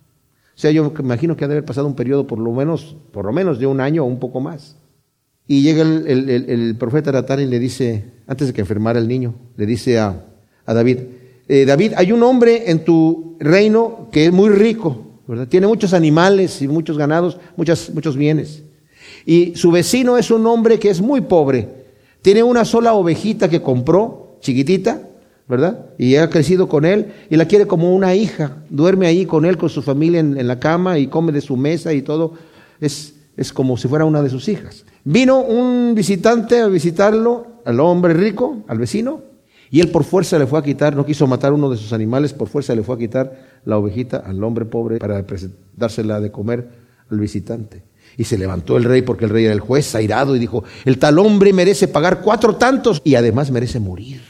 O 0.55 0.59
sea, 0.59 0.69
yo 0.69 0.91
me 0.91 0.99
imagino 0.99 1.35
que 1.35 1.43
ha 1.43 1.47
de 1.47 1.55
haber 1.55 1.65
pasado 1.65 1.87
un 1.87 1.95
periodo 1.95 2.27
por 2.27 2.37
lo 2.37 2.51
menos, 2.51 2.95
por 3.11 3.25
lo 3.25 3.33
menos 3.33 3.57
de 3.57 3.65
un 3.65 3.81
año 3.81 4.03
o 4.03 4.05
un 4.05 4.19
poco 4.19 4.39
más. 4.39 4.75
Y 5.47 5.63
llega 5.63 5.81
el, 5.81 6.75
profeta 6.77 7.11
Natán 7.11 7.39
y 7.39 7.47
le 7.47 7.57
dice, 7.57 8.05
antes 8.27 8.49
de 8.49 8.53
que 8.53 8.61
enfermara 8.61 8.99
el 8.99 9.07
niño, 9.07 9.33
le 9.57 9.65
dice 9.65 9.97
a, 9.97 10.27
David, 10.67 10.99
eh, 11.47 11.65
David, 11.65 11.93
hay 11.95 12.11
un 12.11 12.21
hombre 12.21 12.69
en 12.69 12.85
tu 12.85 13.35
reino 13.39 14.09
que 14.11 14.27
es 14.27 14.31
muy 14.31 14.49
rico. 14.49 15.23
Tiene 15.49 15.65
muchos 15.65 15.95
animales 15.95 16.61
y 16.61 16.67
muchos 16.67 16.99
ganados, 16.99 17.39
muchas, 17.57 17.89
muchos 17.95 18.15
bienes. 18.15 18.61
Y 19.25 19.55
su 19.55 19.71
vecino 19.71 20.19
es 20.19 20.29
un 20.29 20.45
hombre 20.45 20.77
que 20.77 20.91
es 20.91 21.01
muy 21.01 21.21
pobre. 21.21 21.81
Tiene 22.23 22.41
una 22.41 22.63
sola 22.63 22.93
ovejita 22.93 23.49
que 23.49 23.61
compró, 23.61 24.37
chiquitita, 24.39 25.09
¿verdad? 25.47 25.87
Y 25.97 26.15
ha 26.15 26.29
crecido 26.29 26.69
con 26.69 26.85
él 26.85 27.11
y 27.29 27.35
la 27.35 27.45
quiere 27.45 27.67
como 27.67 27.93
una 27.93 28.15
hija. 28.15 28.63
Duerme 28.69 29.07
ahí 29.07 29.25
con 29.25 29.43
él, 29.43 29.57
con 29.57 29.69
su 29.69 29.81
familia 29.81 30.21
en, 30.21 30.47
la 30.47 30.57
cama 30.57 30.97
y 30.97 31.07
come 31.07 31.33
de 31.33 31.41
su 31.41 31.57
mesa 31.57 31.91
y 31.93 32.01
todo. 32.01 32.33
Es, 32.79 33.15
es 33.35 33.51
como 33.51 33.75
si 33.75 33.89
fuera 33.89 34.05
una 34.05 34.21
de 34.21 34.29
sus 34.29 34.47
hijas. 34.47 34.85
Vino 35.03 35.41
un 35.41 35.93
visitante 35.95 36.61
a 36.61 36.67
visitarlo, 36.67 37.45
al 37.65 37.81
hombre 37.81 38.13
rico, 38.13 38.63
al 38.69 38.77
vecino, 38.77 39.21
y 39.69 39.81
él 39.81 39.91
por 39.91 40.05
fuerza 40.05 40.39
le 40.39 40.47
fue 40.47 40.59
a 40.59 40.63
quitar, 40.63 40.95
no 40.95 41.05
quiso 41.05 41.27
matar 41.27 41.51
uno 41.51 41.69
de 41.69 41.75
sus 41.75 41.91
animales, 41.91 42.31
por 42.31 42.47
fuerza 42.47 42.73
le 42.73 42.83
fue 42.83 42.95
a 42.95 42.99
quitar 42.99 43.59
la 43.65 43.77
ovejita 43.77 44.17
al 44.17 44.41
hombre 44.43 44.63
pobre 44.63 44.97
para 44.97 45.25
dársela 45.75 46.21
de 46.21 46.31
comer 46.31 46.69
al 47.09 47.19
visitante. 47.19 47.83
Y 48.17 48.25
se 48.25 48.37
levantó 48.37 48.77
el 48.77 48.83
rey 48.83 49.01
porque 49.01 49.25
el 49.25 49.31
rey 49.31 49.45
era 49.45 49.53
el 49.53 49.59
juez, 49.59 49.95
airado, 49.95 50.35
y 50.35 50.39
dijo, 50.39 50.63
el 50.85 50.99
tal 50.99 51.19
hombre 51.19 51.53
merece 51.53 51.87
pagar 51.87 52.21
cuatro 52.21 52.55
tantos 52.55 53.01
y 53.03 53.15
además 53.15 53.51
merece 53.51 53.79
morir. 53.79 54.21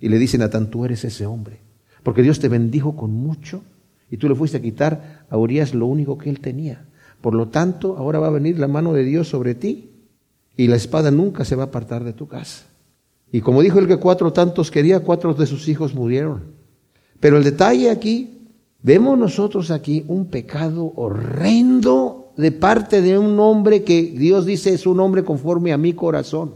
Y 0.00 0.08
le 0.08 0.18
dice 0.18 0.38
Natán, 0.38 0.70
tú 0.70 0.84
eres 0.84 1.04
ese 1.04 1.26
hombre, 1.26 1.60
porque 2.02 2.22
Dios 2.22 2.40
te 2.40 2.48
bendijo 2.48 2.96
con 2.96 3.12
mucho 3.12 3.62
y 4.10 4.16
tú 4.16 4.28
le 4.28 4.34
fuiste 4.34 4.56
a 4.56 4.62
quitar 4.62 5.26
a 5.30 5.36
Urias 5.36 5.74
lo 5.74 5.86
único 5.86 6.18
que 6.18 6.30
él 6.30 6.40
tenía. 6.40 6.86
Por 7.20 7.34
lo 7.34 7.48
tanto, 7.48 7.96
ahora 7.96 8.18
va 8.18 8.28
a 8.28 8.30
venir 8.30 8.58
la 8.58 8.66
mano 8.66 8.92
de 8.92 9.04
Dios 9.04 9.28
sobre 9.28 9.54
ti 9.54 9.90
y 10.56 10.66
la 10.66 10.76
espada 10.76 11.10
nunca 11.10 11.44
se 11.44 11.54
va 11.54 11.64
a 11.64 11.66
apartar 11.66 12.02
de 12.02 12.12
tu 12.12 12.26
casa. 12.26 12.64
Y 13.30 13.42
como 13.42 13.62
dijo 13.62 13.78
el 13.78 13.86
que 13.86 13.98
cuatro 13.98 14.32
tantos 14.32 14.70
quería, 14.70 15.00
cuatro 15.00 15.34
de 15.34 15.46
sus 15.46 15.68
hijos 15.68 15.94
murieron. 15.94 16.54
Pero 17.20 17.36
el 17.36 17.44
detalle 17.44 17.90
aquí, 17.90 18.48
vemos 18.82 19.18
nosotros 19.18 19.70
aquí 19.70 20.04
un 20.08 20.26
pecado 20.26 20.92
horrendo 20.96 22.19
de 22.40 22.52
parte 22.52 23.02
de 23.02 23.18
un 23.18 23.38
hombre 23.38 23.84
que 23.84 24.02
Dios 24.02 24.46
dice 24.46 24.74
es 24.74 24.86
un 24.86 24.98
hombre 25.00 25.24
conforme 25.24 25.72
a 25.72 25.78
mi 25.78 25.92
corazón. 25.92 26.54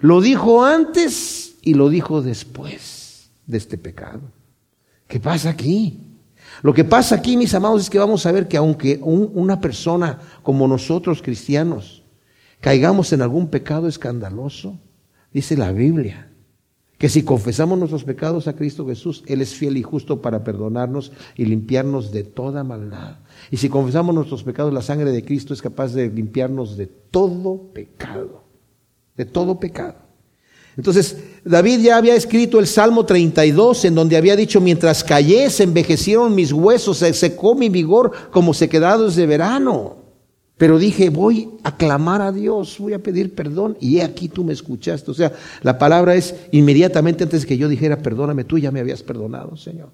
Lo 0.00 0.20
dijo 0.20 0.64
antes 0.64 1.54
y 1.62 1.74
lo 1.74 1.88
dijo 1.88 2.20
después 2.20 3.30
de 3.46 3.58
este 3.58 3.78
pecado. 3.78 4.20
¿Qué 5.06 5.20
pasa 5.20 5.50
aquí? 5.50 6.00
Lo 6.62 6.74
que 6.74 6.84
pasa 6.84 7.16
aquí, 7.16 7.36
mis 7.36 7.54
amados, 7.54 7.82
es 7.82 7.90
que 7.90 7.98
vamos 7.98 8.26
a 8.26 8.32
ver 8.32 8.48
que 8.48 8.56
aunque 8.56 8.98
una 9.02 9.60
persona 9.60 10.18
como 10.42 10.68
nosotros 10.68 11.22
cristianos 11.22 12.02
caigamos 12.60 13.12
en 13.12 13.22
algún 13.22 13.48
pecado 13.48 13.88
escandaloso, 13.88 14.78
dice 15.32 15.56
la 15.56 15.72
Biblia, 15.72 16.30
que 17.04 17.10
si 17.10 17.22
confesamos 17.22 17.78
nuestros 17.78 18.02
pecados 18.02 18.48
a 18.48 18.54
Cristo 18.54 18.86
Jesús, 18.86 19.22
Él 19.26 19.42
es 19.42 19.52
fiel 19.52 19.76
y 19.76 19.82
justo 19.82 20.22
para 20.22 20.42
perdonarnos 20.42 21.12
y 21.36 21.44
limpiarnos 21.44 22.12
de 22.12 22.24
toda 22.24 22.64
maldad. 22.64 23.18
Y 23.50 23.58
si 23.58 23.68
confesamos 23.68 24.14
nuestros 24.14 24.42
pecados, 24.42 24.72
la 24.72 24.80
sangre 24.80 25.12
de 25.12 25.22
Cristo 25.22 25.52
es 25.52 25.60
capaz 25.60 25.92
de 25.92 26.08
limpiarnos 26.08 26.78
de 26.78 26.86
todo 26.86 27.60
pecado, 27.74 28.44
de 29.18 29.26
todo 29.26 29.60
pecado. 29.60 29.96
Entonces, 30.78 31.22
David 31.44 31.80
ya 31.80 31.98
había 31.98 32.14
escrito 32.14 32.58
el 32.58 32.66
Salmo 32.66 33.04
32, 33.04 33.84
en 33.84 33.94
donde 33.94 34.16
había 34.16 34.34
dicho, 34.34 34.62
mientras 34.62 35.04
callé, 35.04 35.50
se 35.50 35.64
envejecieron 35.64 36.34
mis 36.34 36.54
huesos, 36.54 36.96
se 36.96 37.12
secó 37.12 37.54
mi 37.54 37.68
vigor 37.68 38.12
como 38.30 38.54
sequedados 38.54 39.14
de 39.14 39.26
verano. 39.26 40.03
Pero 40.56 40.78
dije, 40.78 41.10
voy 41.10 41.50
a 41.64 41.76
clamar 41.76 42.22
a 42.22 42.30
Dios, 42.30 42.76
voy 42.78 42.92
a 42.92 43.00
pedir 43.00 43.34
perdón 43.34 43.76
y 43.80 43.98
he 43.98 44.02
aquí 44.02 44.28
tú 44.28 44.44
me 44.44 44.52
escuchaste. 44.52 45.10
O 45.10 45.14
sea, 45.14 45.32
la 45.62 45.78
palabra 45.78 46.14
es 46.14 46.34
inmediatamente 46.52 47.24
antes 47.24 47.44
que 47.44 47.58
yo 47.58 47.68
dijera, 47.68 47.98
perdóname, 47.98 48.44
tú 48.44 48.58
ya 48.58 48.70
me 48.70 48.80
habías 48.80 49.02
perdonado, 49.02 49.56
Señor, 49.56 49.88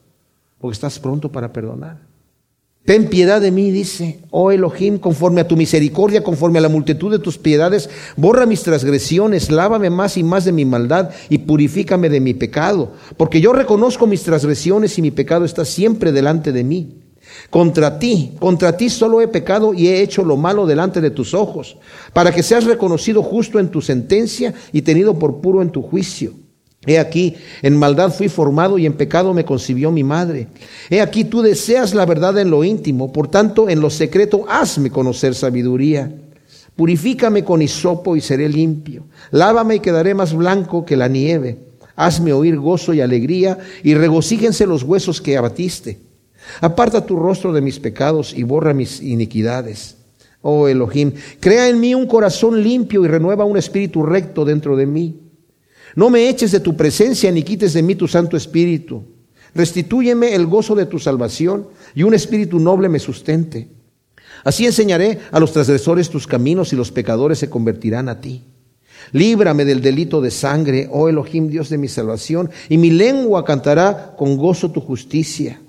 porque 0.59 0.75
estás 0.75 0.99
pronto 0.99 1.33
para 1.33 1.53
perdonar. 1.53 2.11
Ten 2.85 3.09
piedad 3.09 3.40
de 3.40 3.51
mí, 3.51 3.70
dice, 3.70 4.20
oh 4.31 4.51
Elohim, 4.51 4.99
conforme 4.99 5.42
a 5.42 5.49
tu 5.49 5.57
misericordia, 5.57 6.25
conforme 6.25 6.59
a 6.59 6.62
la 6.62 6.68
multitud 6.68 7.11
de 7.11 7.18
tus 7.18 7.37
piedades, 7.37 7.90
borra 8.16 8.46
mis 8.46 8.62
transgresiones, 8.62 9.51
lávame 9.51 9.90
más 9.90 10.16
y 10.16 10.25
más 10.25 10.46
de 10.46 10.53
mi 10.53 10.64
maldad 10.64 11.11
y 11.29 11.38
purifícame 11.38 12.09
de 12.09 12.20
mi 12.20 12.33
pecado, 12.33 12.92
porque 13.16 13.40
yo 13.40 13.53
reconozco 13.53 14.07
mis 14.07 14.23
transgresiones 14.23 14.99
y 14.99 15.03
mi 15.03 15.11
pecado 15.11 15.44
está 15.44 15.64
siempre 15.64 16.11
delante 16.11 16.53
de 16.53 16.64
mí. 16.64 16.96
Contra 17.51 17.99
ti, 17.99 18.35
contra 18.38 18.77
ti 18.77 18.88
solo 18.88 19.21
he 19.21 19.29
pecado 19.29 19.75
y 19.75 19.88
he 19.88 20.03
hecho 20.03 20.25
lo 20.25 20.37
malo 20.37 20.66
delante 20.66 21.01
de 21.01 21.11
tus 21.11 21.35
ojos, 21.35 21.77
para 22.12 22.33
que 22.33 22.43
seas 22.43 22.64
reconocido 22.64 23.23
justo 23.23 23.59
en 23.59 23.71
tu 23.71 23.81
sentencia 23.81 24.55
y 24.73 24.83
tenido 24.83 25.19
por 25.19 25.40
puro 25.40 25.62
en 25.62 25.71
tu 25.71 25.83
juicio. 25.83 26.35
He 26.87 26.99
aquí, 26.99 27.35
en 27.61 27.77
maldad 27.77 28.11
fui 28.11 28.29
formado 28.29 28.79
y 28.79 28.87
en 28.87 28.95
pecado 28.95 29.35
me 29.35 29.45
concibió 29.45 29.90
mi 29.90 30.03
madre. 30.03 30.49
He 30.88 31.03
aquí, 31.03 31.25
tú 31.25 31.43
deseas 31.43 31.95
la 31.95 32.07
verdad 32.07 32.38
en 32.38 32.51
lo 32.51 32.64
íntimo, 32.64 33.12
por 33.12 33.29
tanto, 33.29 33.69
en 33.69 33.81
lo 33.81 33.90
secreto 33.90 34.47
hazme 34.49 34.90
conocer 34.90 35.35
sabiduría. 35.35 36.11
Purifícame 36.77 37.45
con 37.45 37.61
hisopo 37.61 38.16
y 38.16 38.23
seré 38.23 38.49
limpio. 38.49 39.05
Lávame 39.31 39.75
y 39.75 39.81
quedaré 39.81 40.14
más 40.14 40.33
blanco 40.33 40.87
que 40.87 40.97
la 40.97 41.09
nieve. 41.09 41.59
Hazme 41.97 42.33
oír 42.33 42.57
gozo 42.59 42.95
y 42.95 43.03
alegría 43.03 43.59
y 43.83 43.93
regocíjense 43.93 44.66
los 44.66 44.83
huesos 44.83 45.21
que 45.21 45.37
abatiste. 45.37 46.10
Aparta 46.61 47.05
tu 47.05 47.16
rostro 47.16 47.53
de 47.53 47.61
mis 47.61 47.79
pecados 47.79 48.33
y 48.37 48.42
borra 48.42 48.74
mis 48.74 49.00
iniquidades. 49.00 49.96
Oh 50.42 50.68
Elohim, 50.68 51.12
crea 51.38 51.68
en 51.68 51.81
mí 51.81 51.94
un 51.94 52.07
corazón 52.07 52.62
limpio 52.62 53.05
y 53.05 53.09
renueva 53.09 53.44
un 53.44 53.57
espíritu 53.57 54.03
recto 54.03 54.44
dentro 54.44 54.76
de 54.76 54.87
mí. 54.87 55.20
No 55.94 56.09
me 56.09 56.29
eches 56.29 56.53
de 56.53 56.61
tu 56.61 56.76
presencia 56.76 57.31
ni 57.31 57.42
quites 57.42 57.72
de 57.72 57.83
mí 57.83 57.94
tu 57.94 58.09
Santo 58.09 58.37
Espíritu. 58.37 59.05
Restitúyeme 59.55 60.35
el 60.35 60.46
gozo 60.46 60.74
de 60.74 60.87
tu 60.87 60.98
salvación 60.98 61.68
y 61.94 62.05
un 62.05 62.14
espíritu 62.14 62.59
noble 62.59 62.88
me 62.88 63.00
sustente. 63.00 63.68
Así 64.44 64.64
enseñaré 64.64 65.18
a 65.33 65.40
los 65.40 65.53
transgresores 65.53 66.09
tus 66.09 66.26
caminos 66.26 66.72
y 66.72 66.76
los 66.76 66.92
pecadores 66.92 67.38
se 67.38 67.50
convertirán 67.50 68.09
a 68.09 68.20
ti. 68.20 68.44
Líbrame 69.12 69.64
del 69.64 69.81
delito 69.81 70.20
de 70.20 70.31
sangre, 70.31 70.88
oh 70.90 71.09
Elohim, 71.09 71.48
Dios 71.48 71.68
de 71.68 71.79
mi 71.79 71.88
salvación, 71.88 72.50
y 72.68 72.79
mi 72.79 72.90
lengua 72.90 73.44
cantará 73.44 74.14
con 74.16 74.37
gozo 74.37 74.70
tu 74.70 74.81
justicia. 74.81 75.61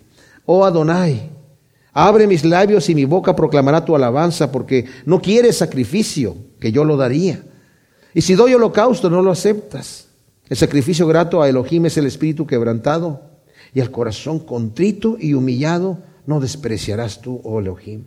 Oh 0.54 0.66
Adonai, 0.66 1.30
abre 1.94 2.28
mis 2.28 2.44
labios 2.44 2.90
y 2.90 2.94
mi 2.94 3.06
boca 3.06 3.34
proclamará 3.34 3.86
tu 3.86 3.96
alabanza, 3.96 4.52
porque 4.52 4.84
no 5.06 5.22
quieres 5.22 5.60
sacrificio, 5.60 6.36
que 6.60 6.74
yo 6.74 6.84
lo 6.84 6.98
daría. 6.98 7.42
Y 8.14 8.20
si 8.20 8.36
doy 8.36 8.54
holocausto, 8.54 9.10
no 9.10 9.22
lo 9.22 9.32
aceptas. 9.32 10.10
El 10.50 10.58
sacrificio 10.58 11.08
grato 11.08 11.42
a 11.42 11.48
Elohim 11.48 11.86
es 11.86 11.96
el 11.96 12.06
espíritu 12.06 12.46
quebrantado, 12.46 13.22
y 13.74 13.80
al 13.80 13.92
corazón 13.92 14.40
contrito 14.40 15.16
y 15.18 15.36
humillado 15.36 16.00
no 16.26 16.42
despreciarás 16.42 17.22
tú, 17.22 17.40
oh 17.46 17.62
Elohim. 17.62 18.04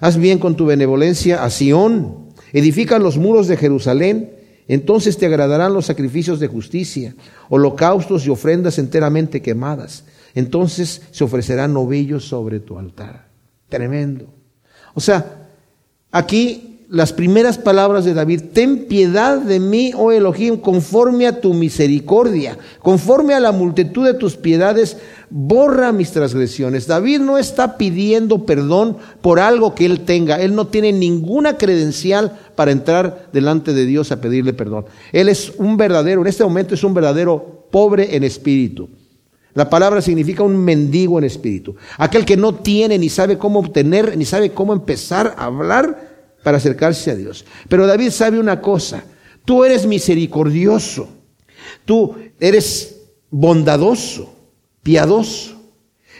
Haz 0.00 0.16
bien 0.16 0.40
con 0.40 0.56
tu 0.56 0.66
benevolencia 0.66 1.44
a 1.44 1.50
Sión, 1.50 2.30
edifica 2.52 2.98
los 2.98 3.16
muros 3.16 3.46
de 3.46 3.56
Jerusalén, 3.56 4.34
entonces 4.66 5.18
te 5.18 5.26
agradarán 5.26 5.72
los 5.72 5.86
sacrificios 5.86 6.40
de 6.40 6.48
justicia, 6.48 7.14
holocaustos 7.48 8.26
y 8.26 8.30
ofrendas 8.30 8.76
enteramente 8.80 9.40
quemadas 9.40 10.02
entonces 10.34 11.02
se 11.10 11.24
ofrecerán 11.24 11.72
novillos 11.72 12.24
sobre 12.24 12.60
tu 12.60 12.78
altar. 12.78 13.28
Tremendo. 13.68 14.26
O 14.94 15.00
sea, 15.00 15.48
aquí 16.10 16.70
las 16.90 17.12
primeras 17.12 17.56
palabras 17.56 18.04
de 18.04 18.14
David, 18.14 18.40
ten 18.52 18.86
piedad 18.86 19.38
de 19.38 19.60
mí, 19.60 19.92
oh 19.96 20.10
Elohim, 20.10 20.56
conforme 20.56 21.28
a 21.28 21.40
tu 21.40 21.54
misericordia, 21.54 22.58
conforme 22.80 23.32
a 23.32 23.38
la 23.38 23.52
multitud 23.52 24.04
de 24.04 24.14
tus 24.14 24.36
piedades, 24.36 24.96
borra 25.30 25.92
mis 25.92 26.10
transgresiones. 26.10 26.88
David 26.88 27.20
no 27.20 27.38
está 27.38 27.76
pidiendo 27.78 28.44
perdón 28.44 28.96
por 29.20 29.38
algo 29.38 29.72
que 29.76 29.86
él 29.86 30.00
tenga, 30.00 30.40
él 30.40 30.56
no 30.56 30.66
tiene 30.66 30.92
ninguna 30.92 31.56
credencial 31.56 32.36
para 32.56 32.72
entrar 32.72 33.28
delante 33.32 33.72
de 33.72 33.86
Dios 33.86 34.10
a 34.10 34.20
pedirle 34.20 34.52
perdón. 34.52 34.86
Él 35.12 35.28
es 35.28 35.52
un 35.58 35.76
verdadero, 35.76 36.22
en 36.22 36.26
este 36.26 36.42
momento 36.42 36.74
es 36.74 36.82
un 36.82 36.92
verdadero 36.92 37.68
pobre 37.70 38.16
en 38.16 38.24
espíritu. 38.24 38.88
La 39.54 39.68
palabra 39.68 40.00
significa 40.00 40.42
un 40.42 40.56
mendigo 40.56 41.18
en 41.18 41.24
espíritu. 41.24 41.74
Aquel 41.98 42.24
que 42.24 42.36
no 42.36 42.54
tiene 42.54 42.98
ni 42.98 43.08
sabe 43.08 43.38
cómo 43.38 43.58
obtener, 43.58 44.16
ni 44.16 44.24
sabe 44.24 44.52
cómo 44.52 44.72
empezar 44.72 45.34
a 45.36 45.46
hablar 45.46 46.10
para 46.42 46.58
acercarse 46.58 47.10
a 47.10 47.16
Dios. 47.16 47.44
Pero 47.68 47.86
David 47.86 48.10
sabe 48.10 48.38
una 48.38 48.60
cosa, 48.60 49.04
tú 49.44 49.64
eres 49.64 49.86
misericordioso, 49.86 51.08
tú 51.84 52.16
eres 52.38 52.96
bondadoso, 53.30 54.34
piadoso. 54.82 55.60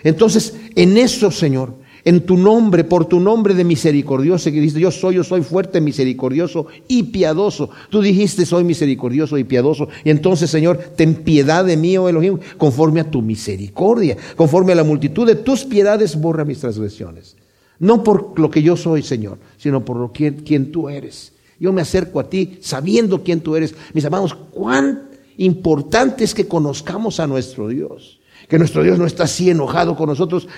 Entonces, 0.03 0.55
en 0.75 0.97
eso, 0.97 1.31
Señor, 1.31 1.75
en 2.05 2.25
tu 2.27 2.37
nombre, 2.37 2.85
por 2.85 3.07
tu 3.07 3.21
nombre 3.21 3.55
de 3.55 3.65
misericordioso, 3.65 4.51
que 4.51 4.61
dice, 4.61 4.81
yo 4.81 4.91
soy, 4.91 5.17
yo 5.17 5.25
soy 5.25 5.43
fuerte, 5.43 5.81
misericordioso 5.81 6.67
y 6.89 7.05
piadoso. 7.05 7.71
Tú 7.91 8.01
dijiste, 8.01 8.47
soy 8.47 8.65
misericordioso 8.65 9.39
y 9.39 9.45
piadoso. 9.45 9.89
Y 10.05 10.11
entonces, 10.11 10.51
Señor, 10.51 10.79
ten 10.97 11.17
piedad 11.17 11.65
de 11.65 11.77
mí, 11.77 11.97
oh 11.97 12.09
Elohim, 12.09 12.39
conforme 12.59 13.01
a 13.01 13.11
tu 13.11 13.23
misericordia, 13.23 14.17
conforme 14.37 14.73
a 14.73 14.77
la 14.77 14.85
multitud 14.85 15.27
de 15.27 15.37
tus 15.37 15.65
piedades, 15.65 16.21
borra 16.21 16.45
mis 16.45 16.61
transgresiones. 16.61 17.37
No 17.79 18.05
por 18.05 18.39
lo 18.39 18.51
que 18.51 18.63
yo 18.63 18.77
soy, 18.77 19.03
Señor, 19.03 19.39
sino 19.57 19.85
por 19.85 19.97
lo 19.97 20.13
que, 20.13 20.35
quien 20.35 20.71
tú 20.71 20.89
eres. 20.89 21.33
Yo 21.59 21.73
me 21.73 21.83
acerco 21.83 22.21
a 22.21 22.29
ti 22.29 22.59
sabiendo 22.61 23.23
quién 23.23 23.41
tú 23.41 23.57
eres. 23.57 23.75
Mis 23.93 24.05
amados, 24.05 24.35
cuán 24.35 25.09
importante 25.37 26.25
es 26.25 26.35
que 26.35 26.47
conozcamos 26.47 27.21
a 27.21 27.27
nuestro 27.27 27.69
Dios 27.69 28.20
que 28.51 28.59
nuestro 28.59 28.83
Dios 28.83 28.99
no 28.99 29.07
está 29.07 29.25
así 29.25 29.49
enojado 29.49 29.97
con 29.97 30.09
nosotros, 30.09 30.49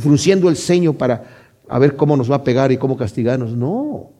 frunciendo 0.00 0.48
el 0.48 0.56
ceño 0.56 0.92
para 0.92 1.24
a 1.68 1.78
ver 1.78 1.94
cómo 1.94 2.16
nos 2.16 2.28
va 2.28 2.36
a 2.36 2.44
pegar 2.44 2.72
y 2.72 2.78
cómo 2.78 2.96
castigarnos. 2.96 3.56
No, 3.56 4.10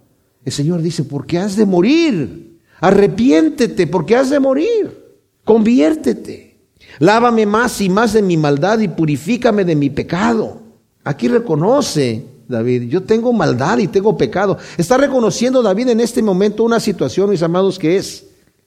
el 0.44 0.52
Señor 0.52 0.80
dice, 0.82 1.02
porque 1.02 1.36
has 1.36 1.56
de 1.56 1.66
morir, 1.66 2.60
arrepiéntete, 2.80 3.88
porque 3.88 4.14
has 4.14 4.30
de 4.30 4.38
morir, 4.38 5.04
conviértete, 5.44 6.60
lávame 7.00 7.44
más 7.44 7.80
y 7.80 7.88
más 7.88 8.12
de 8.12 8.22
mi 8.22 8.36
maldad 8.36 8.78
y 8.78 8.86
purifícame 8.86 9.64
de 9.64 9.74
mi 9.74 9.90
pecado. 9.90 10.62
Aquí 11.02 11.26
reconoce 11.26 12.24
David, 12.46 12.84
yo 12.84 13.02
tengo 13.02 13.32
maldad 13.32 13.78
y 13.78 13.88
tengo 13.88 14.16
pecado. 14.16 14.58
Está 14.76 14.96
reconociendo 14.96 15.60
David 15.60 15.88
en 15.88 15.98
este 15.98 16.22
momento 16.22 16.62
una 16.62 16.78
situación, 16.78 17.30
mis 17.30 17.42
amados, 17.42 17.80
que 17.80 17.96
es, 17.96 18.26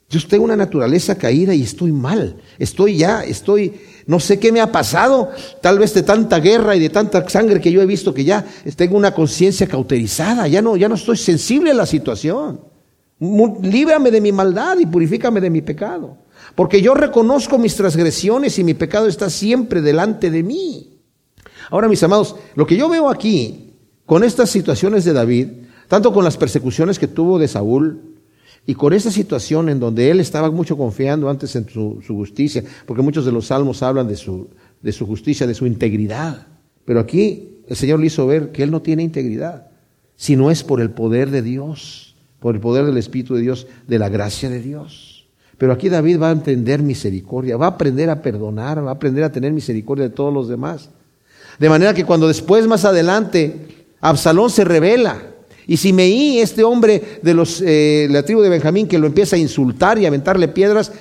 yo 0.09 0.19
tengo 0.27 0.43
una 0.43 0.57
naturaleza 0.57 1.15
caída 1.15 1.53
y 1.53 1.61
estoy 1.61 1.93
mal, 1.93 2.35
estoy 2.59 2.97
ya, 2.97 3.23
estoy 3.23 3.79
no 4.07 4.19
sé 4.19 4.39
qué 4.39 4.51
me 4.51 4.61
ha 4.61 4.71
pasado, 4.71 5.31
tal 5.61 5.79
vez 5.79 5.93
de 5.93 6.03
tanta 6.03 6.39
guerra 6.39 6.75
y 6.75 6.79
de 6.79 6.89
tanta 6.89 7.27
sangre 7.29 7.61
que 7.61 7.71
yo 7.71 7.81
he 7.81 7.85
visto 7.85 8.13
que 8.13 8.23
ya 8.23 8.45
tengo 8.75 8.97
una 8.97 9.13
conciencia 9.13 9.67
cauterizada, 9.67 10.47
ya 10.47 10.61
no, 10.61 10.75
ya 10.75 10.89
no 10.89 10.95
estoy 10.95 11.17
sensible 11.17 11.71
a 11.71 11.75
la 11.75 11.85
situación. 11.85 12.61
Líbrame 13.19 14.09
de 14.09 14.21
mi 14.21 14.31
maldad 14.31 14.77
y 14.79 14.85
purifícame 14.85 15.39
de 15.39 15.49
mi 15.49 15.61
pecado. 15.61 16.17
Porque 16.55 16.81
yo 16.81 16.93
reconozco 16.93 17.57
mis 17.57 17.75
transgresiones 17.75 18.57
y 18.59 18.63
mi 18.63 18.73
pecado 18.73 19.07
está 19.07 19.29
siempre 19.29 19.81
delante 19.81 20.31
de 20.31 20.43
mí. 20.43 20.99
Ahora, 21.69 21.87
mis 21.87 22.03
amados, 22.03 22.35
lo 22.55 22.65
que 22.65 22.75
yo 22.75 22.89
veo 22.89 23.09
aquí 23.09 23.75
con 24.05 24.23
estas 24.23 24.49
situaciones 24.49 25.05
de 25.05 25.13
David, 25.13 25.47
tanto 25.87 26.11
con 26.11 26.23
las 26.23 26.37
persecuciones 26.37 26.99
que 26.99 27.07
tuvo 27.07 27.39
de 27.39 27.47
Saúl, 27.47 28.10
y 28.65 28.75
con 28.75 28.93
esa 28.93 29.11
situación 29.11 29.69
en 29.69 29.79
donde 29.79 30.11
él 30.11 30.19
estaba 30.19 30.51
mucho 30.51 30.77
confiando 30.77 31.29
antes 31.29 31.55
en 31.55 31.67
su, 31.67 32.01
justicia, 32.07 32.63
porque 32.85 33.01
muchos 33.01 33.25
de 33.25 33.31
los 33.31 33.47
salmos 33.47 33.81
hablan 33.81 34.07
de 34.07 34.15
su, 34.15 34.47
justicia, 35.05 35.47
de 35.47 35.55
su 35.55 35.65
integridad. 35.65 36.47
Pero 36.85 36.99
aquí 36.99 37.57
el 37.67 37.75
Señor 37.75 37.99
le 37.99 38.07
hizo 38.07 38.27
ver 38.27 38.51
que 38.51 38.63
él 38.63 38.71
no 38.71 38.81
tiene 38.81 39.03
integridad, 39.03 39.67
si 40.15 40.35
no 40.35 40.51
es 40.51 40.63
por 40.63 40.79
el 40.79 40.91
poder 40.91 41.31
de 41.31 41.41
Dios, 41.41 42.15
por 42.39 42.55
el 42.55 42.61
poder 42.61 42.85
del 42.85 42.97
Espíritu 42.97 43.35
de 43.35 43.41
Dios, 43.41 43.67
de 43.87 43.99
la 43.99 44.09
gracia 44.09 44.49
de 44.49 44.61
Dios. 44.61 45.27
Pero 45.57 45.73
aquí 45.73 45.89
David 45.89 46.19
va 46.21 46.29
a 46.29 46.33
entender 46.33 46.81
misericordia, 46.81 47.57
va 47.57 47.65
a 47.65 47.69
aprender 47.69 48.09
a 48.09 48.21
perdonar, 48.21 48.83
va 48.83 48.89
a 48.89 48.93
aprender 48.93 49.23
a 49.23 49.31
tener 49.31 49.53
misericordia 49.53 50.05
de 50.05 50.15
todos 50.15 50.33
los 50.33 50.47
demás. 50.47 50.89
De 51.59 51.69
manera 51.69 51.93
que 51.93 52.05
cuando 52.05 52.27
después, 52.27 52.67
más 52.67 52.85
adelante, 52.85 53.85
Absalón 53.99 54.49
se 54.49 54.63
revela 54.63 55.30
y 55.71 55.77
si 55.77 55.93
Meí, 55.93 56.39
este 56.39 56.65
hombre 56.65 57.01
de 57.21 57.33
los, 57.33 57.63
eh, 57.65 58.05
la 58.11 58.23
tribu 58.23 58.41
de 58.41 58.49
Benjamín, 58.49 58.89
que 58.89 58.99
lo 58.99 59.07
empieza 59.07 59.37
a 59.37 59.39
insultar 59.39 59.97
y 59.97 60.03
a 60.03 60.09
aventarle 60.09 60.49
piedras, 60.49 60.91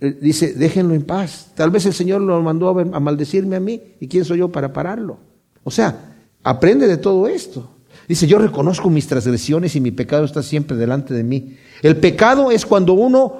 eh, 0.00 0.18
dice, 0.20 0.54
déjenlo 0.54 0.94
en 0.94 1.02
paz. 1.02 1.52
Tal 1.54 1.70
vez 1.70 1.86
el 1.86 1.92
Señor 1.92 2.22
lo 2.22 2.42
mandó 2.42 2.68
a, 2.68 2.80
a 2.80 2.98
maldecirme 2.98 3.54
a 3.54 3.60
mí. 3.60 3.80
¿Y 4.00 4.08
quién 4.08 4.24
soy 4.24 4.38
yo 4.38 4.48
para 4.50 4.72
pararlo? 4.72 5.18
O 5.62 5.70
sea, 5.70 6.16
aprende 6.42 6.88
de 6.88 6.96
todo 6.96 7.28
esto. 7.28 7.70
Dice, 8.08 8.26
yo 8.26 8.40
reconozco 8.40 8.90
mis 8.90 9.06
transgresiones 9.06 9.76
y 9.76 9.80
mi 9.80 9.92
pecado 9.92 10.24
está 10.24 10.42
siempre 10.42 10.76
delante 10.76 11.14
de 11.14 11.22
mí. 11.22 11.56
El 11.80 11.96
pecado 11.98 12.50
es 12.50 12.66
cuando 12.66 12.94
uno 12.94 13.36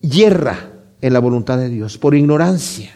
yerra 0.00 0.70
en 1.00 1.12
la 1.14 1.18
voluntad 1.18 1.58
de 1.58 1.68
Dios, 1.68 1.98
por 1.98 2.14
ignorancia. 2.14 2.92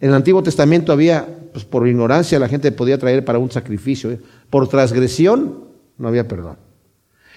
En 0.00 0.08
el 0.08 0.16
Antiguo 0.16 0.42
Testamento 0.42 0.90
había, 0.90 1.28
pues 1.52 1.64
por 1.64 1.86
ignorancia 1.86 2.40
la 2.40 2.48
gente 2.48 2.72
podía 2.72 2.98
traer 2.98 3.24
para 3.24 3.38
un 3.38 3.52
sacrificio. 3.52 4.10
¿eh? 4.10 4.18
Por 4.50 4.68
transgresión 4.68 5.65
no 5.98 6.08
había 6.08 6.28
perdón. 6.28 6.58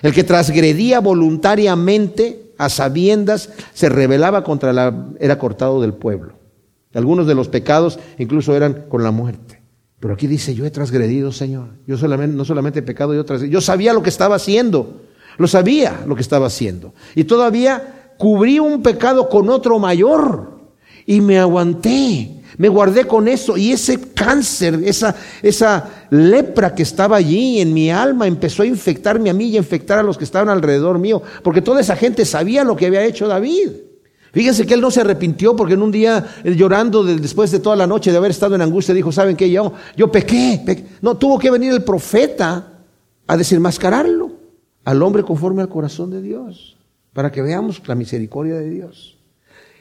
El 0.01 0.14
que 0.14 0.24
transgredía 0.24 0.99
voluntariamente 0.99 2.53
a 2.57 2.70
sabiendas 2.70 3.49
se 3.74 3.89
rebelaba 3.89 4.43
contra 4.43 4.74
la 4.74 5.07
era 5.20 5.38
cortado 5.38 5.82
del 5.82 5.93
pueblo. 5.93 6.34
Algunos 6.93 7.28
de 7.28 7.36
los 7.36 7.47
pecados 7.49 7.99
incluso 8.18 8.55
eran 8.55 8.86
con 8.89 9.03
la 9.03 9.12
muerte. 9.12 9.62
Pero 9.99 10.14
aquí 10.14 10.28
dice, 10.28 10.55
yo 10.55 10.66
he 10.66 10.72
transgredido, 10.72 11.32
Señor. 11.32 11.68
Yo 11.86 11.97
solamente, 11.97 12.36
no 12.36 12.45
solamente 12.45 12.80
he 12.80 12.84
pecado, 12.84 13.14
yo 13.14 13.26
transgredido. 13.26 13.60
Yo 13.60 13.62
sabía 13.62 13.93
lo 13.93 14.01
que 14.01 14.10
estaba 14.10 14.36
haciendo. 14.36 15.01
Lo 15.38 15.47
sabía 15.47 16.03
lo 16.07 16.16
que 16.16 16.22
estaba 16.22 16.47
haciendo. 16.47 16.93
Y 17.16 17.26
todavía 17.26 18.14
cubrí 18.18 18.60
un 18.60 18.82
pecado 18.82 19.30
con 19.30 19.49
otro 19.49 19.78
mayor. 19.78 20.60
Y 21.05 21.22
me 21.22 21.38
aguanté. 21.38 22.38
Me 22.60 22.68
guardé 22.68 23.05
con 23.05 23.30
eso. 23.30 23.55
Y 23.55 23.72
ese 23.72 24.12
cáncer, 24.14 24.82
esa, 24.84 25.16
esa 25.41 25.89
lepra 26.10 26.76
que 26.76 26.84
estaba 26.84 27.16
allí 27.16 27.62
en 27.62 27.74
mi 27.74 27.89
alma 27.89 28.28
empezó 28.28 28.64
a 28.64 28.66
infectarme 28.66 29.30
a 29.30 29.34
mí 29.34 29.45
y 29.45 29.55
a 29.55 29.60
infectar 29.60 29.97
a 29.97 30.03
los 30.03 30.18
que 30.18 30.26
estaban 30.26 30.49
alrededor 30.49 30.99
mío. 30.99 31.22
Porque 31.41 31.62
toda 31.62 31.80
esa 31.80 31.95
gente 31.95 32.26
sabía 32.26 32.66
lo 32.66 32.76
que 32.76 32.88
había 32.88 33.05
hecho 33.05 33.30
David. 33.30 33.70
Fíjense 34.34 34.66
que 34.66 34.74
él 34.74 34.82
no 34.82 34.91
se 34.91 34.99
arrepintió 34.99 35.55
porque 35.55 35.76
en 35.76 35.82
un 35.82 35.89
día 35.89 36.28
llorando 36.43 37.05
después 37.05 37.49
de 37.49 37.60
toda 37.60 37.78
la 37.78 37.88
noche 37.88 38.12
de 38.12 38.18
haber 38.18 38.32
estado 38.32 38.55
en 38.55 38.62
angustia 38.62 38.93
dijo, 38.93 39.14
¿saben 39.14 39.38
qué? 39.38 39.49
Yo, 39.49 39.72
yo 39.95 40.12
pequé, 40.12 40.62
pequé. 40.66 40.84
No, 41.01 41.16
tuvo 41.16 41.39
que 41.39 41.49
venir 41.49 41.72
el 41.72 41.86
profeta 41.86 42.74
a 43.26 43.38
desenmascararlo 43.38 44.34
al 44.84 45.01
hombre 45.01 45.24
conforme 45.24 45.62
al 45.62 45.70
corazón 45.70 46.12
de 46.12 46.22
Dios, 46.22 46.76
para 47.14 47.32
que 47.32 47.41
veamos 47.41 47.82
la 47.88 47.95
misericordia 47.95 48.55
de 48.55 48.70
Dios. 48.70 49.18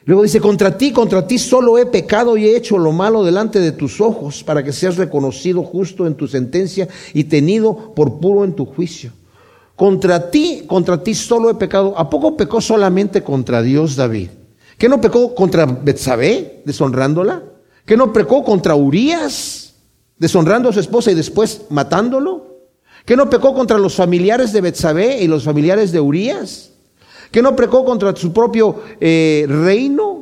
Luego 0.08 0.22
dice, 0.22 0.40
contra 0.40 0.78
ti, 0.78 0.90
contra 0.90 1.26
ti 1.26 1.36
solo 1.36 1.76
he 1.76 1.84
pecado 1.84 2.38
y 2.38 2.46
he 2.46 2.56
hecho 2.56 2.78
lo 2.78 2.92
malo 2.92 3.22
delante 3.22 3.60
de 3.60 3.72
tus 3.72 4.00
ojos, 4.00 4.42
para 4.42 4.64
que 4.64 4.72
seas 4.72 4.96
reconocido 4.96 5.62
justo 5.62 6.06
en 6.06 6.14
tu 6.14 6.26
sentencia 6.26 6.88
y 7.12 7.24
tenido 7.24 7.92
por 7.94 8.18
puro 8.18 8.42
en 8.42 8.54
tu 8.54 8.64
juicio. 8.64 9.12
Contra 9.76 10.30
ti, 10.30 10.64
contra 10.66 11.02
ti 11.02 11.14
solo 11.14 11.50
he 11.50 11.56
pecado. 11.56 11.92
¿A 11.94 12.08
poco 12.08 12.38
pecó 12.38 12.62
solamente 12.62 13.22
contra 13.22 13.60
Dios 13.60 13.96
David? 13.96 14.30
¿Que 14.78 14.88
no 14.88 14.98
pecó 14.98 15.34
contra 15.34 15.66
Betsabé, 15.66 16.62
deshonrándola? 16.64 17.42
¿Que 17.84 17.94
no 17.94 18.10
pecó 18.10 18.42
contra 18.42 18.74
Urias, 18.74 19.74
deshonrando 20.16 20.70
a 20.70 20.72
su 20.72 20.80
esposa 20.80 21.10
y 21.10 21.16
después 21.16 21.66
matándolo? 21.68 22.62
¿Que 23.04 23.14
no 23.14 23.28
pecó 23.28 23.52
contra 23.52 23.76
los 23.76 23.94
familiares 23.94 24.54
de 24.54 24.62
Betsabé 24.62 25.22
y 25.22 25.26
los 25.26 25.44
familiares 25.44 25.92
de 25.92 26.00
Urías? 26.00 26.70
¿Que 27.30 27.42
no 27.42 27.54
pecó 27.54 27.84
contra 27.84 28.14
su 28.16 28.32
propio 28.32 28.82
eh, 29.00 29.46
reino? 29.48 30.18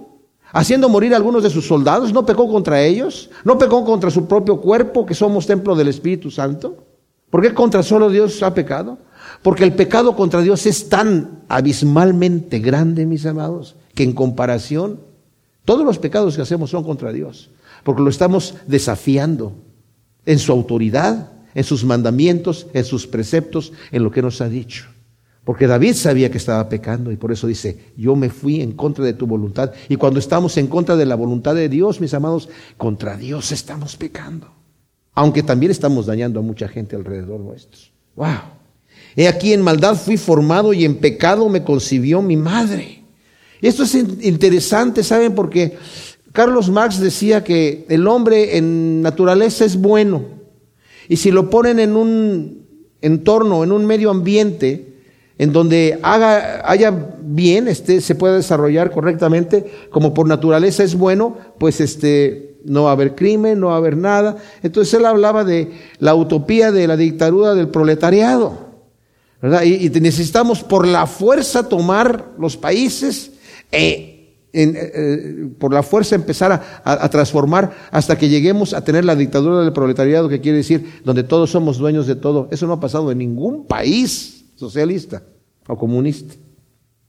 Haciendo 0.53 0.89
morir 0.89 1.13
a 1.13 1.17
algunos 1.17 1.43
de 1.43 1.51
sus 1.51 1.67
soldados, 1.67 2.13
¿no 2.13 2.25
pecó 2.25 2.49
contra 2.49 2.83
ellos? 2.83 3.31
¿No 3.45 3.59
pecó 3.59 3.85
contra 3.85 4.11
su 4.11 4.27
propio 4.27 4.61
cuerpo, 4.61 5.05
que 5.05 5.15
somos 5.15 5.47
templo 5.47 5.77
del 5.77 5.89
Espíritu 5.89 6.31
Santo? 6.31 6.77
¿Por 7.31 7.43
qué 7.43 7.53
contra 7.53 7.83
solo 7.83 8.09
Dios 8.09 8.43
ha 8.43 8.55
pecado? 8.55 8.99
Porque 9.43 9.65
el 9.65 9.75
pecado 9.75 10.17
contra 10.17 10.41
Dios 10.41 10.65
es 10.67 10.89
tan 10.89 11.43
abismalmente 11.49 12.59
grande, 12.61 13.05
mis 13.05 13.27
amados, 13.27 13.77
que 13.95 14.03
en 14.03 14.13
comparación, 14.13 15.01
todos 15.65 15.85
los 15.85 15.99
pecados 15.99 16.37
que 16.37 16.43
hacemos 16.43 16.71
son 16.71 16.85
contra 16.85 17.13
Dios, 17.13 17.51
porque 17.85 18.03
lo 18.03 18.09
estamos 18.09 18.55
desafiando 18.67 19.53
en 20.25 20.39
su 20.39 20.53
autoridad, 20.53 21.33
en 21.55 21.65
sus 21.65 21.85
mandamientos, 21.85 22.67
en 22.73 22.85
sus 22.85 23.07
preceptos, 23.07 23.73
en 23.91 24.05
lo 24.05 24.11
que 24.11 24.23
nos 24.23 24.41
ha 24.41 24.49
dicho. 24.49 24.87
Porque 25.47 25.69
David 25.69 25.95
sabía 25.95 26.29
que 26.29 26.39
estaba 26.39 26.69
pecando 26.69 27.13
y 27.13 27.17
por 27.17 27.31
eso 27.31 27.47
dice, 27.47 27.93
yo 27.97 28.17
me 28.17 28.31
fui 28.31 28.61
en 28.61 28.73
contra 28.73 29.05
de 29.05 29.13
tu 29.13 29.29
voluntad. 29.29 29.73
Y 29.89 29.95
cuando 29.95 30.19
estamos 30.19 30.57
en 30.57 30.67
contra 30.67 30.97
de 30.97 31.07
la 31.07 31.15
voluntad 31.15 31.55
de 31.55 31.69
Dios, 31.69 32.01
mis 32.01 32.15
amados, 32.15 32.49
contra 32.77 33.17
Dios 33.17 33.53
estamos 33.53 33.95
pecando. 33.95 34.49
Aunque 35.15 35.45
también 35.45 35.71
estamos 35.71 36.07
dañando 36.07 36.41
a 36.41 36.43
mucha 36.43 36.67
gente 36.67 36.97
alrededor 36.97 37.39
nuestro. 37.39 37.79
¡Wow! 38.17 38.27
He 39.15 39.29
aquí 39.29 39.53
en 39.53 39.63
maldad 39.63 39.95
fui 39.95 40.17
formado 40.17 40.73
y 40.73 40.85
en 40.85 40.97
pecado 40.97 41.49
me 41.49 41.63
concibió 41.63 42.23
mi 42.23 42.37
madre. 42.37 43.05
Esto 43.63 43.85
es 43.85 43.95
interesante, 43.95 45.05
¿saben? 45.05 45.33
Porque 45.37 45.79
Carlos 46.33 46.71
Marx 46.71 46.99
decía 46.99 47.45
que 47.45 47.87
el 47.89 48.09
hombre 48.09 48.57
en 48.57 49.01
naturaleza 49.01 49.65
es 49.65 49.77
bueno, 49.81 50.25
y 51.09 51.19
si 51.19 51.31
lo 51.31 51.51
ponen 51.51 51.79
en 51.79 51.95
un 51.95 52.67
entorno, 53.01 53.63
en 53.63 53.71
un 53.71 53.87
medio 53.87 54.11
ambiente, 54.11 54.96
en 55.39 55.53
donde 55.53 55.99
haga, 56.03 56.63
haya 56.71 56.93
bien, 57.21 57.69
este, 57.69 58.01
se 58.01 58.15
pueda 58.15 58.37
desarrollar 58.37 58.91
correctamente, 58.91 59.71
como 59.91 60.15
por 60.15 60.27
naturaleza 60.27 60.83
es 60.83 60.95
bueno, 60.95 61.37
pues 61.59 61.81
este, 61.81 62.57
no 62.65 62.85
va 62.85 62.91
a 62.91 62.93
haber 62.93 63.15
crimen, 63.15 63.61
no 63.61 63.69
va 63.69 63.75
a 63.75 63.79
haber 63.79 63.97
nada. 63.97 64.37
Entonces 64.63 64.95
él 64.95 65.05
hablaba 65.05 65.45
de 65.45 65.73
la 65.99 66.15
utopía 66.15 66.73
de 66.73 66.87
la 66.87 66.97
dictadura 66.97 67.55
del 67.55 67.69
proletariado. 67.69 68.67
¿verdad? 69.43 69.63
Y, 69.65 69.91
necesitamos 70.01 70.63
por 70.63 70.87
la 70.87 71.07
fuerza 71.07 71.69
tomar 71.69 72.33
los 72.39 72.57
países 72.57 73.33
e 73.71 74.13
eh, 74.53 74.73
eh, 74.73 75.49
por 75.59 75.75
la 75.75 75.83
fuerza 75.83 76.15
empezar 76.15 76.51
a, 76.51 76.83
a, 76.83 77.11
transformar 77.11 77.77
hasta 77.91 78.17
que 78.17 78.31
lleguemos 78.31 78.73
a 78.73 78.83
tener 78.83 79.05
la 79.05 79.15
dictadura 79.15 79.61
del 79.61 79.75
proletariado, 79.75 80.31
que 80.31 80.41
quiere 80.41 80.59
decir 80.59 81.03
donde 81.05 81.25
todos 81.25 81.51
somos 81.51 81.77
dueños 81.77 82.07
de 82.07 82.17
todo. 82.17 82.49
Eso 82.51 82.67
no 82.67 82.73
ha 82.73 82.81
pasado 82.81 83.13
en 83.13 83.19
ningún 83.19 83.67
país 83.67 84.36
socialista 84.57 85.23
o 85.69 85.77
comunista. 85.77 86.35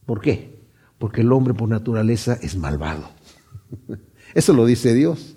¿Por 0.06 0.22
qué? 0.22 0.60
Porque 1.00 1.22
el 1.22 1.32
hombre 1.32 1.54
por 1.54 1.68
naturaleza 1.68 2.38
es 2.42 2.56
malvado. 2.56 3.10
Eso 4.36 4.54
lo 4.54 4.66
dice 4.66 4.94
Dios. 4.94 5.36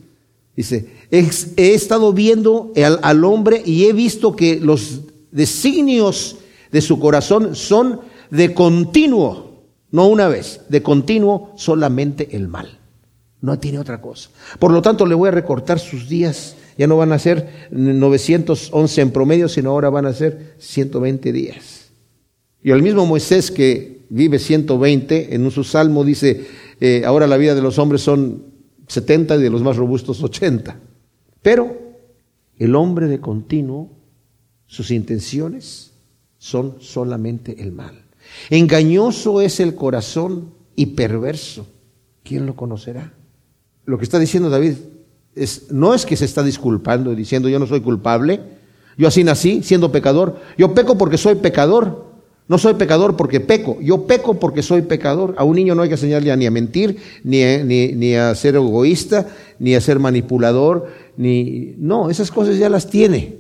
Dice, 0.55 0.91
he, 1.11 1.75
estado 1.75 2.13
viendo 2.13 2.73
al, 2.77 2.99
al 3.03 3.25
hombre 3.25 3.63
y 3.65 3.87
he 3.87 3.95
visto 3.95 4.37
que 4.37 4.61
los 4.61 5.01
designios 5.31 6.37
de 6.71 6.83
su 6.83 7.01
corazón 7.01 7.57
son 7.57 8.01
de 8.31 8.53
continuo 8.53 9.51
no 9.91 10.07
una 10.07 10.29
vez, 10.29 10.61
de 10.69 10.83
continuo 10.83 11.53
solamente 11.57 12.37
el 12.37 12.49
mal. 12.49 12.79
No 13.41 13.59
tiene 13.59 13.79
otra 13.79 14.01
cosa. 14.01 14.31
Por 14.59 14.71
lo 14.71 14.83
tanto, 14.83 15.07
le 15.07 15.15
voy 15.15 15.29
a 15.29 15.33
recortar 15.33 15.79
sus 15.79 16.09
días. 16.09 16.57
Ya 16.77 16.87
no 16.87 16.97
van 16.97 17.13
a 17.13 17.19
ser 17.19 17.69
911 17.71 19.01
en 19.01 19.11
promedio, 19.11 19.49
sino 19.49 19.71
ahora 19.71 19.91
van 19.91 20.07
a 20.07 20.13
ser 20.13 20.55
120 20.59 21.33
días. 21.33 21.80
Y 22.63 22.71
el 22.71 22.83
mismo 22.83 23.07
Moisés 23.07 23.51
que 23.51 24.07
vive 24.11 24.39
120, 24.39 25.35
en 25.35 25.51
su 25.51 25.65
salmo 25.65 26.05
dice, 26.05 26.47
eh, 26.81 27.03
ahora 27.07 27.27
la 27.27 27.37
vida 27.37 27.55
de 27.55 27.63
los 27.63 27.79
hombres 27.79 28.03
son 28.03 28.45
70 28.87 29.37
y 29.37 29.43
de 29.43 29.51
los 29.51 29.63
más 29.63 29.77
robustos 29.77 30.23
80. 30.23 30.79
Pero 31.43 31.77
el 32.59 32.75
hombre 32.75 33.07
de 33.07 33.21
continuo, 33.21 33.91
sus 34.67 34.91
intenciones 34.91 35.93
son 36.39 36.77
solamente 36.81 37.63
el 37.63 37.73
mal. 37.73 38.05
Engañoso 38.51 39.41
es 39.41 39.61
el 39.61 39.75
corazón 39.75 40.53
y 40.77 40.87
perverso. 40.87 41.67
¿Quién 42.23 42.47
lo 42.47 42.57
conocerá? 42.57 43.15
Lo 43.85 43.99
que 43.99 44.05
está 44.05 44.19
diciendo 44.19 44.51
David 44.51 44.75
es, 45.35 45.71
no 45.71 45.95
es 45.95 46.05
que 46.05 46.17
se 46.17 46.25
está 46.25 46.43
disculpando 46.43 47.13
y 47.13 47.17
diciendo 47.17 47.49
yo 47.49 47.59
no 47.59 47.67
soy 47.67 47.81
culpable, 47.81 48.41
yo 48.97 49.09
así 49.09 49.25
nací 49.25 49.63
siendo 49.63 49.91
pecador, 49.93 50.41
yo 50.59 50.75
peco 50.75 50.99
porque 50.99 51.17
soy 51.17 51.37
pecador, 51.37 52.10
no 52.51 52.59
soy 52.59 52.75
pecador 52.75 53.17
porque 53.17 53.39
peco, 53.39 53.79
yo 53.81 54.09
peco 54.09 54.35
porque 54.35 54.65
soy 54.65 54.83
pecador. 54.83 55.37
A 55.39 55.45
un 55.45 55.55
niño 55.55 55.77
no 55.77 55.83
hay 55.83 55.89
que 55.89 55.95
enseñarle 55.95 56.37
ni 56.37 56.47
a 56.47 56.51
mentir, 56.51 56.97
ni 57.23 57.45
a, 57.45 57.63
ni, 57.63 57.93
ni 57.93 58.17
a 58.17 58.35
ser 58.35 58.57
egoísta, 58.57 59.29
ni 59.61 59.77
a 59.77 59.81
ser 59.81 60.01
manipulador, 60.01 60.89
ni... 61.17 61.77
No, 61.79 62.11
esas 62.11 62.33
cosas 62.33 62.59
ya 62.59 62.69
las 62.69 62.91
tiene, 62.91 63.37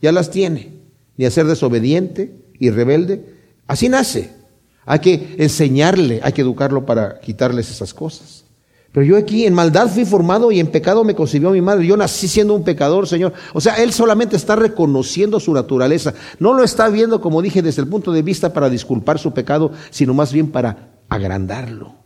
ya 0.00 0.12
las 0.12 0.30
tiene. 0.30 0.74
Ni 1.16 1.24
a 1.24 1.30
ser 1.32 1.46
desobediente 1.46 2.36
y 2.60 2.70
rebelde, 2.70 3.34
Así 3.66 3.88
nace. 3.88 4.30
Hay 4.86 5.00
que 5.00 5.34
enseñarle, 5.38 6.20
hay 6.22 6.32
que 6.34 6.42
educarlo 6.42 6.86
para 6.86 7.18
quitarles 7.18 7.68
esas 7.68 7.92
cosas. 7.92 8.43
Pero 8.94 9.06
yo 9.06 9.16
aquí 9.16 9.44
en 9.44 9.54
maldad 9.54 9.88
fui 9.88 10.04
formado 10.04 10.52
y 10.52 10.60
en 10.60 10.68
pecado 10.68 11.02
me 11.02 11.16
concibió 11.16 11.50
mi 11.50 11.60
madre. 11.60 11.84
Yo 11.84 11.96
nací 11.96 12.28
siendo 12.28 12.54
un 12.54 12.62
pecador, 12.62 13.08
Señor. 13.08 13.32
O 13.52 13.60
sea, 13.60 13.74
Él 13.74 13.92
solamente 13.92 14.36
está 14.36 14.54
reconociendo 14.54 15.40
su 15.40 15.52
naturaleza. 15.52 16.14
No 16.38 16.54
lo 16.54 16.62
está 16.62 16.88
viendo, 16.90 17.20
como 17.20 17.42
dije, 17.42 17.60
desde 17.60 17.82
el 17.82 17.88
punto 17.88 18.12
de 18.12 18.22
vista 18.22 18.52
para 18.52 18.70
disculpar 18.70 19.18
su 19.18 19.34
pecado, 19.34 19.72
sino 19.90 20.14
más 20.14 20.32
bien 20.32 20.52
para 20.52 21.00
agrandarlo. 21.08 21.96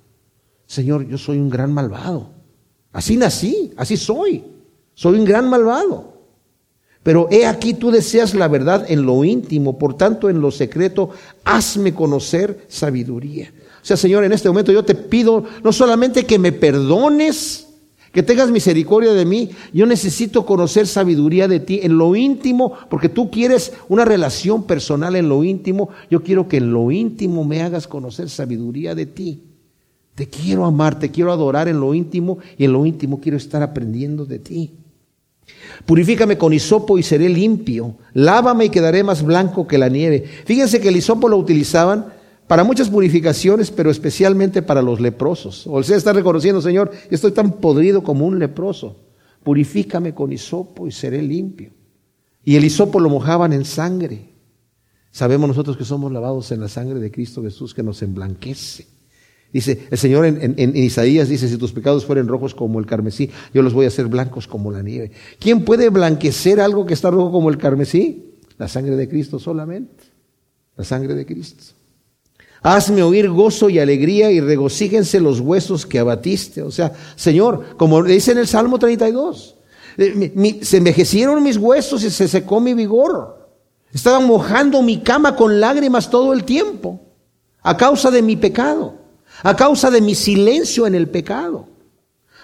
Señor, 0.65 1.07
yo 1.07 1.19
soy 1.19 1.37
un 1.37 1.51
gran 1.51 1.75
malvado. 1.75 2.31
Así 2.91 3.19
nací, 3.19 3.75
así 3.77 3.99
soy. 3.99 4.43
Soy 4.95 5.19
un 5.19 5.27
gran 5.27 5.51
malvado. 5.51 6.15
Pero 7.03 7.29
he 7.31 7.45
aquí 7.45 7.75
tú 7.75 7.91
deseas 7.91 8.35
la 8.35 8.49
verdad 8.49 8.87
en 8.89 9.05
lo 9.05 9.25
íntimo, 9.25 9.77
por 9.77 9.95
tanto 9.95 10.31
en 10.31 10.41
lo 10.41 10.51
secreto, 10.51 11.11
hazme 11.45 11.93
conocer 11.93 12.65
sabiduría. 12.67 13.53
O 13.83 13.85
sea, 13.85 13.97
Señor, 13.97 14.25
en 14.25 14.33
este 14.33 14.49
momento 14.49 14.73
yo 14.73 14.85
te 14.85 14.95
pido 14.95 15.45
no 15.63 15.73
solamente 15.73 16.25
que 16.25 16.39
me 16.39 16.53
perdones, 16.53 17.69
que 18.13 18.23
tengas 18.23 18.51
misericordia 18.51 19.13
de 19.13 19.25
mí, 19.25 19.51
yo 19.73 19.87
necesito 19.87 20.47
conocer 20.47 20.87
sabiduría 20.87 21.47
de 21.47 21.61
ti 21.61 21.81
en 21.83 21.99
lo 21.99 22.17
íntimo, 22.17 22.73
porque 22.91 23.09
tú 23.09 23.31
quieres 23.31 23.73
una 23.89 24.05
relación 24.05 24.65
personal 24.65 25.15
en 25.17 25.29
lo 25.29 25.45
íntimo, 25.45 25.91
yo 26.11 26.23
quiero 26.23 26.49
que 26.49 26.57
en 26.57 26.73
lo 26.73 26.91
íntimo 26.91 27.45
me 27.45 27.63
hagas 27.63 27.87
conocer 27.87 28.29
sabiduría 28.31 28.95
de 28.95 29.07
ti. 29.07 29.43
Te 30.15 30.27
quiero 30.27 30.65
amar, 30.65 30.99
te 30.99 31.11
quiero 31.11 31.33
adorar 31.33 31.69
en 31.69 31.79
lo 31.79 31.95
íntimo 31.95 32.39
y 32.57 32.65
en 32.65 32.73
lo 32.73 32.85
íntimo 32.85 33.21
quiero 33.21 33.37
estar 33.37 33.63
aprendiendo 33.63 34.25
de 34.25 34.41
ti. 34.41 34.73
Purifícame 35.87 36.37
con 36.37 36.53
hisopo 36.53 36.99
y 36.99 37.03
seré 37.03 37.29
limpio. 37.29 37.95
Lávame 38.15 38.67
y 38.67 38.71
quedaré 38.71 39.05
más 39.05 39.23
blanco 39.23 39.67
que 39.67 39.79
la 39.79 39.89
nieve. 39.89 40.25
Fíjense 40.45 40.81
que 40.81 40.89
el 40.89 40.97
hisopo 40.97 41.29
lo 41.29 41.37
utilizaban 41.37 42.07
para 42.49 42.65
muchas 42.65 42.89
purificaciones, 42.89 43.71
pero 43.71 43.91
especialmente 43.91 44.63
para 44.63 44.81
los 44.81 45.01
leprosos. 45.01 45.67
O 45.67 45.83
sea, 45.83 45.99
está 45.99 46.15
reconociendo, 46.15 46.63
Señor, 46.63 46.91
estoy 47.11 47.33
tan 47.33 47.61
podrido 47.61 48.03
como 48.03 48.27
un 48.27 48.39
leproso. 48.39 49.05
Purifícame 49.45 50.15
con 50.15 50.33
hisopo 50.33 50.87
y 50.87 50.91
seré 50.91 51.23
limpio. 51.23 51.73
Y 52.43 52.57
el 52.57 52.65
hisopo 52.65 53.01
lo 53.01 53.11
mojaban 53.11 53.53
en 53.53 53.67
sangre. 53.67 54.33
Sabemos 55.11 55.49
nosotros 55.49 55.77
que 55.77 55.85
somos 55.85 56.11
lavados 56.11 56.51
en 56.51 56.61
la 56.61 56.69
sangre 56.69 56.99
de 56.99 57.11
Cristo 57.11 57.43
Jesús 57.43 57.75
que 57.75 57.83
nos 57.83 58.01
emblanquece. 58.03 58.87
Dice, 59.53 59.87
el 59.91 59.99
Señor 59.99 60.27
en, 60.27 60.77
Isaías 60.77 61.29
dice, 61.29 61.49
si 61.49 61.57
tus 61.57 61.73
pecados 61.73 62.05
fueren 62.05 62.29
rojos 62.29 62.55
como 62.55 62.79
el 62.79 62.87
carmesí, 62.87 63.31
yo 63.53 63.63
los 63.63 63.73
voy 63.75 63.85
a 63.85 63.89
hacer 63.89 64.07
blancos 64.07 64.47
como 64.47 64.71
la 64.71 64.83
nieve. 64.83 65.13
¿Quién 65.39 65.65
puede 65.65 65.91
blanquecer 65.91 66.61
algo 66.61 66.87
que 66.87 66.95
está 66.95 67.11
rojo 67.11 67.31
como 67.31 67.51
el 67.51 67.59
carmesí? 67.59 68.37
La 68.57 68.69
sangre 68.69 68.97
de 68.97 69.09
Cristo 69.09 69.39
solamente. 69.39 70.05
La 70.77 70.85
sangre 70.85 71.15
de 71.15 71.27
Cristo. 71.27 71.78
Hazme 72.63 73.03
oír 73.03 73.29
gozo 73.29 73.71
y 73.71 73.79
alegría 73.79 74.31
y 74.31 74.41
regocíjense 74.41 75.21
los 75.21 75.41
huesos 75.41 75.87
que 75.87 75.99
abatiste. 75.99 76.63
O 76.63 76.71
sea, 76.71 76.93
Señor, 77.17 77.77
como 77.77 78.03
dice 78.03 78.33
en 78.33 78.39
el 78.39 78.47
Salmo 78.47 78.79
32, 78.79 79.57
eh, 79.97 80.59
se 80.63 80.77
envejecieron 80.79 81.43
mis 81.43 81.57
huesos 81.57 82.03
y 82.05 82.11
se 82.11 82.29
secó 82.29 82.61
mi 82.61 82.75
vigor. 82.75 83.49
Estaban 83.93 84.27
mojando 84.27 84.83
mi 84.83 85.01
cama 85.01 85.37
con 85.37 85.61
lágrimas 85.61 86.11
todo 86.11 86.33
el 86.33 86.45
tiempo 86.45 87.01
a 87.63 87.77
causa 87.77 88.11
de 88.11 88.23
mi 88.23 88.37
pecado 88.37 88.99
a 89.43 89.55
causa 89.55 89.91
de 89.91 90.01
mi 90.01 90.15
silencio 90.15 90.87
en 90.87 90.95
el 90.95 91.09
pecado. 91.09 91.67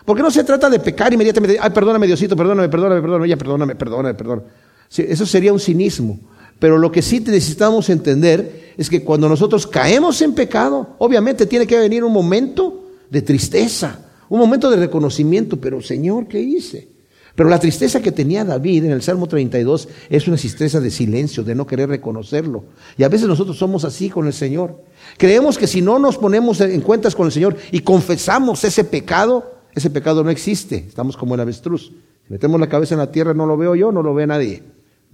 Porque 0.04 0.22
no 0.22 0.30
se 0.30 0.44
trata 0.44 0.68
de 0.68 0.78
pecar 0.80 1.12
inmediatamente, 1.12 1.58
ay, 1.60 1.70
perdóname 1.70 2.06
Diosito, 2.06 2.36
perdóname, 2.36 2.68
perdóname, 2.68 3.00
perdóname, 3.00 3.28
ya 3.28 3.36
perdóname, 3.36 3.74
perdóname, 3.74 4.14
perdóname. 4.14 4.48
eso 4.90 5.26
sería 5.26 5.52
un 5.52 5.60
cinismo. 5.60 6.20
Pero 6.64 6.78
lo 6.78 6.90
que 6.90 7.02
sí 7.02 7.20
necesitamos 7.20 7.90
entender 7.90 8.72
es 8.78 8.88
que 8.88 9.04
cuando 9.04 9.28
nosotros 9.28 9.66
caemos 9.66 10.22
en 10.22 10.32
pecado, 10.32 10.96
obviamente 10.96 11.44
tiene 11.44 11.66
que 11.66 11.78
venir 11.78 12.02
un 12.02 12.10
momento 12.14 12.86
de 13.10 13.20
tristeza, 13.20 13.98
un 14.30 14.38
momento 14.38 14.70
de 14.70 14.78
reconocimiento, 14.78 15.60
pero 15.60 15.82
Señor, 15.82 16.26
¿qué 16.26 16.40
hice? 16.40 16.88
Pero 17.34 17.50
la 17.50 17.58
tristeza 17.58 18.00
que 18.00 18.12
tenía 18.12 18.46
David 18.46 18.86
en 18.86 18.92
el 18.92 19.02
Salmo 19.02 19.26
32 19.26 19.88
es 20.08 20.26
una 20.26 20.38
tristeza 20.38 20.80
de 20.80 20.90
silencio, 20.90 21.44
de 21.44 21.54
no 21.54 21.66
querer 21.66 21.90
reconocerlo. 21.90 22.64
Y 22.96 23.02
a 23.02 23.10
veces 23.10 23.28
nosotros 23.28 23.58
somos 23.58 23.84
así 23.84 24.08
con 24.08 24.26
el 24.26 24.32
Señor. 24.32 24.84
Creemos 25.18 25.58
que 25.58 25.66
si 25.66 25.82
no 25.82 25.98
nos 25.98 26.16
ponemos 26.16 26.62
en 26.62 26.80
cuentas 26.80 27.14
con 27.14 27.26
el 27.26 27.32
Señor 27.32 27.58
y 27.72 27.80
confesamos 27.80 28.64
ese 28.64 28.84
pecado, 28.84 29.52
ese 29.74 29.90
pecado 29.90 30.24
no 30.24 30.30
existe. 30.30 30.76
Estamos 30.88 31.14
como 31.14 31.34
el 31.34 31.42
avestruz. 31.42 31.92
Si 32.26 32.32
metemos 32.32 32.58
la 32.58 32.70
cabeza 32.70 32.94
en 32.94 33.00
la 33.00 33.12
tierra, 33.12 33.34
no 33.34 33.44
lo 33.44 33.58
veo 33.58 33.74
yo, 33.74 33.92
no 33.92 34.02
lo 34.02 34.14
ve 34.14 34.26
nadie. 34.26 34.62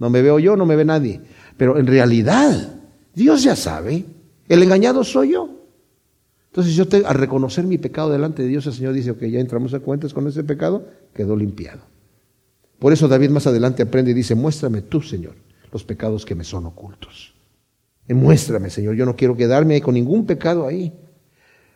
No 0.01 0.09
me 0.09 0.23
veo 0.23 0.39
yo, 0.39 0.57
no 0.57 0.65
me 0.65 0.75
ve 0.75 0.83
nadie. 0.83 1.21
Pero 1.57 1.77
en 1.77 1.85
realidad, 1.85 2.73
Dios 3.13 3.43
ya 3.43 3.55
sabe. 3.55 4.03
El 4.49 4.63
engañado 4.63 5.03
soy 5.03 5.33
yo. 5.33 5.47
Entonces 6.47 6.75
yo 6.75 6.85
al 7.05 7.13
reconocer 7.13 7.65
mi 7.65 7.77
pecado 7.77 8.09
delante 8.09 8.41
de 8.41 8.47
Dios, 8.47 8.65
el 8.65 8.73
Señor 8.73 8.93
dice, 8.93 9.11
ok, 9.11 9.21
ya 9.25 9.39
entramos 9.39 9.75
a 9.75 9.79
cuentas 9.79 10.11
con 10.11 10.27
ese 10.27 10.43
pecado, 10.43 10.87
quedó 11.13 11.35
limpiado. 11.35 11.81
Por 12.79 12.93
eso 12.93 13.07
David 13.07 13.29
más 13.29 13.45
adelante 13.45 13.83
aprende 13.83 14.09
y 14.09 14.15
dice, 14.15 14.33
muéstrame 14.33 14.81
tú, 14.81 15.03
Señor, 15.03 15.35
los 15.71 15.83
pecados 15.83 16.25
que 16.25 16.33
me 16.33 16.45
son 16.45 16.65
ocultos. 16.65 17.35
Muéstrame, 18.09 18.71
Señor, 18.71 18.95
yo 18.95 19.05
no 19.05 19.15
quiero 19.15 19.37
quedarme 19.37 19.81
con 19.81 19.93
ningún 19.93 20.25
pecado 20.25 20.65
ahí. 20.65 20.91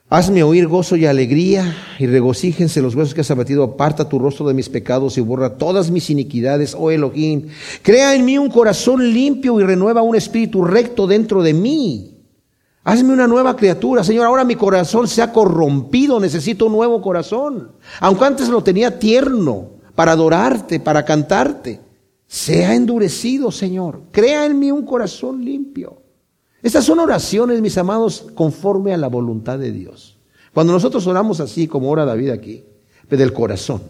Hazme 0.08 0.44
oír 0.44 0.68
gozo 0.68 0.96
y 0.96 1.08
alegría 1.08 1.76
y 1.98 2.06
regocíjense 2.06 2.80
los 2.80 2.94
huesos 2.94 3.16
que 3.16 3.22
has 3.22 3.32
abatido. 3.32 3.64
Aparta 3.64 4.08
tu 4.08 4.20
rostro 4.20 4.48
de 4.48 4.54
mis 4.54 4.70
pecados 4.70 5.18
y 5.18 5.22
borra 5.22 5.58
todas 5.58 5.90
mis 5.90 6.12
iniquidades, 6.12 6.76
oh 6.78 6.92
Elohim. 6.92 7.48
Crea 7.82 8.14
en 8.14 8.24
mí 8.24 8.38
un 8.38 8.50
corazón 8.50 9.12
limpio 9.12 9.60
y 9.60 9.64
renueva 9.64 10.04
un 10.04 10.16
espíritu 10.16 10.64
recto 10.64 11.08
dentro 11.08 11.42
de 11.42 11.56
mí. 11.56 12.12
Hazme 12.84 13.14
una 13.14 13.26
nueva 13.26 13.56
criatura, 13.56 14.04
Señor. 14.04 14.28
Ahora 14.28 14.44
mi 14.44 14.56
corazón 14.56 15.08
se 15.08 15.24
ha 15.24 15.34
corrompido, 15.34 16.20
necesito 16.20 16.68
un 16.68 16.74
nuevo 16.74 17.02
corazón. 17.02 17.72
Aunque 18.00 18.26
antes 18.26 18.48
lo 18.50 18.62
tenía 18.62 19.00
tierno, 19.00 19.72
para 19.96 20.12
adorarte, 20.12 20.80
para 20.80 21.04
cantarte. 21.04 21.82
Sea 22.28 22.76
endurecido, 22.76 23.52
Señor. 23.52 24.04
Crea 24.12 24.46
en 24.46 24.60
mí 24.60 24.72
un 24.72 24.86
corazón 24.86 25.44
limpio. 25.44 26.05
Estas 26.66 26.84
son 26.84 26.98
oraciones, 26.98 27.62
mis 27.62 27.78
amados, 27.78 28.26
conforme 28.34 28.92
a 28.92 28.98
la 28.98 29.08
voluntad 29.08 29.60
de 29.60 29.72
Dios. 29.72 30.18
Cuando 30.52 30.74
nosotros 30.74 31.06
oramos 31.06 31.40
así, 31.40 31.68
como 31.68 31.92
ora 31.92 32.06
David 32.06 32.32
aquí, 32.32 32.66
del 33.08 33.34
corazón, 33.34 33.84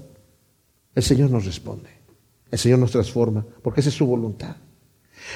el 0.94 1.02
Señor 1.02 1.32
nos 1.32 1.46
responde. 1.46 1.88
El 2.52 2.60
Señor 2.60 2.80
nos 2.80 2.92
transforma, 2.92 3.46
porque 3.62 3.80
esa 3.80 3.88
es 3.88 3.96
su 3.96 4.06
voluntad. 4.06 4.58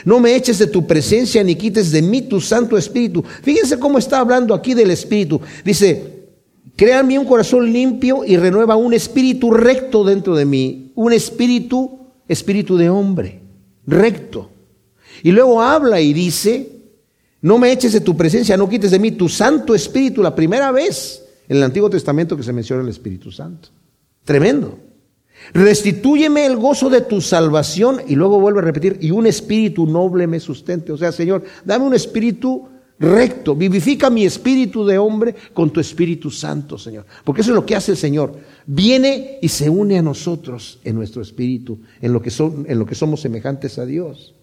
No 0.03 0.19
me 0.19 0.35
eches 0.35 0.59
de 0.59 0.67
tu 0.67 0.85
presencia 0.85 1.41
ni 1.41 1.55
quites 1.55 1.93
de 1.93 2.01
mí 2.01 2.23
tu 2.23 2.41
Santo 2.41 2.77
Espíritu. 2.77 3.23
Fíjense 3.23 3.79
cómo 3.79 3.99
está 3.99 4.19
hablando 4.19 4.53
aquí 4.53 4.73
del 4.73 4.91
Espíritu. 4.91 5.39
Dice, 5.63 6.25
mí 7.05 7.17
un 7.17 7.25
corazón 7.25 7.71
limpio 7.71 8.25
y 8.25 8.35
renueva 8.35 8.75
un 8.75 8.93
espíritu 8.93 9.51
recto 9.51 10.03
dentro 10.03 10.35
de 10.35 10.43
mí. 10.43 10.91
Un 10.93 11.13
espíritu, 11.13 11.99
espíritu 12.27 12.75
de 12.75 12.89
hombre, 12.89 13.39
recto. 13.87 14.49
Y 15.23 15.31
luego 15.31 15.61
habla 15.61 16.01
y 16.01 16.11
dice, 16.11 16.78
no 17.41 17.57
me 17.57 17.71
eches 17.71 17.93
de 17.93 18.01
tu 18.01 18.15
presencia, 18.17 18.57
no 18.57 18.69
quites 18.69 18.91
de 18.91 18.99
mí 18.99 19.11
tu 19.11 19.29
Santo 19.29 19.73
Espíritu, 19.73 20.21
la 20.21 20.35
primera 20.35 20.71
vez 20.71 21.25
en 21.47 21.57
el 21.57 21.63
Antiguo 21.63 21.89
Testamento 21.89 22.35
que 22.35 22.43
se 22.43 22.53
menciona 22.53 22.83
el 22.83 22.89
Espíritu 22.89 23.31
Santo. 23.31 23.69
Tremendo. 24.23 24.77
Restitúyeme 25.53 26.45
el 26.45 26.57
gozo 26.57 26.89
de 26.89 27.01
tu 27.01 27.21
salvación 27.21 28.01
y 28.07 28.15
luego 28.15 28.39
vuelve 28.39 28.59
a 28.59 28.63
repetir, 28.63 28.97
y 29.01 29.11
un 29.11 29.25
espíritu 29.25 29.85
noble 29.85 30.27
me 30.27 30.39
sustente. 30.39 30.91
O 30.91 30.97
sea, 30.97 31.11
Señor, 31.11 31.43
dame 31.63 31.85
un 31.85 31.93
espíritu 31.93 32.67
recto. 32.99 33.55
Vivifica 33.55 34.09
mi 34.09 34.25
espíritu 34.25 34.85
de 34.85 34.97
hombre 34.97 35.33
con 35.53 35.71
tu 35.71 35.79
Espíritu 35.79 36.29
Santo, 36.29 36.77
Señor. 36.77 37.05
Porque 37.23 37.41
eso 37.41 37.51
es 37.51 37.55
lo 37.55 37.65
que 37.65 37.75
hace 37.75 37.91
el 37.91 37.97
Señor. 37.97 38.37
Viene 38.65 39.39
y 39.41 39.47
se 39.47 39.69
une 39.69 39.97
a 39.97 40.01
nosotros 40.01 40.79
en 40.83 40.95
nuestro 40.95 41.21
espíritu, 41.21 41.79
en 42.01 42.13
lo 42.13 42.21
que, 42.21 42.29
son, 42.29 42.65
en 42.67 42.77
lo 42.77 42.85
que 42.85 42.95
somos 42.95 43.21
semejantes 43.21 43.79
a 43.79 43.85
Dios. 43.85 44.35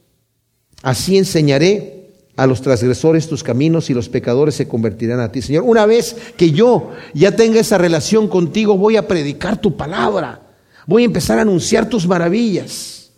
Así 0.82 1.18
enseñaré 1.18 2.05
a 2.36 2.46
los 2.46 2.60
transgresores 2.60 3.28
tus 3.28 3.42
caminos 3.42 3.88
y 3.88 3.94
los 3.94 4.08
pecadores 4.08 4.54
se 4.54 4.68
convertirán 4.68 5.20
a 5.20 5.32
ti, 5.32 5.40
Señor. 5.40 5.64
Una 5.66 5.86
vez 5.86 6.16
que 6.36 6.50
yo 6.50 6.90
ya 7.14 7.34
tenga 7.34 7.60
esa 7.60 7.78
relación 7.78 8.28
contigo, 8.28 8.76
voy 8.76 8.96
a 8.96 9.08
predicar 9.08 9.60
tu 9.60 9.76
palabra. 9.76 10.42
Voy 10.86 11.02
a 11.02 11.06
empezar 11.06 11.38
a 11.38 11.42
anunciar 11.42 11.88
tus 11.88 12.06
maravillas. 12.06 13.10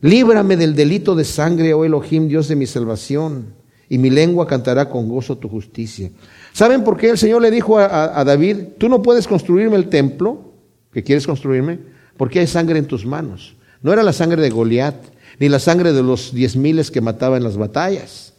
Líbrame 0.00 0.56
del 0.56 0.74
delito 0.74 1.14
de 1.14 1.24
sangre, 1.24 1.74
oh 1.74 1.84
Elohim, 1.84 2.28
Dios 2.28 2.48
de 2.48 2.56
mi 2.56 2.66
salvación 2.66 3.54
y 3.88 3.98
mi 3.98 4.08
lengua 4.08 4.46
cantará 4.46 4.88
con 4.88 5.06
gozo 5.06 5.36
tu 5.36 5.50
justicia. 5.50 6.10
¿Saben 6.54 6.82
por 6.82 6.96
qué 6.96 7.10
el 7.10 7.18
Señor 7.18 7.42
le 7.42 7.50
dijo 7.50 7.78
a, 7.78 8.24
David, 8.24 8.56
tú 8.78 8.88
no 8.88 9.02
puedes 9.02 9.28
construirme 9.28 9.76
el 9.76 9.90
templo 9.90 10.54
que 10.92 11.04
quieres 11.04 11.26
construirme? 11.26 11.78
Porque 12.16 12.40
hay 12.40 12.46
sangre 12.46 12.78
en 12.78 12.86
tus 12.86 13.04
manos. 13.04 13.54
No 13.82 13.92
era 13.92 14.02
la 14.02 14.14
sangre 14.14 14.40
de 14.40 14.48
Goliat, 14.48 14.96
ni 15.38 15.50
la 15.50 15.58
sangre 15.58 15.92
de 15.92 16.02
los 16.02 16.32
diez 16.32 16.56
miles 16.56 16.90
que 16.90 17.02
mataba 17.02 17.36
en 17.36 17.44
las 17.44 17.58
batallas. 17.58 18.31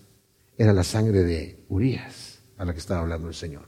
Era 0.57 0.73
la 0.73 0.83
sangre 0.83 1.23
de 1.23 1.59
Urias, 1.69 2.39
a 2.57 2.65
la 2.65 2.73
que 2.73 2.79
estaba 2.79 3.01
hablando 3.01 3.27
el 3.27 3.33
Señor. 3.33 3.65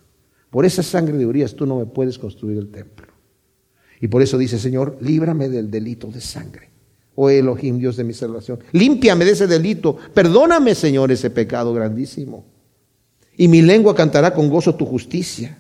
Por 0.49 0.65
esa 0.65 0.83
sangre 0.83 1.17
de 1.17 1.25
Urias 1.25 1.55
tú 1.55 1.65
no 1.65 1.79
me 1.79 1.85
puedes 1.85 2.17
construir 2.17 2.57
el 2.57 2.69
templo. 2.69 3.07
Y 3.99 4.07
por 4.07 4.21
eso 4.21 4.37
dice, 4.37 4.59
Señor, 4.59 4.97
líbrame 5.01 5.49
del 5.49 5.71
delito 5.71 6.07
de 6.07 6.21
sangre 6.21 6.75
oh 7.15 7.29
Elohim, 7.29 7.79
Dios 7.79 7.97
de 7.97 8.03
mi 8.03 8.13
salvación. 8.13 8.59
Límpiame 8.73 9.25
de 9.25 9.31
ese 9.31 9.47
delito. 9.47 9.97
Perdóname, 10.13 10.75
Señor, 10.75 11.11
ese 11.11 11.29
pecado 11.29 11.73
grandísimo. 11.73 12.45
Y 13.37 13.47
mi 13.47 13.61
lengua 13.61 13.95
cantará 13.95 14.33
con 14.33 14.49
gozo 14.49 14.75
tu 14.75 14.85
justicia. 14.85 15.57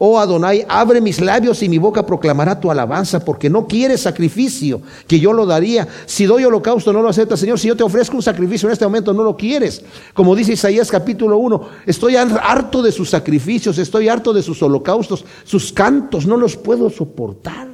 Oh 0.00 0.20
Adonai, 0.20 0.64
abre 0.68 1.00
mis 1.00 1.20
labios 1.20 1.60
y 1.64 1.68
mi 1.68 1.76
boca 1.76 2.06
proclamará 2.06 2.60
tu 2.60 2.70
alabanza, 2.70 3.24
porque 3.24 3.50
no 3.50 3.66
quieres 3.66 4.02
sacrificio, 4.02 4.80
que 5.08 5.18
yo 5.18 5.32
lo 5.32 5.44
daría. 5.44 5.88
Si 6.06 6.24
doy 6.24 6.44
holocausto, 6.44 6.92
no 6.92 7.02
lo 7.02 7.08
aceptas, 7.08 7.40
Señor. 7.40 7.58
Si 7.58 7.66
yo 7.66 7.76
te 7.76 7.82
ofrezco 7.82 8.16
un 8.16 8.22
sacrificio 8.22 8.68
en 8.68 8.74
este 8.74 8.84
momento, 8.84 9.12
no 9.12 9.24
lo 9.24 9.36
quieres. 9.36 9.82
Como 10.14 10.36
dice 10.36 10.52
Isaías 10.52 10.88
capítulo 10.88 11.38
1, 11.38 11.68
estoy 11.84 12.14
harto 12.14 12.80
de 12.80 12.92
sus 12.92 13.10
sacrificios, 13.10 13.76
estoy 13.78 14.08
harto 14.08 14.32
de 14.32 14.42
sus 14.42 14.62
holocaustos, 14.62 15.24
sus 15.42 15.72
cantos, 15.72 16.26
no 16.26 16.36
los 16.36 16.56
puedo 16.56 16.88
soportar, 16.90 17.68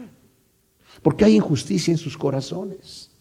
porque 1.02 1.26
hay 1.26 1.36
injusticia 1.36 1.92
en 1.92 1.98
sus 1.98 2.16
corazones. 2.16 3.13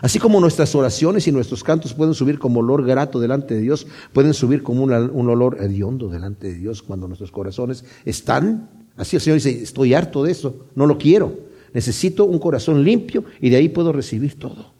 Así 0.00 0.18
como 0.18 0.40
nuestras 0.40 0.74
oraciones 0.74 1.26
y 1.26 1.32
nuestros 1.32 1.64
cantos 1.64 1.94
pueden 1.94 2.14
subir 2.14 2.38
como 2.38 2.60
olor 2.60 2.84
grato 2.84 3.20
delante 3.20 3.54
de 3.54 3.60
Dios, 3.60 3.86
pueden 4.12 4.34
subir 4.34 4.62
como 4.62 4.82
un 4.82 5.28
olor 5.28 5.58
hediondo 5.60 6.08
delante 6.08 6.48
de 6.48 6.54
Dios 6.54 6.82
cuando 6.82 7.08
nuestros 7.08 7.30
corazones 7.30 7.84
están. 8.04 8.68
Así 8.96 9.16
el 9.16 9.22
Señor 9.22 9.36
dice, 9.36 9.62
estoy 9.62 9.94
harto 9.94 10.24
de 10.24 10.32
eso, 10.32 10.66
no 10.74 10.86
lo 10.86 10.98
quiero. 10.98 11.52
Necesito 11.72 12.24
un 12.24 12.38
corazón 12.38 12.84
limpio 12.84 13.24
y 13.40 13.48
de 13.48 13.56
ahí 13.56 13.68
puedo 13.68 13.92
recibir 13.92 14.38
todo. 14.38 14.72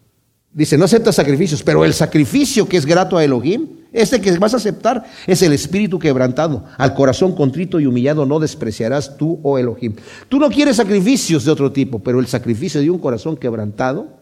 Dice, 0.52 0.76
no 0.76 0.84
aceptas 0.84 1.14
sacrificios, 1.14 1.62
pero 1.62 1.84
el 1.84 1.94
sacrificio 1.94 2.68
que 2.68 2.76
es 2.76 2.84
grato 2.84 3.16
a 3.16 3.24
Elohim, 3.24 3.68
este 3.90 4.20
que 4.20 4.36
vas 4.38 4.52
a 4.52 4.58
aceptar 4.58 5.04
es 5.26 5.40
el 5.40 5.54
espíritu 5.54 5.98
quebrantado. 5.98 6.64
Al 6.76 6.92
corazón 6.92 7.34
contrito 7.34 7.80
y 7.80 7.86
humillado 7.86 8.26
no 8.26 8.38
despreciarás 8.38 9.16
tú, 9.16 9.40
oh 9.42 9.56
Elohim. 9.56 9.94
Tú 10.28 10.38
no 10.38 10.50
quieres 10.50 10.76
sacrificios 10.76 11.46
de 11.46 11.52
otro 11.52 11.72
tipo, 11.72 12.00
pero 12.00 12.20
el 12.20 12.26
sacrificio 12.26 12.82
de 12.82 12.90
un 12.90 12.98
corazón 12.98 13.38
quebrantado 13.38 14.21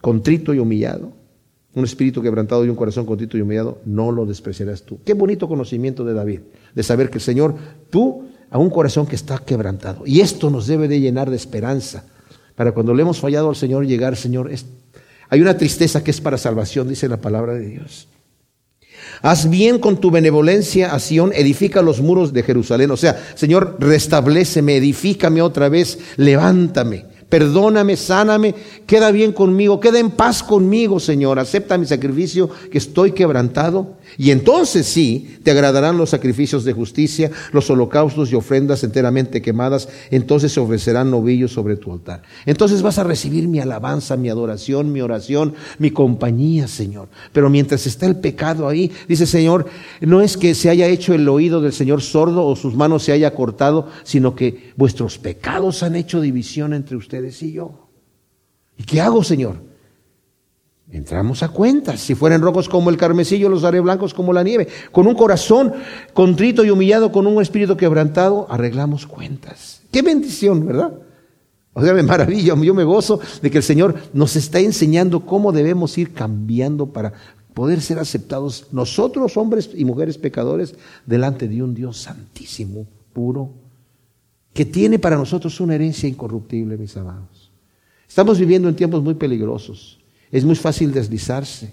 contrito 0.00 0.54
y 0.54 0.58
humillado, 0.58 1.12
un 1.74 1.84
espíritu 1.84 2.20
quebrantado 2.22 2.64
y 2.64 2.68
un 2.68 2.76
corazón 2.76 3.06
contrito 3.06 3.38
y 3.38 3.42
humillado, 3.42 3.80
no 3.84 4.10
lo 4.10 4.26
despreciarás 4.26 4.82
tú. 4.82 4.98
Qué 5.04 5.14
bonito 5.14 5.48
conocimiento 5.48 6.04
de 6.04 6.14
David, 6.14 6.40
de 6.74 6.82
saber 6.82 7.10
que 7.10 7.18
el 7.18 7.22
Señor, 7.22 7.54
tú, 7.90 8.24
a 8.50 8.58
un 8.58 8.70
corazón 8.70 9.06
que 9.06 9.14
está 9.14 9.38
quebrantado. 9.38 10.02
Y 10.04 10.20
esto 10.20 10.50
nos 10.50 10.66
debe 10.66 10.88
de 10.88 11.00
llenar 11.00 11.30
de 11.30 11.36
esperanza, 11.36 12.04
para 12.56 12.72
cuando 12.72 12.92
le 12.92 13.02
hemos 13.02 13.20
fallado 13.20 13.48
al 13.48 13.56
Señor 13.56 13.86
llegar, 13.86 14.16
Señor, 14.16 14.50
hay 15.28 15.40
una 15.40 15.56
tristeza 15.56 16.02
que 16.02 16.10
es 16.10 16.20
para 16.20 16.36
salvación, 16.36 16.88
dice 16.88 17.08
la 17.08 17.20
palabra 17.20 17.54
de 17.54 17.66
Dios. 17.66 18.08
Haz 19.22 19.48
bien 19.48 19.78
con 19.78 19.98
tu 19.98 20.10
benevolencia 20.10 20.92
a 20.92 20.98
Sión, 20.98 21.32
edifica 21.34 21.82
los 21.82 22.00
muros 22.00 22.32
de 22.32 22.42
Jerusalén. 22.42 22.90
O 22.90 22.96
sea, 22.96 23.18
Señor, 23.34 23.76
restableceme, 23.78 24.76
edifícame 24.76 25.40
otra 25.40 25.68
vez, 25.68 25.98
levántame 26.16 27.06
perdóname, 27.30 27.96
sáname, 27.96 28.54
queda 28.86 29.12
bien 29.12 29.32
conmigo, 29.32 29.78
queda 29.78 30.00
en 30.00 30.10
paz 30.10 30.42
conmigo, 30.42 30.98
Señor, 30.98 31.38
acepta 31.38 31.78
mi 31.78 31.86
sacrificio 31.86 32.50
que 32.70 32.78
estoy 32.78 33.12
quebrantado. 33.12 34.00
Y 34.18 34.32
entonces 34.32 34.86
sí, 34.86 35.38
te 35.44 35.52
agradarán 35.52 35.96
los 35.96 36.10
sacrificios 36.10 36.64
de 36.64 36.72
justicia, 36.72 37.30
los 37.52 37.70
holocaustos 37.70 38.32
y 38.32 38.34
ofrendas 38.34 38.82
enteramente 38.82 39.40
quemadas, 39.40 39.88
entonces 40.10 40.50
se 40.50 40.58
ofrecerán 40.58 41.12
novillos 41.12 41.52
sobre 41.52 41.76
tu 41.76 41.92
altar. 41.92 42.22
Entonces 42.44 42.82
vas 42.82 42.98
a 42.98 43.04
recibir 43.04 43.46
mi 43.46 43.60
alabanza, 43.60 44.16
mi 44.16 44.28
adoración, 44.28 44.92
mi 44.92 45.00
oración, 45.00 45.54
mi 45.78 45.92
compañía, 45.92 46.66
Señor. 46.66 47.08
Pero 47.32 47.48
mientras 47.48 47.86
está 47.86 48.06
el 48.06 48.16
pecado 48.16 48.66
ahí, 48.66 48.90
dice 49.06 49.26
Señor, 49.26 49.66
no 50.00 50.20
es 50.20 50.36
que 50.36 50.56
se 50.56 50.68
haya 50.68 50.88
hecho 50.88 51.14
el 51.14 51.28
oído 51.28 51.60
del 51.60 51.72
Señor 51.72 52.02
sordo 52.02 52.44
o 52.44 52.56
sus 52.56 52.74
manos 52.74 53.04
se 53.04 53.12
haya 53.12 53.32
cortado, 53.32 53.86
sino 54.02 54.34
que 54.34 54.72
vuestros 54.76 55.18
pecados 55.18 55.84
han 55.84 55.94
hecho 55.94 56.20
división 56.20 56.74
entre 56.74 56.96
ustedes 56.96 57.19
y 57.20 57.52
yo. 57.52 57.88
¿Y 58.76 58.84
qué 58.84 59.00
hago, 59.00 59.22
Señor? 59.22 59.56
Entramos 60.90 61.42
a 61.42 61.48
cuentas. 61.48 62.00
Si 62.00 62.14
fueran 62.14 62.42
rojos 62.42 62.68
como 62.68 62.90
el 62.90 62.96
carmesillo, 62.96 63.48
los 63.48 63.64
haré 63.64 63.80
blancos 63.80 64.12
como 64.12 64.32
la 64.32 64.42
nieve. 64.42 64.66
Con 64.90 65.06
un 65.06 65.14
corazón 65.14 65.72
contrito 66.14 66.64
y 66.64 66.70
humillado, 66.70 67.12
con 67.12 67.26
un 67.26 67.40
espíritu 67.40 67.76
quebrantado, 67.76 68.46
arreglamos 68.50 69.06
cuentas. 69.06 69.82
Qué 69.92 70.02
bendición, 70.02 70.66
¿verdad? 70.66 70.92
O 71.72 71.82
sea, 71.82 71.94
me 71.94 72.02
maravillo, 72.02 72.60
yo 72.62 72.74
me 72.74 72.82
gozo 72.82 73.20
de 73.40 73.50
que 73.50 73.58
el 73.58 73.64
Señor 73.64 73.94
nos 74.12 74.34
está 74.34 74.58
enseñando 74.58 75.24
cómo 75.24 75.52
debemos 75.52 75.96
ir 75.98 76.12
cambiando 76.12 76.86
para 76.86 77.12
poder 77.54 77.80
ser 77.80 78.00
aceptados 78.00 78.66
nosotros, 78.72 79.36
hombres 79.36 79.70
y 79.74 79.84
mujeres 79.84 80.18
pecadores, 80.18 80.74
delante 81.06 81.46
de 81.46 81.62
un 81.62 81.74
Dios 81.74 81.98
santísimo, 81.98 82.86
puro, 83.12 83.52
que 84.60 84.66
tiene 84.66 84.98
para 84.98 85.16
nosotros 85.16 85.58
una 85.60 85.74
herencia 85.74 86.06
incorruptible, 86.06 86.76
mis 86.76 86.94
amados. 86.94 87.50
Estamos 88.06 88.38
viviendo 88.38 88.68
en 88.68 88.76
tiempos 88.76 89.02
muy 89.02 89.14
peligrosos. 89.14 89.98
Es 90.30 90.44
muy 90.44 90.54
fácil 90.54 90.92
deslizarse. 90.92 91.72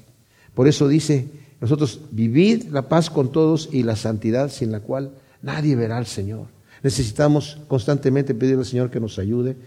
Por 0.54 0.70
eso 0.70 0.88
dice, 0.88 1.28
nosotros 1.60 2.00
vivid 2.12 2.68
la 2.72 2.88
paz 2.88 3.10
con 3.10 3.30
todos 3.30 3.68
y 3.74 3.84
la 3.84 3.98
santidad 3.98 4.50
sin 4.50 4.72
la 4.72 4.80
cual 4.80 5.12
nadie 5.42 5.76
verá 5.76 5.98
al 5.98 6.06
Señor. 6.06 6.46
Necesitamos 6.82 7.58
constantemente 7.68 8.34
pedirle 8.34 8.62
al 8.62 8.66
Señor 8.66 8.90
que 8.90 9.02
nos 9.02 9.20
ayude. 9.20 9.58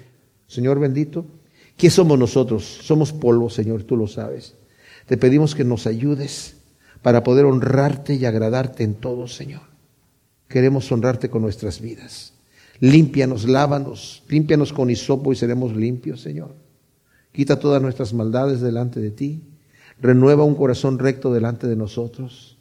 Señor 0.47 0.81
bendito, 0.81 1.27
¿qué 1.77 1.91
somos 1.91 2.19
nosotros? 2.19 2.65
Somos 2.65 3.13
polvo, 3.13 3.51
Señor, 3.51 3.83
tú 3.83 3.99
lo 3.99 4.07
sabes. 4.07 4.55
Te 5.05 5.19
pedimos 5.19 5.55
que 5.55 5.65
nos 5.65 5.87
ayudes 5.87 6.57
para 7.03 7.23
poder 7.23 7.45
honrarte 7.45 8.15
y 8.15 8.25
agradarte 8.25 8.83
en 8.83 8.95
todo, 8.95 9.29
Señor. 9.29 9.65
Queremos 10.49 10.91
honrarte 10.91 11.29
con 11.29 11.43
nuestras 11.43 11.83
vidas. 11.83 12.33
Límpianos, 12.81 13.47
lávanos, 13.47 14.23
límpianos 14.29 14.73
con 14.73 14.89
hisopo 14.89 15.33
y 15.33 15.37
seremos 15.37 15.77
limpios, 15.77 16.23
Señor. 16.23 16.57
Quita 17.33 17.59
todas 17.59 17.81
nuestras 17.81 18.15
maldades 18.15 18.61
delante 18.61 19.01
de 19.01 19.11
ti. 19.11 19.43
Renueva 20.01 20.45
un 20.45 20.55
corazón 20.55 20.99
recto 20.99 21.33
delante 21.33 21.67
de 21.67 21.77
nosotros. 21.77 22.59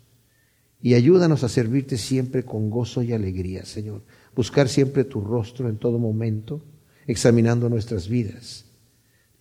Y 0.82 0.94
ayúdanos 0.94 1.44
a 1.44 1.50
servirte 1.50 1.98
siempre 1.98 2.44
con 2.44 2.70
gozo 2.70 3.02
y 3.02 3.14
alegría, 3.14 3.66
Señor. 3.66 4.04
Buscar 4.36 4.70
siempre 4.70 5.06
tu 5.06 5.22
rostro 5.22 5.70
en 5.70 5.78
todo 5.78 6.00
momento, 6.00 6.62
examinando 7.08 7.70
nuestras 7.70 8.08
vidas. 8.08 8.66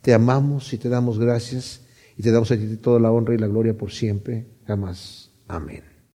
Te 0.00 0.14
amamos 0.14 0.72
y 0.72 0.78
te 0.78 0.88
damos 0.88 1.18
gracias 1.18 1.82
y 2.16 2.22
te 2.22 2.30
damos 2.30 2.50
a 2.50 2.56
ti 2.56 2.76
toda 2.76 2.98
la 2.98 3.10
honra 3.10 3.34
y 3.34 3.38
la 3.38 3.46
gloria 3.46 3.76
por 3.76 3.92
siempre, 3.92 4.46
jamás. 4.64 5.30
Amén. 5.46 5.97